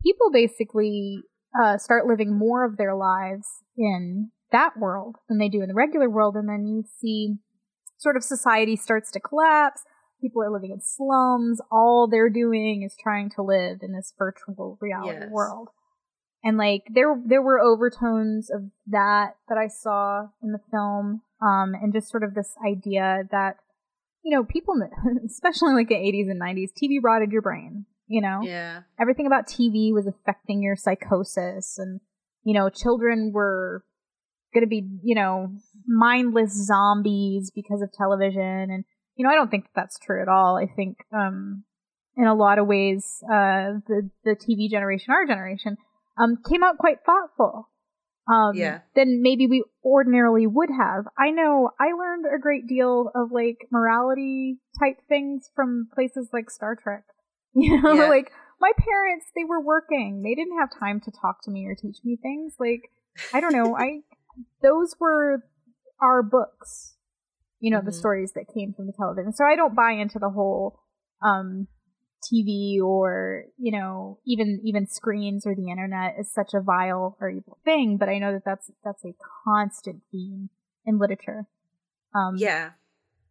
[0.03, 1.23] people basically
[1.61, 3.47] uh, start living more of their lives
[3.77, 7.37] in that world than they do in the regular world, and then you see
[7.99, 9.83] sort of society starts to collapse.
[10.23, 11.61] People are living in slums.
[11.71, 15.31] All they're doing is trying to live in this virtual reality Yes.
[15.31, 15.69] world.
[16.43, 21.75] And like there there were overtones of that that I saw in the film, um,
[21.75, 23.57] and just sort of this idea that
[24.25, 24.75] you know people,
[25.27, 27.85] especially like the 80s and 90s, TV rotted your brain.
[28.07, 32.01] You know, Yeah, everything about TV was affecting your psychosis and
[32.43, 33.85] you know children were
[34.55, 35.53] going to be you know
[35.87, 38.41] mindless zombies because of television.
[38.71, 38.85] And
[39.15, 40.57] you know I don't think that's true at all.
[40.57, 41.65] I think um
[42.17, 45.77] in a lot of ways uh the the TV generation our generation
[46.19, 47.69] um came out quite thoughtful.
[48.31, 48.79] Um Yeah.
[48.95, 51.07] than maybe we ordinarily would have.
[51.19, 56.51] I know I learned a great deal of like morality type things from places like
[56.51, 57.05] Star Trek.
[57.55, 58.09] You know Yeah.
[58.09, 58.31] like
[58.61, 60.23] my parents they were working.
[60.23, 62.55] They didn't have time to talk to me or teach me things.
[62.61, 62.83] Like
[63.35, 63.75] i don't know.
[63.77, 64.01] I
[64.63, 65.45] those were
[66.01, 66.95] our books
[67.59, 67.95] you know the Mhm.
[67.95, 69.33] stories that came from the television.
[69.33, 70.81] So i don't buy into the whole
[71.23, 71.67] um
[72.33, 77.29] tv or you know even even screens or the internet is such a vile or
[77.31, 79.15] evil thing but i know that that's that's a
[79.45, 80.49] constant theme
[80.87, 81.47] in literature
[82.15, 82.71] um yeah,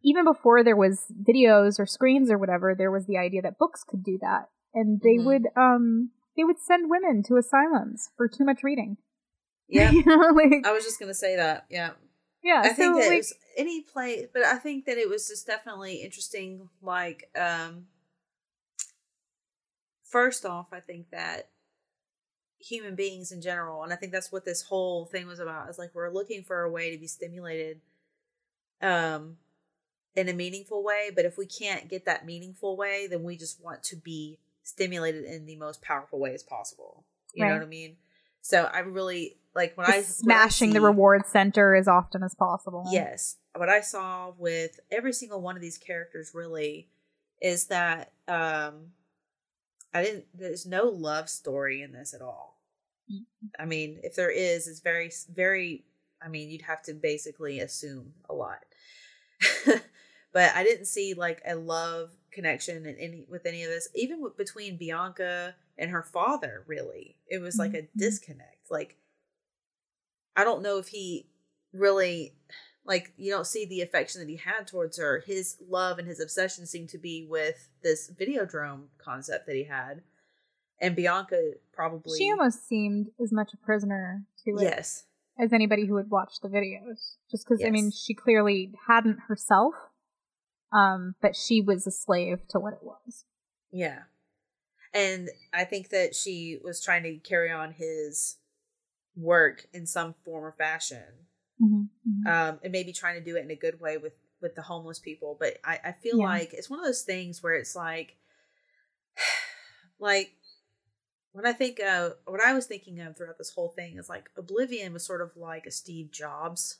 [0.02, 3.84] even before there was videos or screens or whatever, there was the idea that books
[3.84, 5.24] could do that, and they Mhm.
[5.26, 8.96] would um they would send women to asylums for too much reading.
[9.68, 9.90] yeah.
[9.90, 11.66] you know, like I was just gonna say that.
[11.68, 11.90] Yeah,
[12.42, 12.62] yeah.
[12.64, 15.28] I so think that like, it was any play, but I think that it was
[15.28, 16.70] just definitely interesting.
[16.80, 17.86] Like, um,
[20.10, 21.48] first off, I think that
[22.58, 25.70] human beings in general, and I think that's what this whole thing was about.
[25.70, 27.80] Is like we're looking for a way to be stimulated,
[28.82, 29.36] um,
[30.14, 31.10] in a meaningful way.
[31.14, 35.24] But if we can't get that meaningful way, then we just want to be stimulated
[35.24, 37.04] in the most powerful way as possible.
[37.34, 37.96] You know what I mean?
[38.42, 42.22] So I really like when I just when I smashing the reward center as often
[42.22, 42.84] as possible.
[42.90, 43.36] Yes.
[43.54, 46.88] What I saw with every single one of these characters really
[47.40, 48.92] is that um
[49.92, 52.58] I didn't there's no love story in this at all.
[53.58, 55.84] I mean, if there is, it's very very
[56.22, 58.60] I mean, you'd have to basically assume a lot.
[60.32, 64.20] but I didn't see like a love connection in any with any of this even
[64.22, 67.16] with, between Bianca and her father really.
[67.28, 67.88] It was like a Mhm.
[67.96, 68.70] disconnect.
[68.70, 68.98] Like
[70.36, 71.26] I don't know if he
[71.72, 72.34] really
[72.90, 75.22] like you don't see the affection that he had towards her.
[75.24, 80.02] His love and his obsession seemed to be with this videodrome concept that he had.
[80.80, 85.04] And Bianca probably She almost seemed as much a prisoner to it Yes.
[85.38, 87.14] as anybody who would watch the videos.
[87.30, 89.74] Just because, I mean, she clearly hadn't herself,
[90.72, 93.24] um, but she was a slave to what it was.
[93.70, 94.00] Yeah.
[94.92, 98.38] And I think that she was trying to carry on his
[99.14, 101.28] work in some form or fashion.
[101.60, 102.26] Mm-hmm.
[102.26, 104.98] um, and maybe trying to do it in a good way with with the homeless
[104.98, 105.36] people.
[105.38, 106.24] But I, I feel Yeah.
[106.24, 108.16] like it's one of those things where it's like,
[109.98, 110.32] like
[111.32, 114.30] when I think of what I was thinking of throughout this whole thing is like
[114.38, 116.78] O'Blivion was sort of like a Steve Jobs.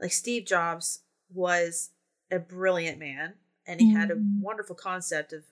[0.00, 1.00] Like Steve Jobs
[1.32, 1.90] was
[2.30, 3.34] a brilliant man,
[3.66, 4.40] and he had a Mhm.
[4.40, 5.44] wonderful concept of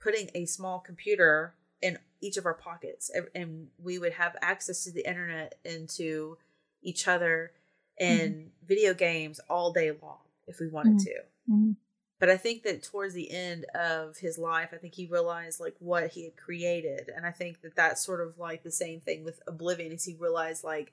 [0.00, 4.84] putting a small computer in each of our pockets, and- and we would have access
[4.84, 6.38] to the internet and to
[6.82, 7.52] each other
[7.98, 11.04] and video games all day long if we wanted Mhm.
[11.04, 11.24] to.
[11.50, 11.76] Mhm.
[12.20, 15.76] But I think that towards the end of his life, I think he realized like
[15.78, 19.24] what he had created, and I think that that's sort of like the same thing
[19.24, 19.92] with O'Blivion.
[19.92, 20.92] Is he realized like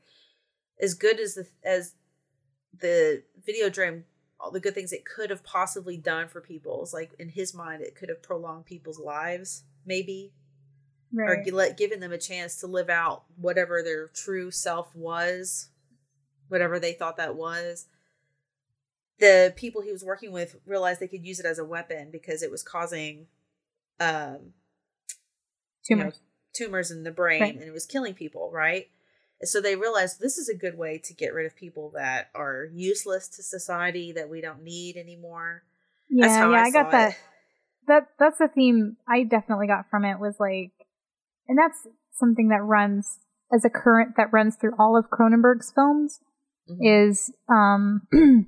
[0.79, 1.93] as good as the as
[2.77, 4.03] the Videodrome,
[4.39, 7.53] all the good things it could have possibly done for people is like in his
[7.53, 10.33] mind, it could have prolonged people's lives, maybe
[11.17, 11.45] or Right.
[11.45, 15.69] gi- let giving them a chance to live out whatever their true self was,
[16.49, 17.87] whatever they thought that was.
[19.19, 22.43] The people he was working with realized they could use it as a weapon because
[22.43, 23.27] it was causing
[23.99, 24.53] um
[25.89, 26.19] you know, Tumors.
[26.53, 27.53] tumors in the brain Right.
[27.55, 28.87] and it was killing people, right?
[29.39, 32.29] And so they realized this is a good way to get rid of people that
[32.33, 35.63] are useless to society that we don't need anymore.
[36.09, 37.09] Yeah, That's how yeah, I, I, got that.
[37.11, 37.17] it.
[37.87, 40.71] that that's the theme I definitely got from it was like,
[41.47, 43.19] and that's something that runs
[43.53, 46.19] as a current that runs through all of Cronenberg's films
[46.69, 47.09] Mhm.
[47.09, 48.01] is um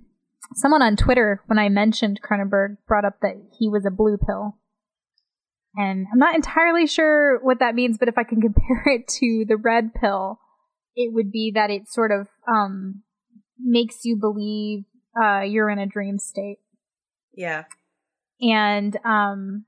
[0.55, 4.57] someone on Twitter when I mentioned Cronenberg brought up that he was a blue pill.
[5.75, 9.45] And I'm not entirely sure what that means, but if I can compare it to
[9.47, 10.39] the red pill,
[10.95, 13.03] it would be that it sort of um
[13.59, 14.85] makes you believe
[15.21, 16.57] uh you're in a dream state.
[17.33, 17.65] Yeah.
[18.41, 19.65] And um,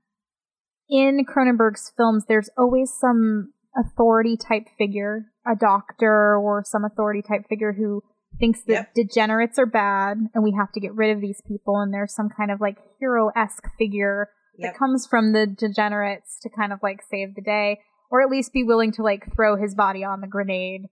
[0.89, 7.47] in Cronenberg's films, there's always some authority type figure, a doctor or some authority type
[7.47, 8.03] figure who
[8.39, 8.93] thinks that Yep.
[8.93, 11.79] degenerates are bad and we have to get rid of these people.
[11.81, 14.73] And there's some kind of like hero esque figure Yep.
[14.73, 17.79] that comes from the degenerates to kind of like save the day
[18.11, 20.87] or at least be willing to like throw his body on the grenade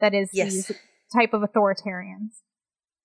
[0.00, 0.52] that is Yes.
[0.52, 0.72] these
[1.14, 2.40] type of authoritarians.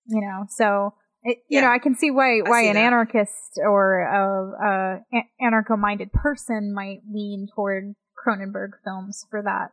[0.07, 1.67] You know, so it, you Yeah.
[1.67, 2.81] know, I can see why why see an that.
[2.83, 9.71] anarchist or a, a a- anarcho-minded person might lean toward Cronenberg films for that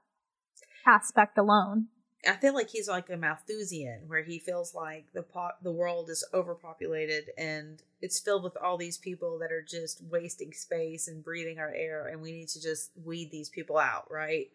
[0.86, 1.88] aspect alone.
[2.26, 6.10] I feel like he's like a Malthusian, where he feels like the po- the world
[6.10, 11.24] is overpopulated and it's filled with all these people that are just wasting space and
[11.24, 14.50] breathing our air, and we need to just weed these people out, right?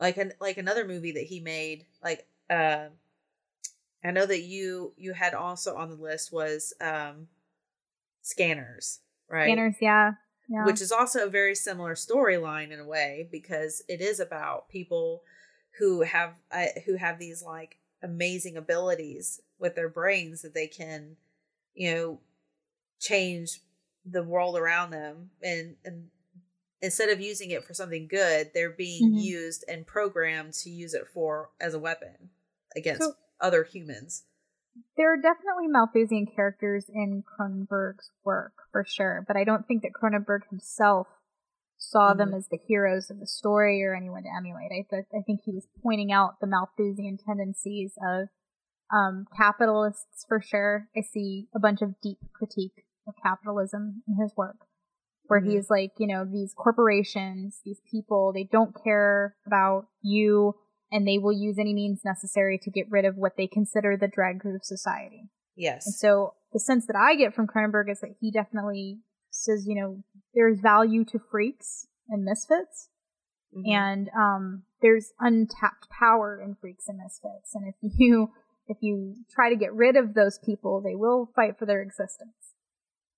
[0.00, 2.88] Like an like another movie that he made, like uh,
[4.04, 7.28] I know that you you had also on the list was um,
[8.22, 9.46] Scanners, right?
[9.46, 10.12] Scanners, yeah,
[10.48, 10.64] yeah.
[10.64, 15.22] which is also a very similar storyline in a way because it is about people
[15.78, 21.16] who have uh, who have these like amazing abilities with their brains that they can
[21.74, 22.20] you know
[23.00, 23.60] change
[24.04, 26.08] the world around them and and
[26.80, 29.22] instead of using it for something good they're being Mhm.
[29.22, 32.30] used and programmed to use it for as a weapon
[32.76, 34.24] against So- other humans
[34.96, 39.90] there are definitely Malthusian characters in Cronenberg's work for sure, but I don't think that
[39.92, 41.08] Cronenberg himself
[41.78, 42.36] saw them Mhm.
[42.36, 44.70] as the heroes of the story or anyone to emulate.
[44.72, 48.28] I, th- I think he was pointing out the Malthusian tendencies of
[48.90, 50.88] um, capitalists for sure.
[50.96, 54.56] I see a bunch of deep critique of capitalism in his work,
[55.26, 55.50] where Mhm.
[55.50, 60.54] he's like, you know, these corporations, these people, they don't care about you
[60.90, 64.08] and they will use any means necessary to get rid of what they consider the
[64.08, 65.28] dregs of society.
[65.54, 65.86] Yes.
[65.86, 69.74] And so the sense that I get from Cronenberg is that he definitely says, you
[69.74, 70.02] know,
[70.38, 72.88] there's value to freaks and misfits,
[73.56, 73.68] Mhm.
[73.74, 77.54] and um, there's untapped power in freaks and misfits.
[77.54, 78.30] And if you
[78.68, 82.54] if you try to get rid of those people, they will fight for their existence.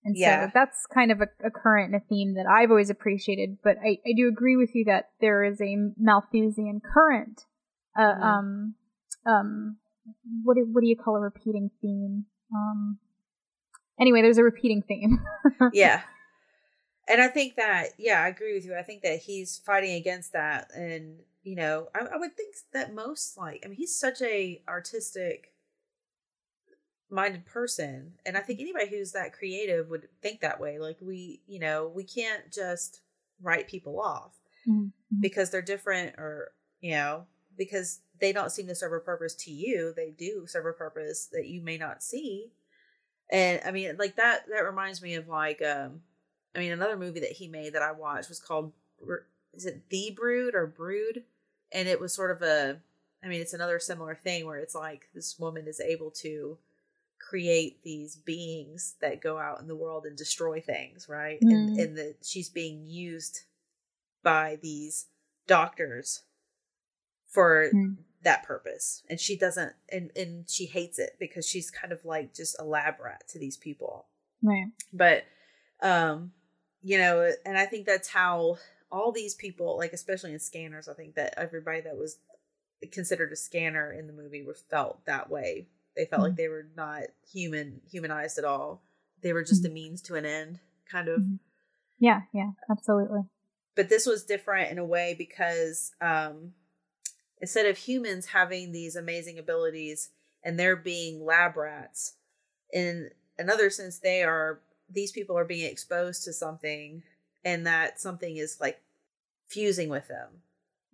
[0.02, 0.46] And Yeah.
[0.46, 3.58] so that's kind of a, a current and a theme that I've always appreciated.
[3.62, 7.44] But I, I do agree with you that there is a Malthusian current.
[7.94, 8.22] Uh, Mhm.
[8.22, 8.74] Um,
[9.26, 9.76] um,
[10.44, 12.24] what do, what do you call a repeating theme?
[12.54, 12.98] Um,
[14.00, 15.18] anyway, there's a repeating theme.
[15.74, 16.00] yeah
[17.10, 18.74] and i think that yeah i agree with you.
[18.76, 22.94] I think that he's fighting against that and you know I, I would think that
[22.94, 25.52] most like i mean he's such a artistic
[27.10, 30.78] minded person and i think anybody who's that creative would think that way.
[30.78, 33.00] Like we you know we can't just
[33.42, 34.32] write people off
[34.68, 34.92] Mhm.
[35.18, 39.50] because they're different or you know because they don't seem to serve a purpose to
[39.50, 39.92] you.
[39.96, 42.52] They do serve a purpose that you may not see.
[43.30, 46.02] And i mean like that that reminds me of like um
[46.54, 48.72] i mean another movie that he made that i watched was called
[49.54, 51.24] is it the brood or brood
[51.72, 52.78] and it was sort of a
[53.24, 56.58] i mean it's another similar thing where it's like this woman is able to
[57.18, 61.82] create these beings that go out in the world and destroy things right and Mm.
[61.82, 63.42] and that she's being used
[64.22, 65.06] by these
[65.46, 66.22] doctors
[67.28, 67.96] for Mm.
[68.22, 72.34] that purpose and she doesn't and and she hates it because she's kind of like
[72.34, 74.06] just a lab rat to these people
[74.42, 74.66] right.
[74.92, 75.24] but
[75.82, 76.32] um
[76.82, 78.56] you know and i think that's how
[78.90, 82.18] all these people like especially in scanners i think that everybody that was
[82.92, 85.66] considered a scanner in the movie was felt that way.
[85.96, 88.82] They felt like they were not human humanized at all.
[89.22, 91.20] They were just a means to an end kind of.
[91.20, 91.38] Mhm.
[91.98, 93.22] Yeah, yeah, absolutely.
[93.74, 96.54] but this was different in a way because um
[97.38, 100.10] instead of humans having these amazing abilities
[100.42, 102.14] and they're being lab rats
[102.72, 104.60] in another sense they are
[104.90, 107.02] these people are being exposed to something
[107.44, 108.80] and that something is like
[109.46, 110.28] fusing with them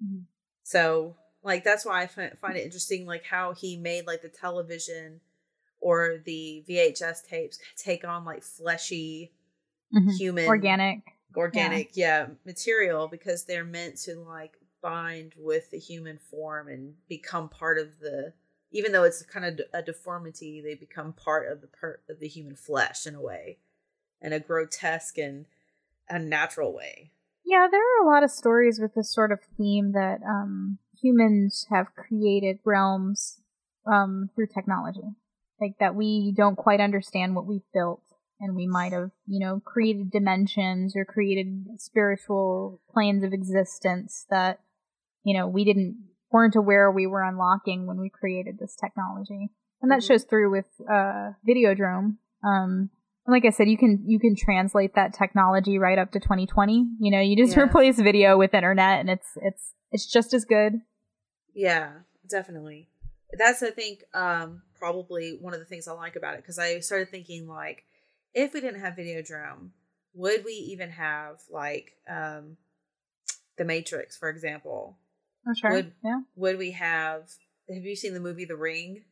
[0.05, 0.25] Mhm.
[0.63, 4.29] so like that's why i fi- find it interesting like how he made like the
[4.29, 5.21] television
[5.81, 9.33] or the vhs tapes take on like fleshy
[9.95, 10.17] Mhm.
[10.19, 11.01] human Organic.
[11.37, 12.29] organic yeah.
[12.45, 17.99] material because they're meant to like bind with the human form and become part of
[18.01, 18.33] the
[18.73, 22.29] even though it's kind of a deformity they become part of the part of the
[22.29, 23.59] human flesh in a way
[24.21, 25.47] and a grotesque and
[26.09, 27.11] unnatural way.
[27.45, 31.67] Yeah, there are a lot of stories with this sort of theme that um, humans
[31.71, 33.41] have created realms
[33.87, 35.15] um, through technology,
[35.61, 38.03] like that we don't quite understand what we've built,
[38.41, 44.59] and we might have, you know, created dimensions or created spiritual planes of existence that,
[45.23, 45.97] you know, we didn't
[46.33, 50.09] weren't aware we were unlocking when we created this technology, and that Mhm.
[50.09, 52.17] shows through with uh, Videodrome.
[52.43, 52.91] Um,
[53.27, 56.87] like I said, you can you can translate that technology right up to 2020.
[57.01, 57.65] You know, you just Yeah.
[57.65, 60.75] replace video with internet, and it's it's it's just as good.
[61.55, 61.93] Yeah,
[62.29, 62.89] definitely.
[63.33, 66.81] That's I think um probably one of the things I like about it because I
[66.81, 67.85] started thinking like
[68.35, 69.71] if we didn't have video Videodrome,
[70.15, 72.57] would we even have like um
[73.57, 74.99] the Matrix, for example?
[75.49, 75.71] Oh, sure.
[75.73, 76.21] Would- yeah.
[76.37, 77.31] Would we have
[77.69, 79.05] have you seen the movie The Ring?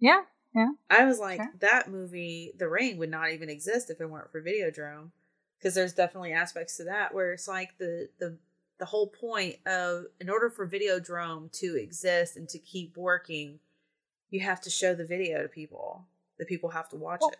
[0.00, 0.22] Yeah.
[0.66, 0.72] Mm-hmm.
[0.90, 1.52] I was like, Sure.
[1.60, 5.10] that movie, The Ring, would not even exist if it weren't for Videodrome,
[5.58, 8.38] because there's definitely aspects to that where it's like the the
[8.78, 13.58] the whole point of in order for Videodrome to exist and to keep working,
[14.30, 16.06] you have to show the video to people.
[16.38, 17.38] The people have to watch Well, it.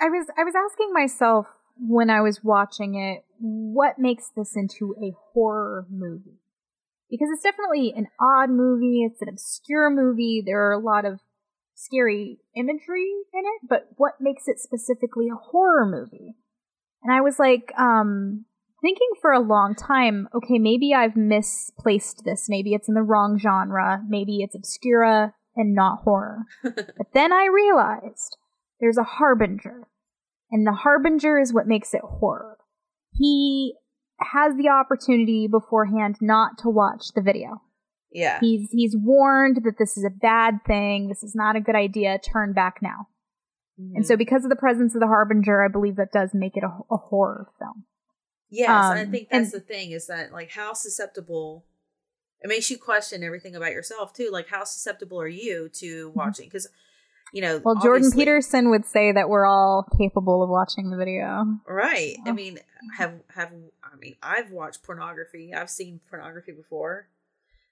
[0.00, 1.46] I was I was asking myself
[1.80, 6.40] when I was watching it, what makes this into a horror movie?
[7.08, 11.20] Because it's definitely an odd movie, it's an obscure movie, there are a lot of
[11.78, 16.34] scary imagery in it, but what makes it specifically a horror movie?
[17.02, 18.44] And I was like, um,
[18.82, 22.46] thinking for a long time, okay, maybe I've misplaced this.
[22.48, 24.02] Maybe it's in the wrong genre.
[24.08, 26.42] Maybe it's obscura and not horror.
[26.62, 28.36] But then I realized
[28.80, 29.88] there's a harbinger,
[30.50, 32.58] and the harbinger is what makes it horror.
[33.12, 33.74] He
[34.20, 37.62] has the opportunity beforehand not to watch the video.
[38.10, 38.38] Yeah.
[38.40, 42.18] He's he's warned that this is a bad thing, this is not a good idea,
[42.18, 43.08] turn back now.
[43.94, 44.18] And so Mhm.
[44.18, 46.96] because of the presence of the harbinger, I believe that does make it a, a
[46.96, 47.84] horror film.
[48.50, 51.64] Yes, and I Um, think that's and- the thing is that like how susceptible
[52.40, 54.30] it makes you question everything about yourself too.
[54.32, 56.46] Like how susceptible are you to watching?
[56.46, 56.68] Because
[57.34, 57.62] you know, Mm-hmm.
[57.64, 61.58] Well, Jordan Peterson would say that we're all capable of watching the video.
[61.68, 62.16] right?
[62.24, 62.32] I Oh.
[62.32, 62.58] mean,
[62.96, 63.52] have have
[63.84, 65.52] I mean, I've watched pornography.
[65.52, 67.06] I've seen pornography before,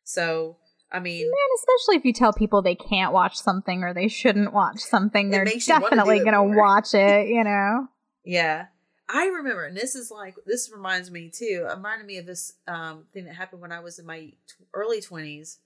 [0.07, 0.57] so
[0.91, 4.53] I mean, Man, especially if you tell people they can't watch something or they shouldn't
[4.53, 7.89] watch something, they're makes you wanna do definitely going to watch it, you know?
[8.25, 8.67] Yeah.
[9.09, 11.67] I remember, and this is like this reminds me too.
[11.69, 14.35] Reminded me of this um, thing that happened when I was in my t-
[14.75, 15.59] early twenties,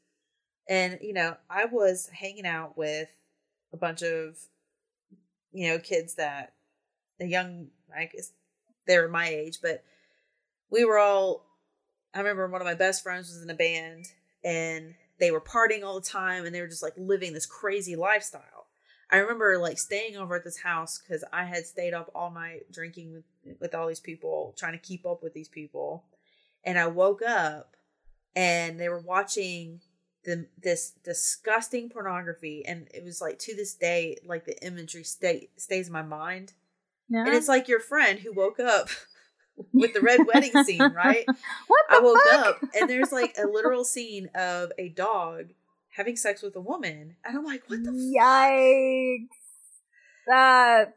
[0.69, 3.09] and you know, I was hanging out with
[3.73, 4.37] a bunch of
[5.53, 6.53] you know kids that
[7.19, 8.33] the young, I guess
[8.87, 9.85] they were my age, but
[10.71, 11.47] we were all.
[12.13, 14.05] I remember one of my best friends was in a band,
[14.45, 17.97] and they were partying all the time, and they were just like living this crazy
[17.97, 18.67] lifestyle.
[19.11, 22.71] I remember like staying over at this house because I had stayed up all night
[22.71, 26.05] drinking with with all these people, trying to keep up with these people,
[26.65, 27.77] and I woke up
[28.37, 29.81] and they were watching
[30.25, 35.49] the this disgusting pornography, and it was like to this day, like the imagery stay
[35.57, 36.53] stays in my mind,
[37.27, 38.89] and it's like your friend who woke up
[39.73, 41.25] with the red wedding scene, right?
[41.67, 42.47] what I woke fuck?
[42.47, 45.51] up and there's like a literal scene of a dog
[45.97, 49.27] having sex with a woman, and I'm like, what the Yikes.
[50.27, 50.93] That's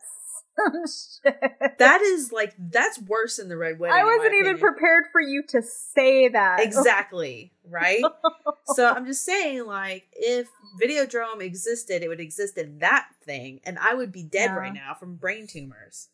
[0.60, 1.80] oh, shit.
[1.80, 3.98] That is like that's worse than the red wedding.
[4.00, 4.60] I wasn't even opinion.
[4.60, 6.60] prepared for you to say that.
[6.60, 8.04] Exactly right.
[8.66, 10.48] so I'm just saying, like, if
[10.82, 14.56] Videodrome existed, it would exist in that thing, and I would be dead Yeah.
[14.56, 16.10] right now from brain tumors.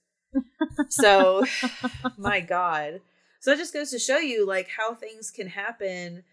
[0.89, 1.45] So,
[2.17, 3.01] my God.
[3.41, 6.23] So it just goes to show you like how things can happen,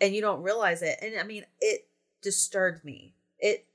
[0.00, 0.98] and you don't realize it.
[1.00, 1.82] And I mean, it
[2.22, 3.14] disturbed me.
[3.38, 3.66] It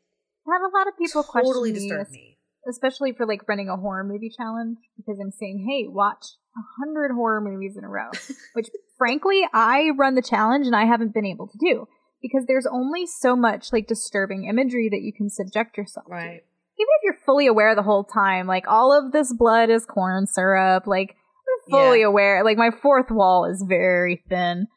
[0.47, 2.37] I had a lot of people totally disturbed me,
[2.69, 6.25] especially for like running a horror movie challenge because I'm saying, hey, watch
[6.55, 8.11] a hundred horror movies in a row,
[8.53, 11.87] which frankly I run the challenge and I haven't been able to do
[12.21, 16.07] because there's only so much like disturbing imagery that you can subject yourself
[16.39, 16.43] to.
[16.77, 20.27] Even if you're fully aware the whole time, like all of this blood is corn
[20.27, 22.07] syrup, like I'm fully Yeah.
[22.07, 24.67] aware, like my fourth wall is very thin.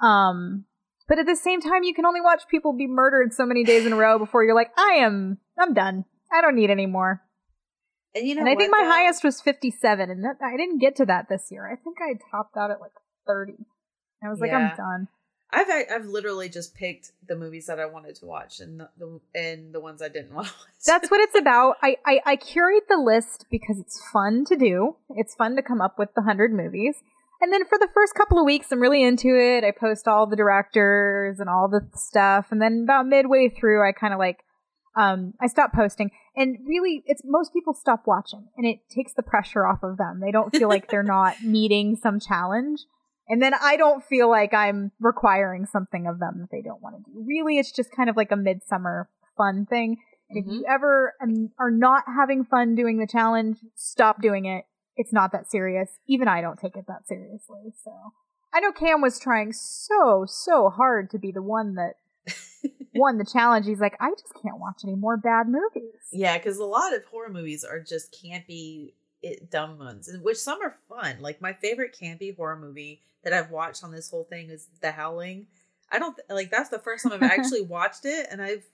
[0.00, 0.64] Um,
[1.06, 3.86] but at the same time, you can only watch people be murdered so many days
[3.86, 6.04] in a row before you're like, I am, I'm done.
[6.32, 7.22] I don't need any more.
[8.16, 8.90] And you know, and I think my though?
[8.90, 11.66] highest was 57, and that, I didn't get to that this year.
[11.70, 12.92] I think I topped out at like
[13.26, 13.54] 30.
[14.24, 14.58] I was like, Yeah.
[14.70, 15.08] I'm done.
[15.54, 19.20] I've I've literally just picked the movies that I wanted to watch and the, the
[19.34, 20.72] and the ones I didn't want to watch.
[20.86, 21.76] That's what it's about.
[21.82, 24.96] I, I, I curate the list because it's fun to do.
[25.10, 26.96] It's fun to come up with the 100 movies.
[27.40, 29.64] And then for the first couple of weeks, I'm really into it.
[29.64, 32.46] I post all the directors and all the stuff.
[32.50, 34.38] And then about midway through, I kind of like,
[34.96, 36.10] um, I stop posting.
[36.36, 40.20] And really, it's most people stop watching, and it takes the pressure off of them.
[40.20, 42.80] They don't feel like they're not meeting some challenge.
[43.28, 46.96] And then I don't feel like I'm requiring something of them that they don't want
[46.96, 47.24] to do.
[47.26, 49.96] Really, it's just kind of like a midsummer fun thing.
[50.28, 50.54] And if mm-hmm.
[50.54, 51.14] you ever
[51.58, 54.64] are not having fun doing the challenge, stop doing it.
[54.96, 55.90] It's not that serious.
[56.06, 57.72] Even I don't take it that seriously.
[57.82, 57.92] So
[58.52, 61.94] I know Cam was trying so, so hard to be the one that
[62.94, 63.66] won the challenge.
[63.66, 65.92] He's like, I just can't watch any more bad movies.
[66.12, 68.92] Yeah, because a lot of horror movies are just campy,
[69.24, 71.16] it, dumb ones, and which some are fun.
[71.20, 74.92] Like my favorite campy horror movie that I've watched on this whole thing is The
[74.92, 75.46] Howling.
[75.90, 78.64] I don't like that's the first time I've actually watched it, and I've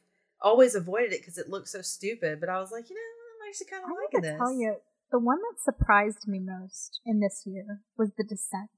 [0.43, 2.41] always avoided it because it looks so stupid.
[2.41, 4.39] But I was like, you know, I'm actually kind of I liking this.
[4.39, 4.77] tell you,
[5.13, 8.71] the one that surprised me most in this year was The Descent.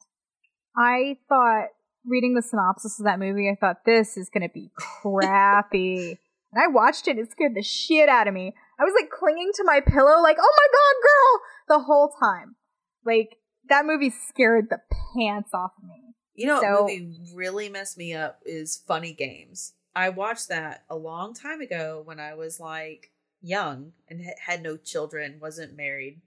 [0.76, 1.66] I thought,
[2.06, 6.18] reading the synopsis of that movie, I thought this is gonna be crappy.
[6.52, 8.54] and I watched it, it scared the shit out of me.
[8.78, 12.56] I was like clinging to my pillow, like, oh my god, girl, the whole time.
[13.04, 13.36] Like,
[13.68, 14.80] that movie scared the
[15.14, 16.14] pants off of me.
[16.34, 19.74] You know what movie really messed me up is Funny Games.
[19.94, 23.10] I watched that a long time ago when I was like
[23.42, 26.22] young and ha- had no children, wasn't married.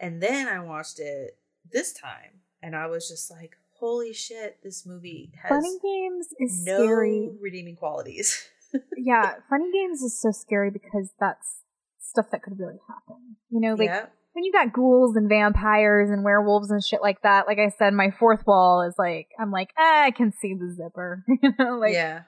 [0.00, 1.38] And then I watched it
[1.70, 6.64] this time and I was just like, holy shit, this movie has Funny Games is
[6.66, 7.30] no scary.
[7.40, 8.48] redeeming qualities.
[8.96, 11.60] yeah, Funny Games is so scary because that's
[12.08, 13.36] stuff that could really happen.
[13.50, 14.06] You know, like yeah.
[14.32, 17.92] when you got ghouls and vampires and werewolves and shit like that, like I said,
[17.92, 21.24] my fourth wall is like I'm like, ah, I can see the zipper.
[21.42, 22.22] you know, like yeah.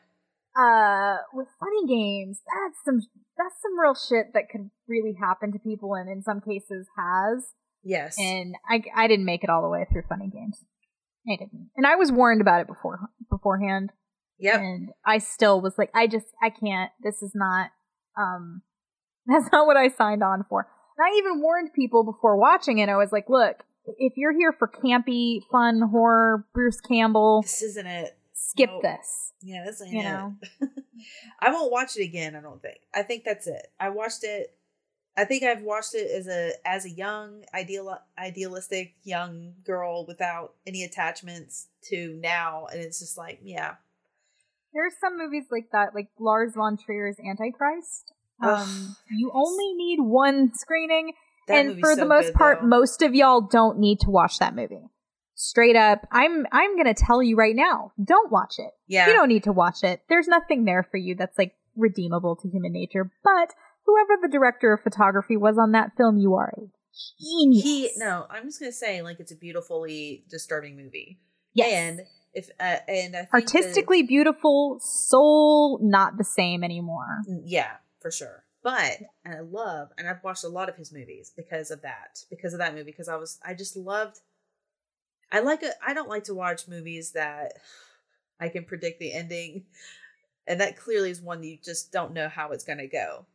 [0.57, 3.01] uh with funny games, that's some
[3.37, 7.55] that's some real shit that could really happen to people and in some cases has.
[7.83, 8.17] Yes.
[8.19, 10.65] And I I didn't make it all the way through funny games.
[11.29, 11.71] I didn't.
[11.77, 12.99] And I was warned about it before
[13.31, 13.93] beforehand
[14.39, 14.59] Yeah.
[14.59, 16.91] and I still was like, I just, I can't.
[17.03, 17.71] This is not,
[18.19, 18.63] um,
[19.31, 20.67] that's not what I signed on for.
[20.99, 22.89] And I even warned people before watching it.
[22.89, 23.65] I was like, look,
[23.99, 28.17] if you're here for campy, fun horror, Bruce Campbell, This isn't it.
[28.35, 28.83] skip Nope.
[28.83, 29.33] this.
[29.43, 30.05] Yeah, this ain't You it.
[30.05, 30.35] know?
[31.41, 32.37] I won't watch it again.
[32.37, 32.79] I don't think.
[32.95, 33.67] I think that's it.
[33.81, 34.55] I watched it.
[35.17, 40.55] I think I've watched it as a as a young ideal idealistic young girl without
[40.67, 43.75] any attachments to now, and it's just like, yeah,
[44.73, 48.13] There's some movies like that, like Lars von Trier's Antichrist.
[48.43, 51.13] Um, you only need one screening,
[51.49, 52.69] that and for so the most good, part, though.
[52.69, 54.89] most of y'all don't need to watch that movie.
[55.35, 58.71] Straight up, I'm I'm gonna tell you right now, don't watch it.
[58.87, 60.03] yeah, You don't need to watch it.
[60.09, 63.11] There's nothing there for you that's like redeemable to human nature.
[63.25, 63.55] But
[63.87, 66.61] whoever the director of photography was on that film, you are a
[67.19, 67.65] genius.
[67.65, 68.27] he no.
[68.29, 71.21] I'm just gonna say like it's a beautifully disturbing movie,
[71.55, 71.73] yes.
[71.73, 72.01] and
[72.35, 77.23] if uh, and I think artistically beautiful, soul not the same anymore.
[77.45, 78.45] yeah, for sure.
[78.63, 82.25] But and I love, and I've watched a lot of his movies because of that,
[82.29, 84.19] because of that movie, because I was I just loved.
[85.33, 85.71] I like a.
[85.85, 87.53] I don't like to watch movies that
[88.41, 89.65] I can predict the ending,
[90.47, 93.27] and that clearly is one you just don't know how it's going to go,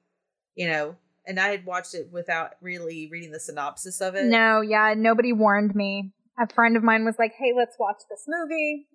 [0.55, 0.95] you know.
[1.27, 4.25] And I had watched it without really reading the synopsis of it.
[4.25, 6.11] No, yeah, nobody warned me.
[6.39, 8.87] A friend of mine was like, "Hey, let's watch this movie."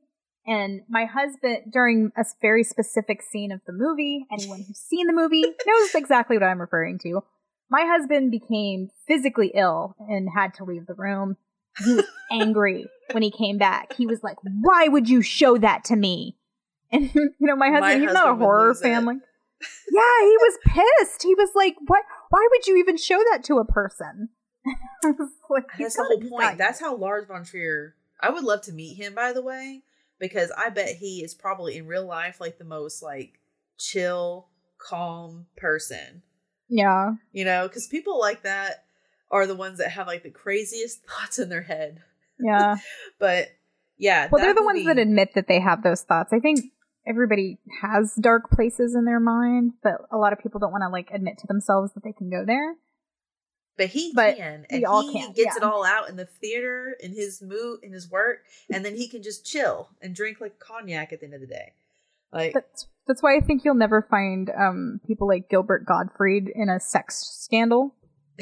[0.47, 5.13] And my husband, during a very specific scene of the movie, anyone who's seen the
[5.13, 7.23] movie knows exactly what I'm referring to.
[7.71, 11.37] My husband became physically ill and had to leave the room.
[11.85, 13.93] He was angry when he came back.
[13.93, 16.37] He was like, "Why would you show that to me?"
[16.91, 18.79] And you know, my husband, My he's not a horror it.
[18.79, 19.17] family.
[19.93, 21.23] yeah, he was pissed.
[21.23, 22.03] He was like, "What?
[22.31, 24.31] Why would you even show that to a person?"
[25.49, 26.59] Like, That's the whole point.
[26.59, 27.95] That's how Lars von Trier.
[28.21, 29.83] I would love to meet him, by the way,
[30.21, 33.41] because I bet he is probably in real life like the most like
[33.79, 34.47] chill,
[34.79, 36.23] calm person.
[36.69, 38.85] yeah." You know, because people like that
[39.31, 42.03] are the ones that have like the craziest thoughts in their head.
[42.39, 42.77] Yeah.
[43.19, 43.49] But
[43.99, 46.33] yeah, Well, they're the ones that admit that they have those thoughts.
[46.33, 46.61] I think
[47.07, 50.89] everybody has dark places in their mind, but a lot of people don't want to
[50.89, 52.77] like admit to themselves that they can go there.
[53.81, 55.57] But he But can, and he can, gets yeah.
[55.57, 58.41] it all out in the theater, in his mood, in his work,
[58.71, 61.47] and then he can just chill and drink like cognac at the end of the
[61.47, 61.73] day.
[62.31, 66.69] Like, That's that's why I think you'll never find um, people like Gilbert Gottfried in
[66.69, 67.95] a sex scandal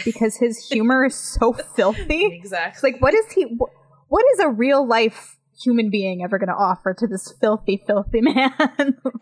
[0.05, 2.27] because his humor is so filthy.
[2.27, 2.91] Exactly.
[2.93, 3.45] like, what is he?
[3.45, 7.83] wh- What is a real life human being ever going to offer to this filthy,
[7.87, 8.51] filthy man?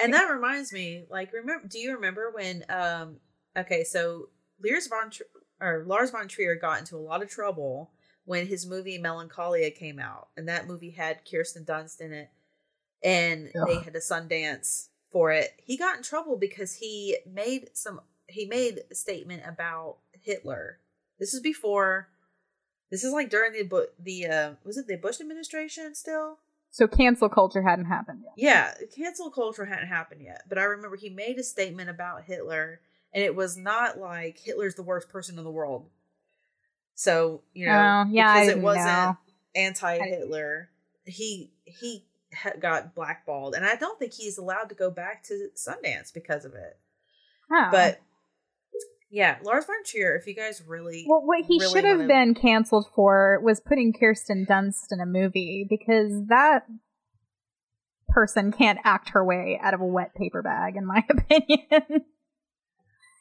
[0.01, 1.69] and that reminds me, like, remember?
[1.69, 2.65] Do you remember when?
[2.71, 3.17] Um,
[3.57, 4.31] okay, so
[4.65, 5.23] Lars von Tr-
[5.61, 7.91] or Lars von Trier got into a lot of trouble
[8.25, 12.31] when his movie Melancholia came out, and that movie had Kirsten Dunst in it,
[13.03, 15.53] and they had a Sundance for it.
[15.65, 20.79] He got in trouble because he made some he made a statement about Hitler.
[21.19, 22.09] This is before.
[22.91, 26.39] This is like during the Bu- the uh, was it the Bush administration still?
[26.71, 28.35] So cancel culture hadn't happened yet.
[28.37, 32.81] Yeah, cancel culture hadn't happened yet, but I remember he made a statement about Hitler,
[33.13, 35.89] and it was not like Hitler's the worst person in the world.
[36.95, 39.17] So you know, Oh, yeah, I because it wasn't know.
[39.55, 40.71] anti-Hitler.
[41.05, 42.05] He he
[42.35, 46.45] ha- got blackballed, and I don't think he's allowed to go back to Sundance because
[46.45, 46.79] of it.
[47.53, 47.69] Oh.
[47.71, 48.01] But
[49.11, 50.17] yeah, Lars von Trier.
[50.17, 53.61] If you guys really, Well, what he really should have wanna- been canceled for was
[53.61, 56.67] putting Kirsten Dunst in a movie because that
[58.09, 62.05] person can't act her way out of a wet paper bag, in my opinion.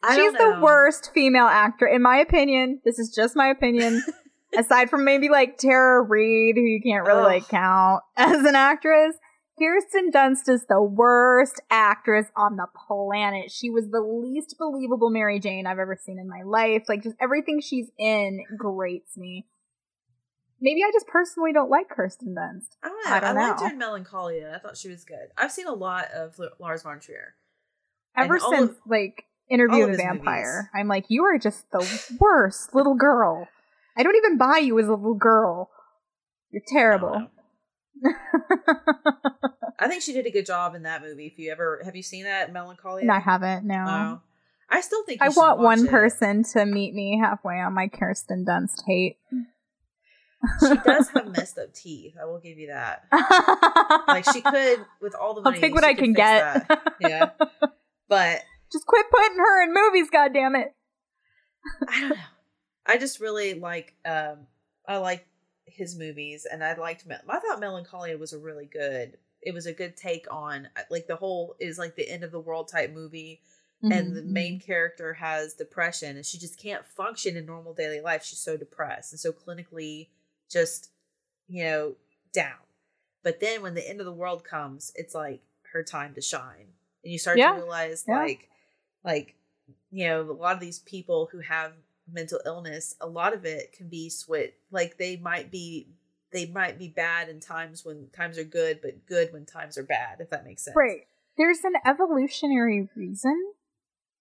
[0.08, 2.82] I She's the worst female actor, in my opinion.
[2.86, 4.04] This is just my opinion.
[4.58, 7.26] Aside from maybe like Tara Reid, who you can't really Ugh.
[7.26, 9.18] like count as an actress,
[9.60, 13.52] Kirsten Dunst is the worst actress on the planet.
[13.52, 16.84] She was the least believable Mary Jane I've ever seen in my life.
[16.88, 19.46] Like just everything she's in grates me.
[20.62, 22.78] Maybe I just personally don't like Kirsten Dunst.
[22.84, 23.12] I don't know.
[23.12, 23.68] I I, don't liked know.
[23.68, 24.54] her in Melancholia.
[24.56, 25.30] I thought she was good.
[25.38, 27.36] I've seen a lot of Lars von Trier.
[28.16, 30.70] Ever since of- like Interview oh, with a Vampire, movies.
[30.74, 33.48] I'm like, you are just the worst little girl.
[33.98, 35.70] I don't even buy you as a little girl.
[36.52, 37.28] You're terrible.
[39.80, 41.28] I think she did a good job in that movie.
[41.28, 43.06] If you ever have you seen that Melancholy?
[43.06, 43.66] No, I haven't.
[43.66, 43.86] No.
[43.86, 44.22] No.
[44.70, 45.92] I still think I want one it.
[45.92, 49.18] person to meet me halfway on my Kirsten Dunst hate.
[50.60, 52.16] She does have messed up teeth.
[52.22, 53.06] I will give you that.
[54.08, 55.60] Like she could with all the I'll money.
[55.60, 56.68] take what I can get.
[56.68, 56.94] that.
[57.02, 57.30] Yeah,
[58.10, 60.70] but Just quit putting her in movies, goddammit.
[61.88, 62.16] I don't know.
[62.86, 63.96] I just really like.
[64.06, 64.48] um
[64.88, 65.26] I like
[65.66, 67.06] his movies, and I liked.
[67.08, 69.18] Mel- I thought Melancholia was a really good.
[69.42, 72.40] It was a good take on like the whole is like the end of the
[72.40, 73.42] world type movie,
[73.82, 74.26] and the Mhm.
[74.28, 78.24] main character has depression, and she just can't function in normal daily life.
[78.24, 80.10] She's so depressed and so clinically
[80.52, 80.90] just
[81.48, 81.96] you know
[82.34, 82.58] down.
[83.24, 85.42] But then when the end of the world comes, it's like
[85.74, 86.74] her time to shine,
[87.04, 87.54] and you start Yeah.
[87.54, 88.20] to realize Yeah.
[88.22, 88.50] like
[89.06, 89.36] like
[89.92, 91.74] you know a lot of these people who have
[92.12, 95.88] mental illness a lot of it can be switch like they might be
[96.32, 99.84] they might be bad in times when times are good but good when times are
[99.84, 101.08] bad if that makes sense Right.
[101.38, 103.36] There's an evolutionary reason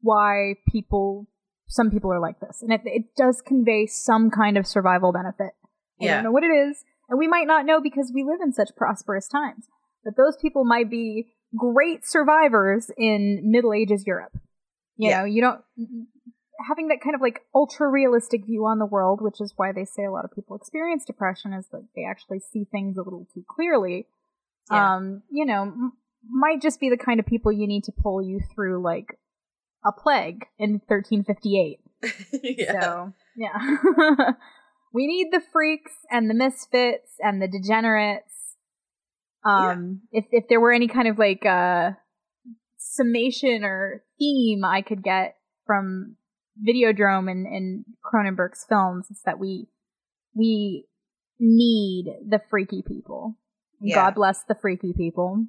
[0.00, 1.28] why people,
[1.68, 5.52] some people are like this, and it, it does convey some kind of survival benefit.
[6.00, 6.14] I Yeah.
[6.16, 8.70] don't know what it is, and we might not know because we live in such
[8.76, 9.68] prosperous times.
[10.04, 14.36] But those people might be great survivors in Middle Ages Europe.
[14.96, 15.18] You Yeah.
[15.20, 15.60] know, you don't
[16.68, 19.84] having that kind of like ultra realistic view on the world, which is why they
[19.84, 23.26] say a lot of people experience depression, is that they actually see things a little
[23.34, 24.06] too clearly.
[24.70, 24.96] Yeah.
[24.96, 25.92] Um, you know, m-
[26.30, 29.18] might just be the kind of people you need to pull you through like
[29.84, 31.80] a plague in 1358.
[32.42, 34.32] yeah So, yeah.
[34.94, 38.32] we need the freaks and the misfits and the degenerates.
[39.44, 41.90] Um, if, if there were any kind of like, uh,
[42.84, 45.36] summation or theme I could get
[45.66, 46.16] from
[46.66, 49.68] Videodrome and, and Cronenberg's films, is that we,
[50.34, 50.86] we
[51.40, 53.36] need the freaky people.
[53.80, 53.96] Yeah.
[53.96, 55.46] God bless the freaky people.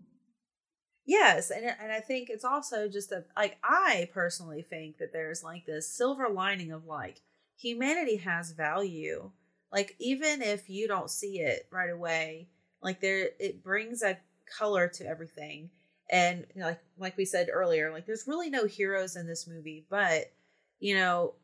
[1.06, 5.44] Yes, and and I think it's also just a like I personally think that there's
[5.44, 7.22] like this silver lining of like
[7.60, 9.30] humanity has value.
[9.72, 12.48] Like even if you don't see it right away,
[12.82, 14.18] like there it brings a
[14.58, 15.70] color to everything.
[16.10, 19.48] And you know, like like we said earlier, like there's really no heroes in this
[19.48, 20.32] movie, but
[20.80, 21.36] you know,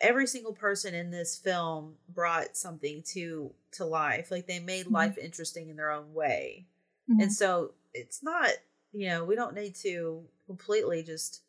[0.00, 4.30] every single person in this film brought something to to life.
[4.30, 4.92] Like they made Mhm.
[4.92, 6.68] life interesting in their own way.
[7.08, 7.22] Mhm.
[7.22, 8.50] And so it's not,
[8.92, 11.42] you know, we don't need to completely just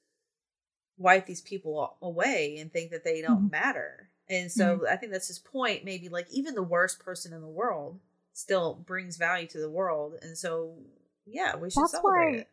[0.98, 3.52] wipe these people away and think that they don't Mhm.
[3.52, 4.10] matter.
[4.30, 5.84] And so I think that's his point.
[5.84, 8.00] Maybe like even the worst person in the world
[8.32, 10.18] still brings value to the world.
[10.22, 10.78] And so,
[11.26, 12.48] yeah, we should That's celebrate why- it.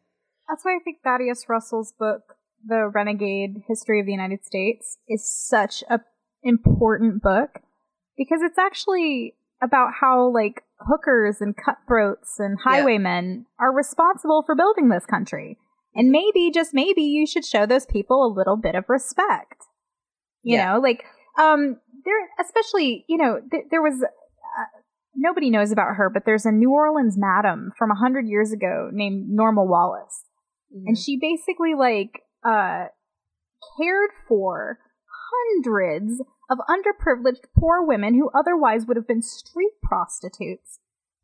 [0.48, 2.36] That's why I think Thaddeus Russell's book,
[2.66, 6.00] The Renegade History of the United States, is such a
[6.42, 7.60] important book
[8.16, 12.70] because it's actually about how like hookers and cutthroats and Yeah.
[12.70, 15.58] highwaymen are responsible for building this country.
[15.94, 19.64] And maybe, just maybe, you should show those people a little bit of respect.
[20.42, 20.72] You Yeah.
[20.74, 21.04] know, like,
[21.38, 24.04] um, there, especially, you know, th- there was,
[25.14, 28.90] nobody knows about her, but there's a New Orleans madam from a hundred years ago
[28.92, 30.24] named Norma Wallace
[30.72, 31.04] and Mhm.
[31.04, 32.86] she basically like uh
[33.76, 34.78] cared for
[35.32, 40.78] hundreds of underprivileged poor women who otherwise would have been street prostitutes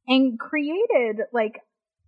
[0.06, 1.60] and created like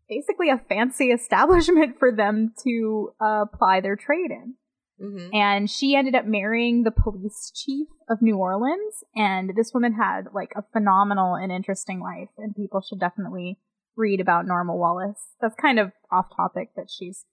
[0.08, 4.54] basically a fancy establishment for them to uh, apply their trade in
[5.00, 5.32] Mm-hmm.
[5.32, 9.04] and she ended up marrying the police chief of New Orleans.
[9.14, 13.58] And this woman had like a phenomenal and interesting life, and people should definitely
[13.96, 15.34] read about Norma Wallace.
[15.40, 17.24] That's kind of off topic, but she's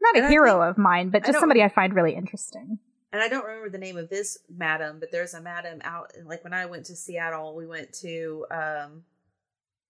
[0.00, 2.14] not And a I hero think- of mine, but just don't- somebody I find really
[2.14, 2.78] interesting.
[3.12, 6.42] and I don't remember the name of this madam, but there's a madam out like
[6.44, 9.04] when I went to Seattle, we went to um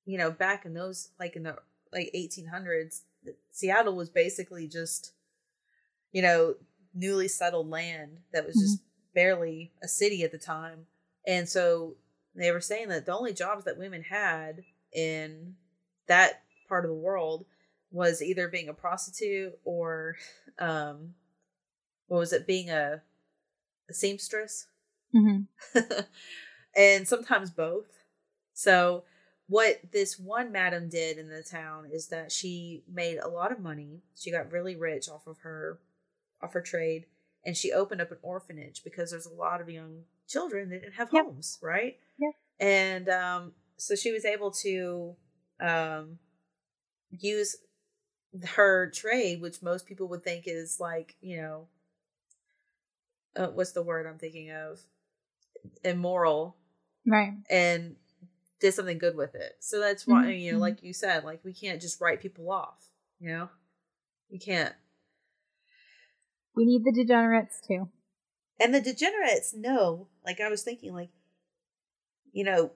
[0.05, 1.57] you know, back in those like in the
[1.93, 3.03] like 1800s,
[3.53, 5.13] Seattle was basically just
[6.11, 6.55] you know,
[6.95, 8.81] newly settled land that was just
[9.15, 10.87] barely a city at the time.
[11.27, 11.97] And so
[12.35, 15.55] they were saying that the only jobs that women had in
[16.09, 17.45] that part of the world
[17.91, 20.17] was either being a prostitute or
[20.59, 21.15] um
[22.09, 23.03] what was it being a,
[23.89, 24.67] a seamstress
[25.15, 25.79] mm-hmm.
[26.77, 27.87] and sometimes both
[28.55, 29.05] so
[29.47, 33.61] what this one madam did in the town is that she made a lot of
[33.61, 35.79] money she got really rich off of her
[36.43, 37.07] off her trade
[37.45, 40.95] and she opened up an orphanage because there's a lot of young children that didn't
[40.95, 41.25] have Yep.
[41.25, 42.33] homes right Yep.
[42.61, 45.15] and um so she was able to
[45.61, 46.19] um
[47.11, 47.57] use
[48.45, 51.67] her trade which most people would think is like you know
[53.37, 54.81] uh, what's the word i'm thinking of
[55.85, 56.57] immoral
[57.07, 57.35] Right.
[57.51, 57.97] and
[58.61, 59.57] did something good with it.
[59.59, 60.61] So that's why Mhm, you know, mhm.
[60.61, 62.91] like you said, like we can't just write people off.
[63.21, 63.49] You know,
[64.31, 64.73] you can't.
[66.55, 67.89] We need the degenerates too.
[68.61, 70.09] And the degenerates know.
[70.25, 71.11] Like I was thinking, like
[72.33, 72.73] you know,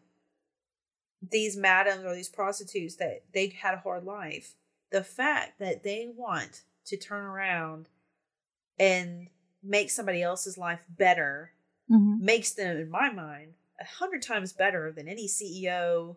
[1.30, 4.54] these madams or these prostitutes that they had a hard life.
[4.92, 7.88] The fact that they want to turn around
[8.78, 9.28] and
[9.62, 11.52] make somebody else's life better
[11.88, 16.16] hmm makes them, in my mind, a hundred times better than any CEO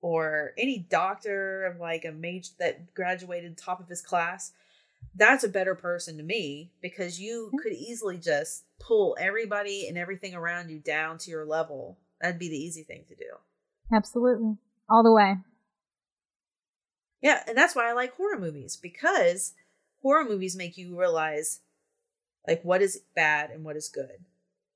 [0.00, 4.52] or any doctor of like a major that graduated top of his class.
[5.14, 10.34] That's a better person to me because you could easily just pull everybody and everything
[10.34, 11.98] around you down to your level.
[12.20, 13.36] That'd be the easy thing to do.
[13.92, 14.56] Absolutely.
[14.88, 15.36] All the way.
[17.20, 19.52] Yeah, and that's why I like horror movies because
[20.02, 21.60] horror movies make you realize
[22.46, 24.24] like what is bad and what is good.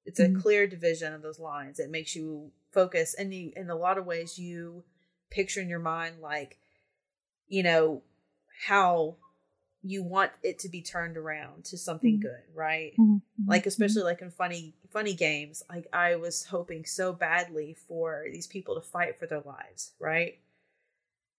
[0.04, 0.40] It's a Mhm.
[0.40, 1.80] clear division of those lines.
[1.80, 4.84] It makes you focus and you in a lot of ways you
[5.30, 6.58] picture in your mind like
[7.48, 8.02] you know
[8.66, 9.16] how
[9.88, 12.22] you want it to be turned around to something Mhm.
[12.22, 12.92] good, right?
[12.98, 17.74] Mhm, mhm, like especially like in funny funny games like i was hoping so badly
[17.86, 20.38] for these people to fight for their lives right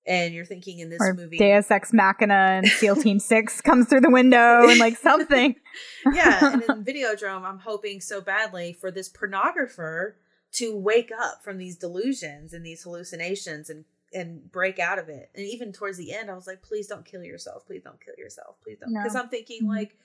[0.06, 3.88] and you're thinking in this or movie Deus Ex Machina and SEAL Team Six comes
[3.90, 5.56] through the window and like something.
[6.14, 10.14] yeah and in videodrome i'm hoping so badly for this pornographer
[10.54, 15.30] to wake up from these delusions and these hallucinations and and break out of it.
[15.36, 17.66] And even towards the end i was like please don't kill yourself.
[17.68, 18.56] Please don't kill yourself.
[18.64, 18.94] Please don't.
[18.94, 19.02] No.
[19.02, 19.70] because i'm thinking Mhm.
[19.76, 19.98] like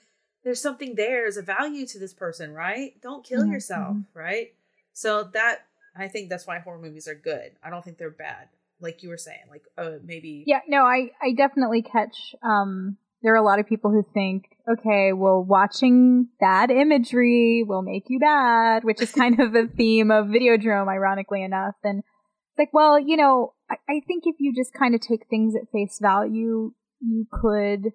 [0.43, 1.21] there's something there.
[1.21, 2.99] There's a value to this person right?
[3.01, 4.53] Don't kill Mhm, yourself right?
[4.93, 5.65] So that
[5.95, 7.51] i think that's why horror movies are good.
[7.63, 8.49] I don't think they're bad
[8.79, 12.35] like you were saying like uh maybe Yeah, no, I I definitely catch.
[12.43, 17.81] Um, there are a lot of people who think, okay, well, watching bad imagery will
[17.81, 21.75] make you bad, which is kind of the theme of Videodrome, ironically enough.
[21.85, 22.03] And
[22.57, 25.71] like, well, you know, I, I think if you just kind of take things at
[25.71, 27.93] face value, you could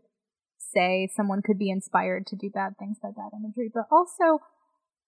[0.59, 4.41] say someone could be inspired to do bad things by bad imagery, but also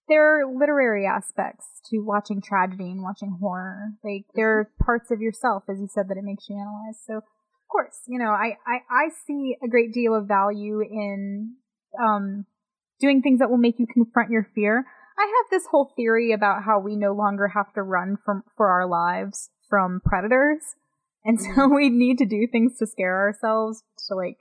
[0.09, 3.91] there are literary aspects to watching tragedy and watching horror.
[4.03, 6.99] Like there are parts of yourself, as you said, that it makes you analyze.
[7.07, 11.55] So of course, you know, I, I, I see a great deal of value in
[12.03, 12.47] um
[13.01, 14.85] doing things that will make you confront your fear.
[15.21, 18.69] I have this whole theory about how we no longer have to run from for
[18.71, 20.63] our lives from predators.
[21.25, 24.39] And so we need to do things to scare ourselves to like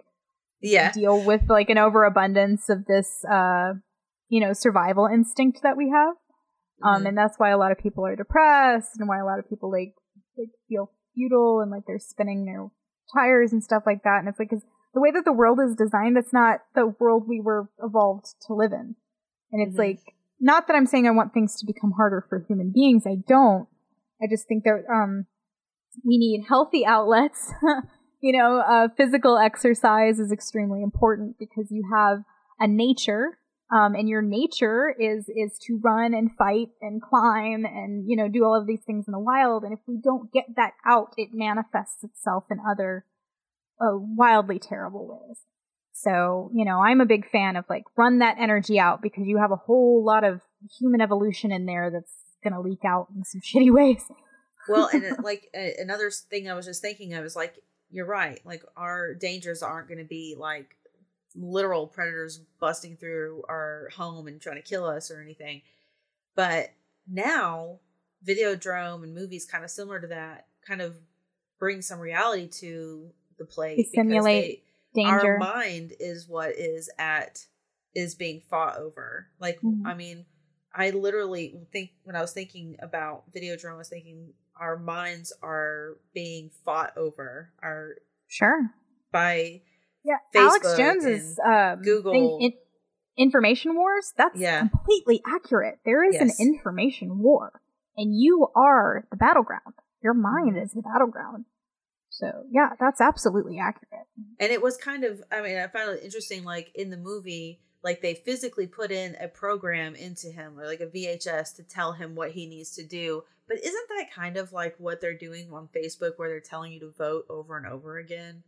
[0.62, 3.74] yeah deal with like an overabundance of this uh
[4.30, 6.16] you know survival instinct that we have
[6.84, 7.08] um Mhm.
[7.10, 9.72] and that's why a lot of people are depressed and why a lot of people
[9.72, 9.94] like
[10.38, 12.68] like feel futile and like they're spinning their
[13.14, 15.76] tires and stuff like that and it's like cuz the way that the world is
[15.76, 18.96] designed it's not the world we were evolved to live in
[19.52, 19.80] and it's Mhm.
[19.88, 20.00] like
[20.40, 23.68] not that i'm saying i want things to become harder for human beings i don't
[24.22, 25.26] i just think that um
[26.06, 27.52] we need healthy outlets
[28.22, 32.24] you know, uh, physical exercise is extremely important because you have
[32.60, 33.38] a nature,
[33.72, 38.28] um, and your nature is is to run and fight and climb and you know
[38.28, 39.64] do all of these things in the wild.
[39.64, 43.06] And if we don't get that out, it manifests itself in other
[43.80, 45.40] uh, wildly terrible ways.
[46.04, 49.38] So you know, I'm a big fan of like run that energy out because you
[49.38, 50.42] have a whole lot of
[50.80, 52.14] human evolution in there that's
[52.44, 54.04] gonna leak out in some shitty ways.
[54.68, 57.56] well and it, like a- another thing i was just thinking of is like
[57.90, 60.76] you're right like our dangers aren't going to be like
[61.36, 65.62] literal predators busting through our home and trying to kill us or anything.
[66.36, 66.72] But
[67.08, 67.80] now,
[68.26, 70.98] Videodrome and movies kind of similar to that kind of
[71.58, 73.78] bring some reality to the play.
[73.78, 74.64] They simulate
[74.94, 75.34] danger.
[75.34, 77.40] Our mind is what is at
[77.96, 79.28] is being fought over.
[79.40, 79.82] Like, Mhm.
[79.86, 80.26] I mean,
[80.74, 85.98] I literally think when I was thinking about Videodrome, I was thinking our minds are
[86.14, 87.52] being fought over.
[87.64, 87.96] Our
[88.28, 88.70] Sure.
[89.12, 89.62] by
[90.04, 90.18] Yeah.
[90.36, 92.12] Alex Facebook Jones is um, Google.
[92.14, 92.58] thing- in-
[93.18, 94.14] information wars.
[94.16, 94.68] That's Yeah.
[94.70, 95.80] completely accurate.
[95.84, 96.40] There is Yes.
[96.40, 97.62] an information war,
[97.98, 99.74] and you are the battleground.
[100.02, 100.64] Your mind Mm-hmm.
[100.64, 101.46] is the battleground.
[102.20, 104.06] So yeah, that's absolutely accurate.
[104.40, 107.60] and it was kind of i mean i found it interesting like in the movie
[107.82, 111.94] like they physically put in a program into him or like a vhs to tell
[111.94, 115.50] him what he needs to do but isn't that kind of like what they're doing
[115.54, 118.44] on facebook where they're telling you to vote over and over again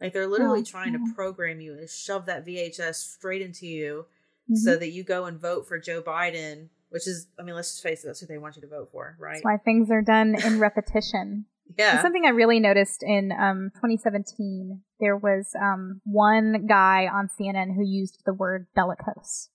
[0.00, 0.98] like they're literally Yeah, trying yeah.
[1.00, 4.06] to program you and shove that vhs straight into you
[4.48, 4.56] Mhm.
[4.58, 7.82] so that you go and vote for joe biden which is i mean let's just
[7.82, 10.02] face it that's who they want you to vote for right That's why things are
[10.02, 11.46] done in repetition.
[11.76, 17.74] Yeah something I really noticed in um, 2017, there was um, one guy on CNN
[17.74, 19.50] who used the word bellicose.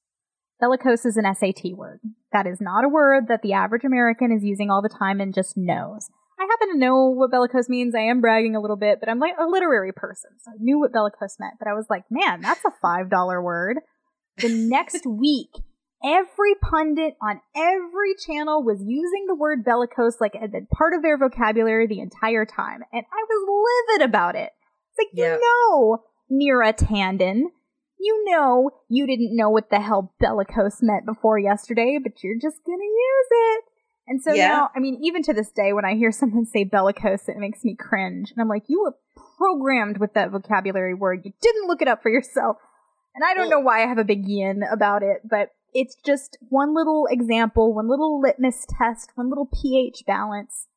[0.60, 2.02] Bellicose is an SAT word.
[2.32, 5.34] That is not a word that the average American is using all the time and
[5.34, 6.10] just knows.
[6.40, 7.96] I happen to know what bellicose means.
[7.96, 10.80] I am bragging a little bit, but I'm like a literary person, so I knew
[10.80, 11.56] what bellicose meant.
[11.60, 13.78] But I was like, man, that's a $5 word.
[14.38, 15.50] The next week,
[16.04, 21.02] every pundit on every channel was using the word bellicose like a a part of
[21.02, 22.82] their vocabulary the entire time.
[22.92, 23.66] And I was
[23.98, 24.52] livid about it.
[24.92, 25.36] It's like, Yeah.
[25.36, 27.44] you know, Neera Tanden,
[28.00, 32.64] you know you didn't know what the hell bellicose meant before yesterday, but you're just
[32.66, 33.64] gonna use it.
[34.08, 34.48] And so Yeah.
[34.48, 37.64] now, I mean, even to this day, when I hear someone say bellicose, it makes
[37.64, 38.32] me cringe.
[38.32, 38.96] And I'm like, you were
[39.38, 41.22] programmed with that vocabulary word.
[41.24, 42.58] You didn't look it up for yourself.
[43.16, 45.96] And I don't Well- know why I have a big yin about it, but it's
[46.06, 50.68] just one little example, one little litmus test, one little pH balance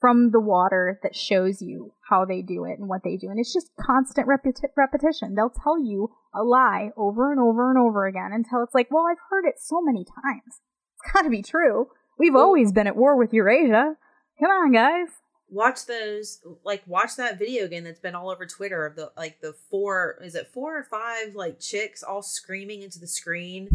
[0.00, 3.28] from the water that shows you how they do it and what they do.
[3.30, 5.34] And it's just constant repeti- repetition.
[5.34, 9.06] They'll tell you a lie over and over and over again until it's like, well,
[9.10, 10.60] I've heard it so many times.
[11.02, 11.88] It's gotta be true.
[12.18, 13.96] We've Well- always been at war with Eurasia.
[14.38, 15.08] Come on, guys.
[15.48, 19.40] watch those like watch that video game that's been all over twitter of the like
[19.40, 23.68] the four is it four or five like chicks all screaming into the screen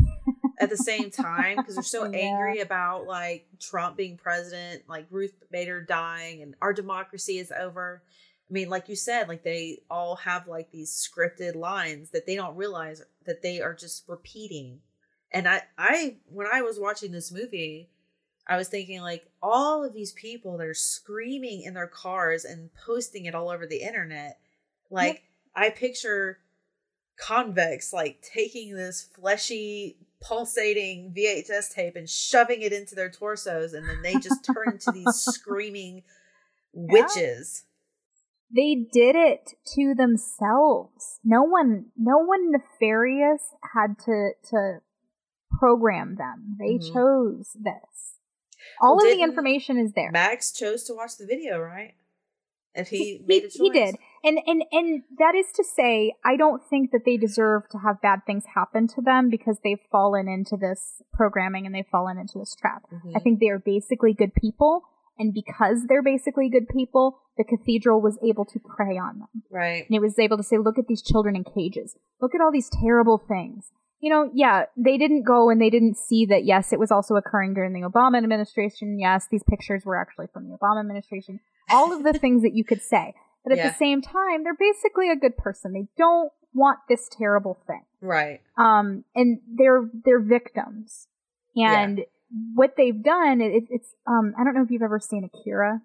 [0.62, 2.18] at the same time because they're so Yeah.
[2.20, 8.04] angry about like trump being president like ruth bader dying and our democracy is over
[8.50, 12.36] i mean like you said like they all have like these scripted lines that they
[12.36, 14.80] don't realize that they are just repeating
[15.32, 17.90] and i i when i was watching this movie
[18.48, 22.72] I was thinking like all of these people that are screaming in their cars and
[22.74, 24.40] posting it all over the internet.
[24.90, 25.24] Like
[25.56, 26.40] I picture
[27.18, 33.88] Convex like taking this fleshy pulsating VHS tape and shoving it into their torsos and
[33.90, 36.04] then they just turn into these screaming
[36.74, 37.64] witches.
[38.54, 41.20] They did it to themselves.
[41.24, 43.42] No one, no one nefarious
[43.74, 44.78] had to, to
[45.58, 46.58] program them.
[46.60, 46.94] They Mhm.
[46.94, 48.18] chose this.
[48.82, 50.12] All Well, of the information is there.
[50.12, 51.96] Max chose to watch the video, right?
[52.76, 53.56] And he, he, made a choice.
[53.58, 57.64] he did and and and that is to say i don't think that they deserve
[57.70, 61.88] to have bad things happen to them because they've fallen into this programming and they've
[61.92, 62.84] fallen into this trap.
[62.92, 63.14] Mhm.
[63.16, 64.84] i think they are basically good people
[65.20, 69.44] and because they're basically good people the cathedral was able to prey on them.
[69.50, 69.86] Right.
[69.88, 71.96] and it was able to say look at these children in cages.
[72.22, 73.72] Look at all these terrible things.
[74.00, 77.16] You know yeah they didn't go and they didn't see that yes it was also
[77.16, 79.00] occurring during the obama administration.
[79.00, 81.40] Yes these pictures were actually from the obama administration.
[81.70, 83.70] All of the things that you could say but at Yeah.
[83.70, 88.42] the same time they're basically a good person they don't want this terrible thing Right.
[88.58, 91.08] um and they're they're victims
[91.56, 92.02] and
[92.56, 95.82] what they've done it, it's um i don't know if you've ever seen akira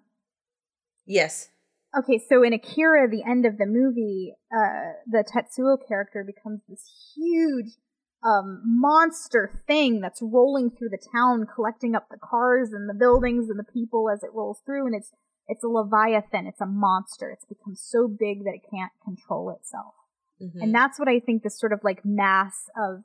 [1.05, 1.49] Yes.
[1.97, 6.83] Okay, so in Akira, the end of the movie, uh, the Tetsuo character becomes this
[7.15, 7.77] huge,
[8.25, 13.49] um, monster thing that's rolling through the town, collecting up the cars and the buildings
[13.49, 15.11] and the people as it rolls through, and it's
[15.47, 17.29] it's a leviathan, it's a monster.
[17.31, 19.95] It's become so big that it can't control itself,
[20.41, 20.61] Mhm.
[20.63, 23.03] and that's what I think this sort of like mass of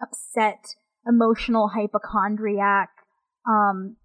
[0.00, 0.74] upset,
[1.06, 2.90] emotional hypochondriac,
[3.48, 3.96] um,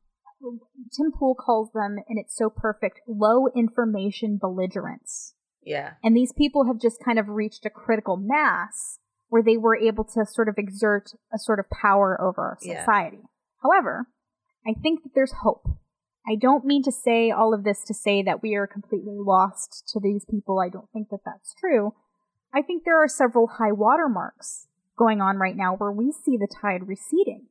[0.95, 5.33] Tim Pool calls them, and it's so perfect, low information belligerence.
[5.61, 5.95] yeah.
[6.01, 10.05] And these people have just kind of reached a critical mass where they were able
[10.05, 12.79] to sort of exert a sort of power over our Yeah.
[12.79, 13.23] society.
[13.61, 14.07] However,
[14.65, 15.65] I think that there's hope.
[16.27, 19.89] I don't mean to say all of this to say that we are completely lost
[19.93, 20.59] to these people.
[20.59, 21.93] I don't think that that's true.
[22.53, 24.67] I think there are several high water marks
[24.97, 27.47] going on right now where we see the tide receding.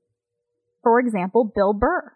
[0.82, 2.12] For example, Bill Burr.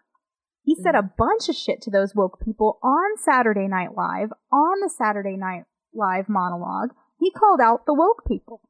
[0.63, 0.83] He mm-hmm.
[0.83, 4.89] said a bunch of shit to those woke people on Saturday Night Live, on the
[4.89, 5.63] Saturday Night
[5.93, 6.91] Live monologue.
[7.19, 8.61] He called out the woke people.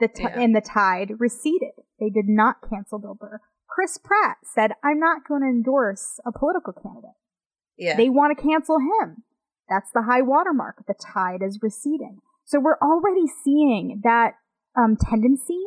[0.00, 0.40] The t- Yeah.
[0.40, 1.72] And the tide receded.
[1.98, 3.40] They did not cancel Bill Burr.
[3.78, 7.14] Chris Pratt said, I'm not going to endorse a political candidate.
[7.76, 7.96] Yeah.
[7.96, 9.22] They want to cancel him.
[9.68, 10.84] That's the high watermark.
[10.88, 12.18] The tide is receding.
[12.44, 14.32] So we're already seeing that
[14.76, 15.60] um, tendency,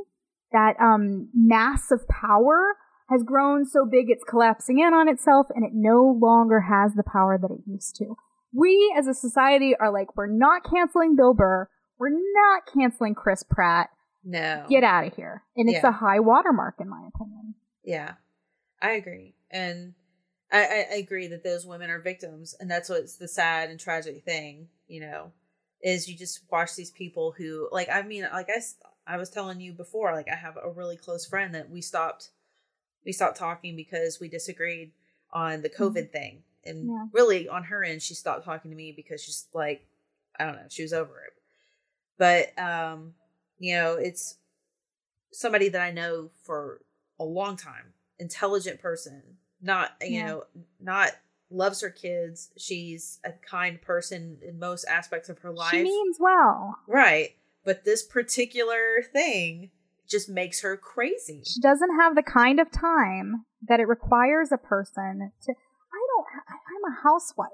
[0.51, 2.75] that um, mass of power
[3.09, 7.03] has grown so big it's collapsing in on itself and it no longer has the
[7.09, 8.15] power that it used to.
[8.53, 11.69] We as a society are like, we're not canceling Bill Burr.
[11.97, 13.89] We're not canceling Chris Pratt.
[14.25, 14.65] no.
[14.69, 15.43] Get out of here.
[15.55, 15.89] And it's Yeah.
[15.89, 17.55] a high watermark in my opinion.
[17.83, 18.13] Yeah,
[18.81, 19.95] I agree, and
[20.51, 23.79] I, I, I agree that those women are victims, and that's what's the sad and
[23.79, 24.69] tragic thing.
[24.87, 25.33] You know,
[25.81, 28.61] is you just watch these people who, like, I mean, like I,
[29.15, 32.29] I was telling you before, like I have a really close friend that we stopped,
[33.05, 34.93] we stopped talking because we disagreed
[35.31, 37.05] on the COVID thing, and Yeah.
[37.13, 39.87] really on her end, she stopped talking to me because she's like,
[40.39, 41.33] I don't know, she was over it.
[42.17, 43.15] But um,
[43.59, 44.37] you know, it's
[45.31, 46.81] somebody that I know for
[47.21, 49.21] a long time, intelligent person,
[49.61, 50.25] not you Yeah.
[50.25, 50.43] know,
[50.79, 51.11] not
[51.49, 52.49] loves her kids.
[52.57, 55.71] She's a kind person in most aspects of her life.
[55.71, 56.77] She means well.
[56.87, 57.35] right.
[57.63, 59.69] But this particular thing
[60.07, 61.43] just makes her crazy.
[61.45, 65.51] She doesn't have the kind of time that it requires a person to.
[65.53, 66.25] I don't.
[66.49, 67.49] I'm a housewife,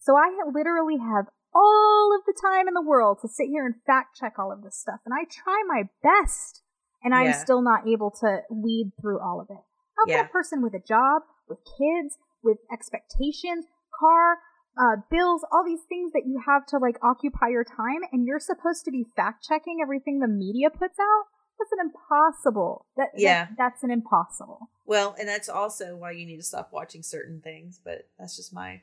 [0.00, 3.76] so I literally have all of the time in the world to sit here and
[3.86, 6.62] fact check all of this stuff, and I try my best,
[7.04, 7.32] and I'm Yeah.
[7.44, 9.62] still not able to weed through all of it.
[10.00, 10.22] I've Yeah.
[10.22, 13.66] got a person with a job, with kids, with expectations,
[14.00, 14.38] car,
[14.76, 18.40] uh, bills, all these things that you have to like occupy your time, and you're
[18.40, 21.24] supposed to be fact checking everything the media puts out.
[21.58, 22.86] That's an impossible.
[22.96, 23.46] That, that- Yeah.
[23.56, 24.68] that's an impossible.
[24.86, 28.52] Well, and that's also why you need to stop watching certain things, but that's just
[28.52, 28.82] my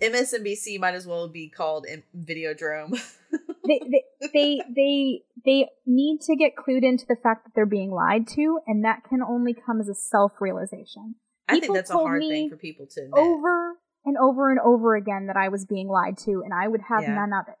[0.00, 2.90] MSNBC might as well be called M- Videodrome.
[3.66, 4.02] they, they
[4.32, 8.60] they they they need to get clued into the fact that they're being lied to,
[8.66, 11.16] and that can only come as a self realization.
[11.48, 13.18] I think that's a hard thing for people to admit.
[13.18, 13.74] Over
[14.04, 17.02] and over and over again that I was being lied to, and I would have
[17.02, 17.14] Yeah.
[17.14, 17.54] none of it.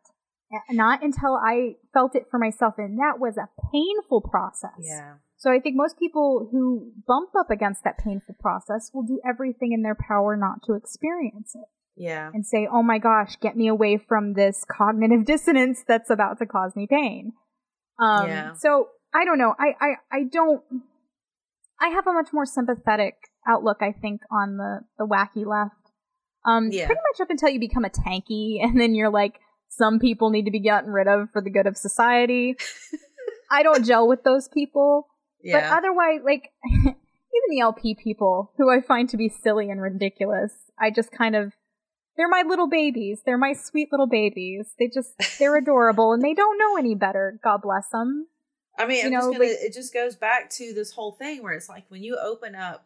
[0.74, 4.80] Not until I felt it for myself, and that was a painful process.
[4.80, 5.14] Yeah.
[5.36, 9.72] So I think most people who bump up against that painful process will do everything
[9.72, 11.68] in their power not to experience it
[12.00, 12.30] Yeah.
[12.32, 16.46] and say, "Oh my gosh, get me away from this cognitive dissonance that's about to
[16.46, 17.32] cause me pain."
[17.98, 18.52] Um, Yeah.
[18.54, 19.54] So I don't know.
[19.58, 20.62] I, I I don't.
[21.80, 23.14] I have a much more sympathetic
[23.46, 25.74] outlook, I think, on the the wacky left.
[26.44, 26.86] Um, Yeah.
[26.86, 29.34] pretty much up until you become a tankie, and then you're like,
[29.68, 32.56] some people need to be gotten rid of for the good of society.
[33.50, 35.08] I don't gel with those people.
[35.42, 35.60] Yeah.
[35.60, 36.94] But otherwise, like even
[37.50, 41.52] the LP people, who I find to be silly and ridiculous, I just kind of
[42.20, 43.22] they're my little babies.
[43.24, 44.74] They're my sweet little babies.
[44.78, 47.40] They just they're adorable and they don't know any better.
[47.42, 48.26] God bless them.
[48.78, 51.42] I mean, you know, just gonna, like- it just goes back to this whole thing
[51.42, 52.84] where it's like when you open up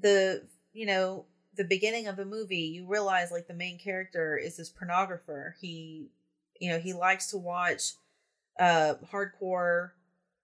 [0.00, 4.56] the, you know, the beginning of a movie, you realize like the main character is
[4.56, 5.52] this pornographer.
[5.60, 6.10] He,
[6.60, 7.92] you know, he likes to watch
[8.58, 9.90] uh hardcore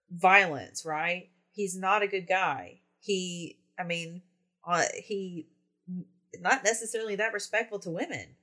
[0.09, 1.29] violence, right?
[1.51, 2.79] He's not a good guy.
[3.01, 4.21] He, I mean,
[4.65, 5.47] uh, he
[6.41, 8.35] not necessarily that respectful to women.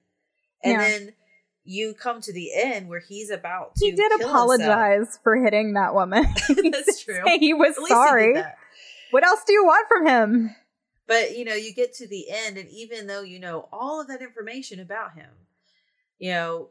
[0.63, 0.79] And Yeah.
[0.89, 1.15] then
[1.65, 4.31] you come to the end where he's about to He did kill himself.
[4.31, 6.25] apologize for hitting that woman.
[6.49, 7.23] That's true.
[7.39, 8.35] He was least he sorry.
[9.11, 10.57] What else do you want from him?
[11.07, 14.09] But you know, you get to the end, and even though you know all of
[14.09, 15.31] that information about him,
[16.19, 16.69] you know,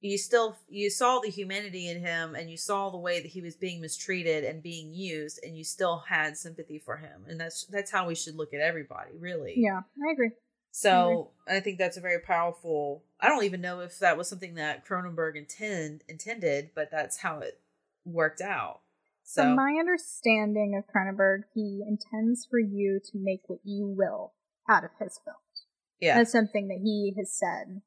[0.00, 3.40] you still you saw the humanity in him, and you saw the way that he
[3.40, 7.64] was being mistreated and being used, and you still had sympathy for him, and that's
[7.66, 9.54] that's how we should look at everybody, really.
[9.56, 10.30] Yeah, I agree.
[10.70, 13.02] So I think that's a very powerful.
[13.20, 17.40] I don't even know if that was something that Cronenberg intend intended, but that's how
[17.40, 17.60] it
[18.04, 18.80] worked out.
[19.24, 24.32] So From my understanding of Cronenberg, he intends for you to make what you will
[24.70, 25.66] out of his films.
[26.00, 27.82] yeah, That's something that he has said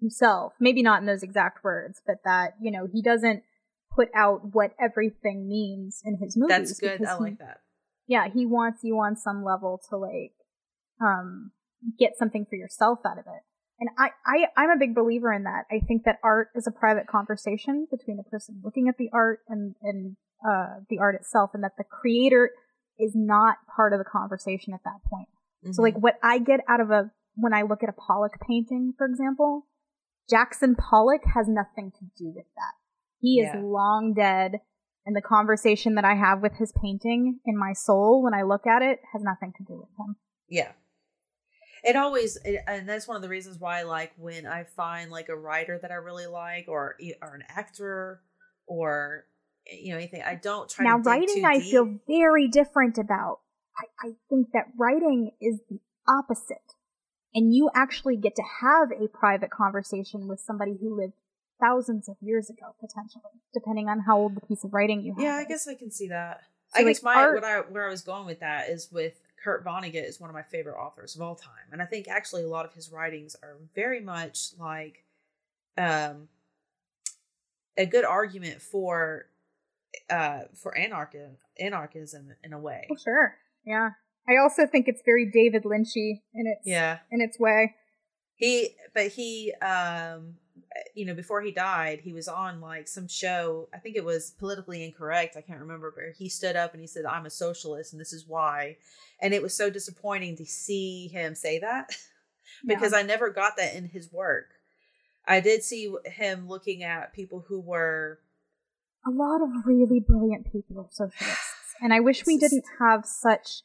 [0.00, 0.54] himself.
[0.58, 3.42] Maybe not in those exact words, but that, you know, he doesn't
[3.94, 6.48] put out what everything means in his movies.
[6.48, 7.04] that's good.
[7.06, 7.60] I he- like that.
[8.06, 10.32] Yeah, he wants you on some level to like
[11.00, 11.52] um
[11.98, 13.42] get something for yourself out of it.
[13.78, 15.64] And I, I I'm a big believer in that.
[15.70, 19.40] I think that art is a private conversation between the person looking at the art
[19.48, 20.16] and and
[20.46, 22.50] uh the art itself and that the creator
[22.98, 25.28] is not part of the conversation at that point.
[25.72, 25.84] So Mhm.
[25.84, 29.06] like what I get out of a when I look at a Pollock painting, for
[29.06, 29.66] example,
[30.30, 32.74] Jackson Pollock has nothing to do with that.
[33.20, 34.60] He is long dead,
[35.04, 38.66] and the conversation that I have with his painting in my soul when I look
[38.66, 40.16] at it has nothing to do with him.
[40.48, 40.72] Yeah.
[41.82, 45.36] It always, and that's one of the reasons why, like, when I find like a
[45.36, 48.20] writer that I really like, or or an actor,
[48.66, 49.24] or
[49.66, 51.70] you know anything, I don't try now, writing I deep.
[51.70, 53.40] feel very different about.
[53.78, 56.69] I, I think that writing is the opposite.
[57.34, 61.12] And you actually get to have a private conversation with somebody who lived
[61.60, 63.22] thousands of years ago, potentially,
[63.54, 65.22] depending on how old the piece of writing you have.
[65.22, 66.42] Yeah, I guess I can see that.
[66.74, 69.20] So, I guess my art- what I where I was going with that is with
[69.42, 72.44] Kurt Vonnegut is one of my favorite authors of all time, and I think actually
[72.44, 75.04] a lot of his writings are very much like
[75.76, 76.28] um
[77.76, 79.26] a good argument for
[80.08, 82.86] uh for anarchism anarchism in a way.
[82.90, 83.36] Oh, sure.
[83.64, 83.90] Yeah.
[84.28, 86.98] I also think it's very David Lynchy in its Yeah.
[87.10, 87.74] in its way.
[88.36, 90.36] He but he um
[90.94, 94.30] you know before he died he was on like some show I think it was
[94.38, 97.92] politically incorrect I can't remember but he stood up and he said I'm a socialist
[97.92, 98.76] and this is why
[99.20, 101.90] and it was so disappointing to see him say that
[102.66, 104.46] because I never got that in his work.
[105.26, 108.20] I did see him looking at people who were
[109.06, 111.74] a lot of really brilliant people are socialists.
[111.80, 113.62] And I wish we didn't have such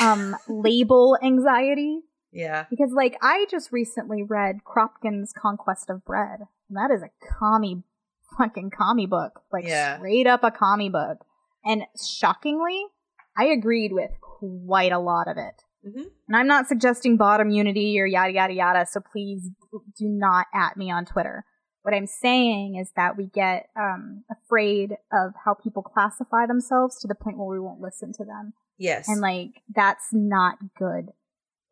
[0.00, 2.00] um label anxiety
[2.32, 6.40] yeah because like I just recently read Kropotkin's Conquest of Bread.
[6.68, 7.82] And that is a commie
[8.36, 9.40] fucking commie book.
[9.52, 9.96] Like Yeah.
[9.96, 11.18] straight up a commie book.
[11.64, 11.84] And
[12.18, 12.84] shockingly,
[13.36, 15.62] I agreed with quite a lot of it.
[15.86, 16.04] Mhm.
[16.28, 19.48] And I'm not suggesting bottom unity or yada yada yada, so please
[19.96, 21.44] do not at me on Twitter.
[21.82, 27.08] What I'm saying is that we get um, afraid of how people classify themselves to
[27.08, 31.10] the point where we won't listen to them, yes and like that's not good.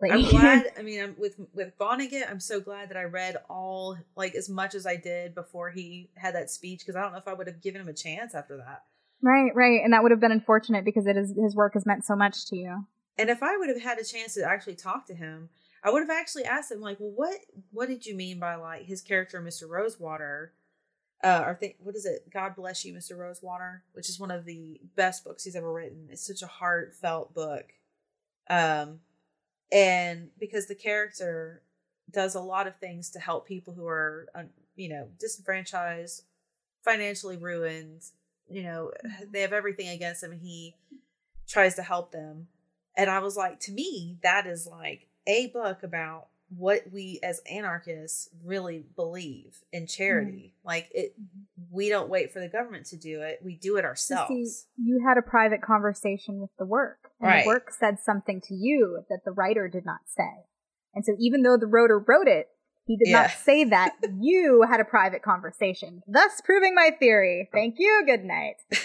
[0.00, 0.72] Like, I'm glad.
[0.78, 4.48] I mean, I'm, with with Vonnegut, I'm so glad that I read all like as
[4.48, 7.32] much as I did before he had that speech because I don't know if I
[7.32, 8.82] would have given him a chance after that.
[9.22, 12.04] right, right, and that would have been unfortunate because it is his work has meant
[12.04, 12.86] so much to you.
[13.18, 15.48] And if I would have had a chance to actually talk to him,
[15.82, 17.38] I would have actually asked him like, "Well, what
[17.72, 19.68] what did you mean by like his character, Mr.
[19.68, 20.52] Rosewater?"
[21.26, 22.30] Uh, or think what is it?
[22.32, 23.18] God bless you, Mr.
[23.18, 26.06] Rosewater, which is one of the best books he's ever written.
[26.08, 27.72] It's such a heartfelt book.
[28.48, 29.00] Um,
[29.72, 31.62] and because the character
[32.12, 34.28] does a lot of things to help people who are,
[34.76, 36.22] you know, disenfranchised,
[36.84, 38.02] financially ruined.
[38.48, 38.92] You know,
[39.28, 40.76] they have everything against them, and he
[41.48, 42.46] tries to help them.
[42.96, 47.40] And I was like, to me, that is like a book about what we as
[47.50, 50.54] anarchists really believe in charity.
[50.58, 50.66] Mm-hmm.
[50.68, 51.74] Like it, mm-hmm.
[51.76, 54.28] we don't wait for the government to do it; we do it You ourselves.
[54.28, 57.44] See, you had a private conversation with the work, and Right.
[57.44, 60.46] the work said something to you that the writer did not say.
[60.94, 62.48] And so, even though the writer wrote it,
[62.86, 63.22] he did Yeah.
[63.22, 63.96] not say that.
[64.20, 67.48] you had a private conversation, thus proving my theory.
[67.52, 68.02] Thank you.
[68.06, 68.56] Good night.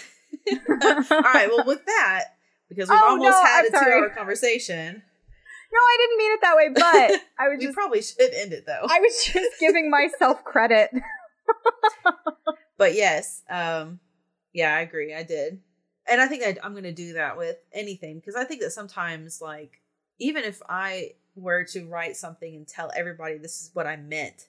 [1.12, 1.48] All right.
[1.50, 2.24] Well, with that,
[2.70, 5.04] because we've Oh, almost no, had I'm a two-hour conversation,
[5.73, 8.53] No, I didn't mean it that way, but I was we just probably should end
[8.53, 8.85] it though.
[8.89, 10.89] I was just giving myself credit.
[12.77, 13.99] but yes, um,
[14.53, 15.14] yeah, I agree.
[15.15, 15.61] I did,
[16.10, 18.72] and I think I, I'm going to do that with anything because I think that
[18.72, 19.81] sometimes, like,
[20.19, 24.48] even if I were to write something and tell everybody this is what I meant,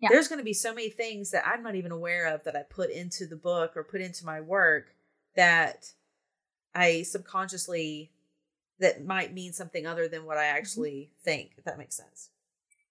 [0.00, 0.08] Yeah.
[0.10, 2.62] there's going to be so many things that I'm not even aware of that I
[2.62, 4.94] put into the book or put into my work
[5.34, 5.86] that
[6.74, 8.12] I subconsciously
[8.82, 11.52] that might mean something other than what I actually think.
[11.56, 12.30] If that makes sense.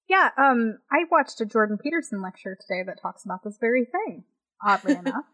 [0.09, 4.23] Yeah, um, I watched a Jordan Peterson lecture today that talks about this very thing,
[4.65, 5.25] oddly enough.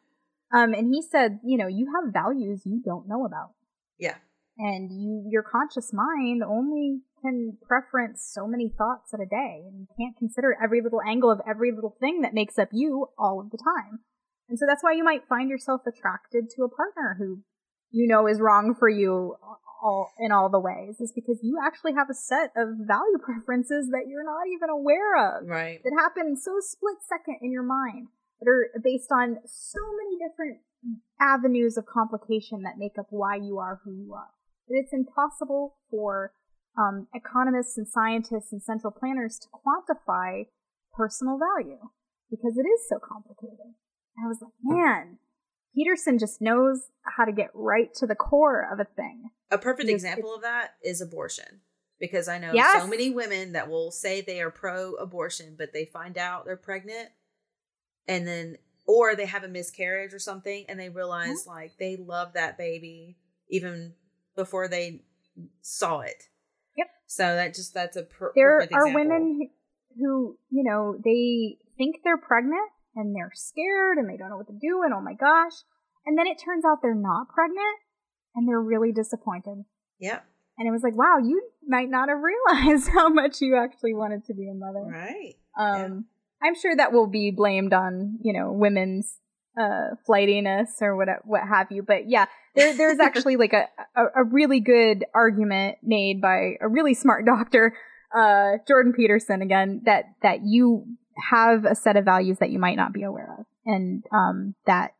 [0.53, 3.51] Um, and he said, you know, you have values you don't know about.
[3.97, 4.15] Yeah.
[4.57, 9.63] And you your conscious mind only can preference so many thoughts at a day.
[9.65, 13.07] And you can't consider every little angle of every little thing that makes up you
[13.17, 13.99] all of the time.
[14.49, 17.41] And so that's why you might find yourself attracted to a partner who
[17.91, 19.35] you know is wrong for you
[19.81, 23.89] all in all the ways is because you actually have a set of value preferences
[23.91, 25.81] that you're not even aware of Right.
[25.83, 28.07] that happen so split second in your mind
[28.39, 30.59] that are based on so many different
[31.19, 34.29] avenues of complication that make up why you are who you are.
[34.67, 36.33] That it's impossible for
[36.77, 40.45] um, economists and scientists and central planners to quantify
[40.93, 41.89] personal value
[42.29, 43.73] because it is so complicated.
[44.15, 45.17] And I was like, man,
[45.77, 49.29] Peterson just knows how to get right to the core of a thing.
[49.51, 51.61] A perfect example of that is abortion.
[51.99, 52.81] Because I know Yes.
[52.81, 56.57] so many women that will say they are pro abortion, but they find out they're
[56.57, 57.09] pregnant
[58.07, 61.49] and then, or they have a miscarriage or something and they realize mm-hmm.
[61.49, 63.17] like they love that baby
[63.49, 63.93] even
[64.35, 65.03] before they
[65.61, 66.29] saw it.
[66.75, 66.87] Yep.
[67.05, 69.49] So that just, that's a per- There perfect are women
[69.99, 74.47] who, you know, they think they're pregnant and they're scared and they don't know what
[74.47, 75.53] to do and oh my gosh.
[76.05, 77.79] And then it turns out they're not pregnant
[78.35, 79.63] and they're really disappointed.
[79.99, 80.25] Yep.
[80.57, 84.25] And it was like, wow, you might not have realized how much you actually wanted
[84.25, 84.83] to be a mother.
[84.89, 85.35] Right.
[85.57, 86.05] Um,
[86.43, 89.17] I'm sure that will be blamed on, you know, women's
[89.59, 91.83] uh, flightiness or what what have you.
[91.83, 92.25] But yeah,
[92.55, 97.25] there there's actually like a, a, a really good argument made by a really smart
[97.37, 97.75] doctor,
[98.15, 100.85] uh, Jordan Peterson again, that that you
[101.31, 104.91] have a set of values that you might not be aware of, and um, that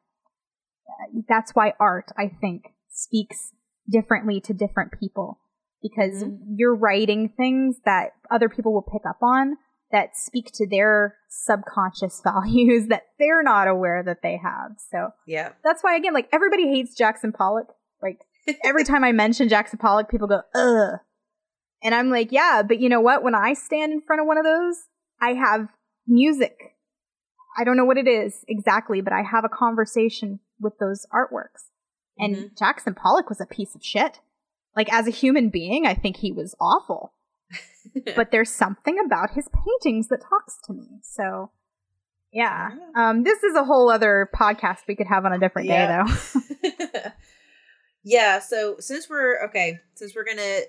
[1.28, 3.52] that's why art, I think, speaks
[3.90, 5.40] differently to different people
[5.82, 6.56] because Mm-hmm.
[6.56, 9.58] you're writing things that other people will pick up on
[9.92, 14.72] that speak to their subconscious values that they're not aware that they have.
[14.92, 17.68] So yeah, that's why again, like everybody hates Jackson Pollock.
[18.02, 18.18] Like
[18.64, 21.00] every time I mention Jackson Pollock, people go, ugh.
[21.84, 23.24] And I'm like, yeah, but you know what?
[23.24, 24.78] When I stand in front of one of those,
[25.22, 25.68] I have
[26.08, 26.76] music.
[27.58, 31.70] I don't know what it is exactly, but I have a conversation with those artworks.
[32.20, 32.58] And Mhm.
[32.58, 34.20] Jackson Pollock was a piece of shit.
[34.76, 37.14] Like as a human being, I think he was awful.
[38.16, 41.00] but there's something about his paintings that talks to me.
[41.02, 41.52] So
[42.32, 42.70] yeah.
[42.96, 46.04] Um this is a whole other podcast we could have on a different Yeah.
[46.06, 47.12] day though.
[48.04, 50.60] yeah so since we're okay since we're gonna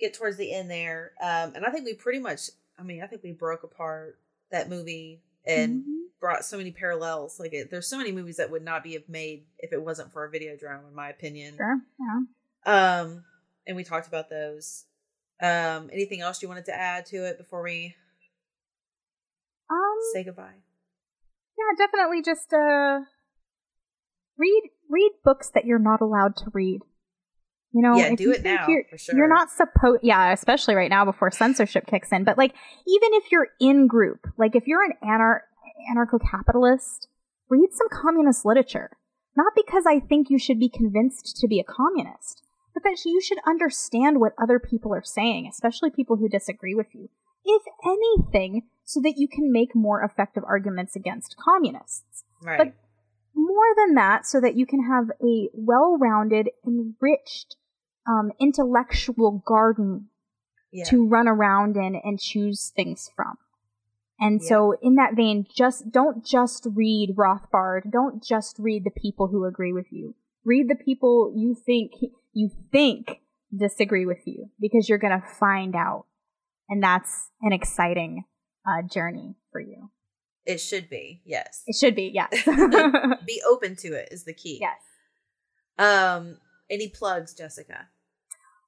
[0.00, 3.06] get towards the end there um and i think we pretty much i mean i
[3.06, 4.18] think we broke apart
[4.52, 6.06] that movie and Mhm.
[6.20, 9.08] brought so many parallels like it, there's so many movies that would not be have
[9.08, 11.80] made if it wasn't for a Videodrome in my opinion Sure.
[11.98, 13.02] Yeah.
[13.02, 13.24] um
[13.66, 14.84] and we talked about those
[15.42, 17.96] um anything else you wanted to add to it before we
[19.70, 20.62] Um say goodbye
[21.58, 23.00] yeah, definitely just uh
[24.38, 26.80] read read books that you're not allowed to read.
[27.72, 29.16] You know, Yeah, do you it now you're, for sure.
[29.16, 32.24] You're not supposed, yeah, especially right now before censorship kicks in.
[32.24, 32.54] But like,
[32.86, 35.40] even if you're in group, like if you're an anar-
[35.90, 37.08] anarcho-capitalist,
[37.48, 38.90] read some communist literature.
[39.36, 42.42] Not because I think you should be convinced to be a communist,
[42.74, 46.88] but that you should understand what other people are saying, especially people who disagree with
[46.92, 47.08] you.
[47.44, 52.74] If anything, so that you can make more effective arguments against communists right But
[53.34, 57.56] more than that, so that you can have a well rounded, enriched,
[58.06, 60.08] um, intellectual garden
[60.72, 63.36] yeah to run around in and choose things from.
[64.20, 67.90] And so, in that vein, just don't just read Rothbard.
[67.90, 70.14] Don't just read the people who agree with you.
[70.44, 71.92] Read the people you think
[72.32, 73.20] you think
[73.56, 76.06] disagree with you, because you're gonna find out,
[76.68, 78.24] and that's an exciting
[78.66, 79.90] uh, journey for you.
[80.46, 82.30] it should be yes It should be, yes.
[83.26, 84.80] be open to it is the key yes.
[85.78, 86.38] Um,
[86.72, 87.88] any plugs, Jessica?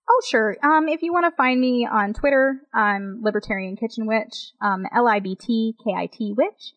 [0.09, 0.57] Oh, sure.
[0.63, 5.09] Um, if you want to find me on Twitter, I'm Libertarian Kitchen Witch, um, L
[5.09, 6.75] I B T K I T Witch.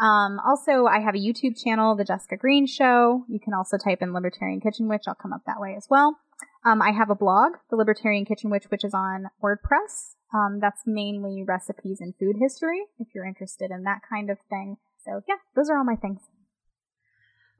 [0.00, 3.24] Um, also, I have a YouTube channel, The Jessica Green Show.
[3.28, 5.04] You can also type in Libertarian Kitchen Witch.
[5.06, 6.18] I'll come up that way as well.
[6.64, 10.16] Um, I have a blog, The Libertarian Kitchen Witch, which is on WordPress.
[10.34, 14.78] Um, that's mainly recipes and food history, if you're interested in that kind of thing.
[15.04, 16.22] So, yeah, those are all my things.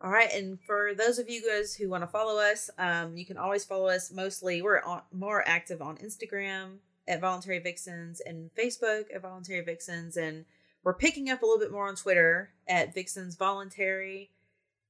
[0.04, 3.24] All right, and for those of you guys who want to follow us, um, you
[3.24, 4.12] can always follow us.
[4.12, 6.76] Mostly, we're on, more active on Instagram
[7.08, 10.44] at Voluntary Vixens and Facebook at Voluntary Vixens, and
[10.82, 14.30] we're picking up a little bit more on Twitter at Vixens Voluntary.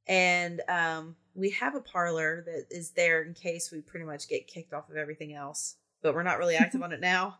[0.08, 4.48] And um, we have a Parler that is there in case we pretty much get
[4.48, 7.38] kicked off of everything else, but we're not really active on it now.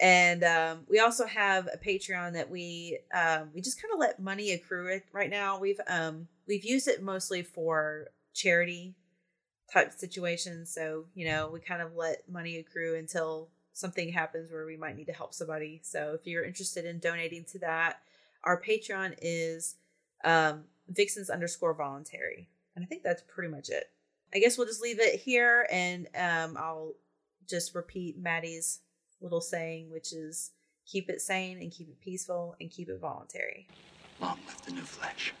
[0.00, 4.18] And um, we also have a Patreon that we um, we just kind of let
[4.18, 5.58] money accrue it right now.
[5.60, 8.94] We've um, we've used it mostly for charity
[9.70, 10.72] type situations.
[10.72, 14.96] So you know we kind of let money accrue until something happens where we might
[14.96, 15.80] need to help somebody.
[15.84, 17.98] So if you're interested in donating to that,
[18.42, 19.76] our Patreon is
[20.24, 23.90] um, Vixens underscore voluntary, and I think that's pretty much it.
[24.34, 26.94] I guess we'll just leave it here, and um, I'll
[27.46, 28.80] just repeat Maddie's
[29.20, 30.52] little saying, which is
[30.86, 33.66] keep it sane and keep it peaceful and keep it voluntary.
[34.20, 35.32] Long live the new flesh.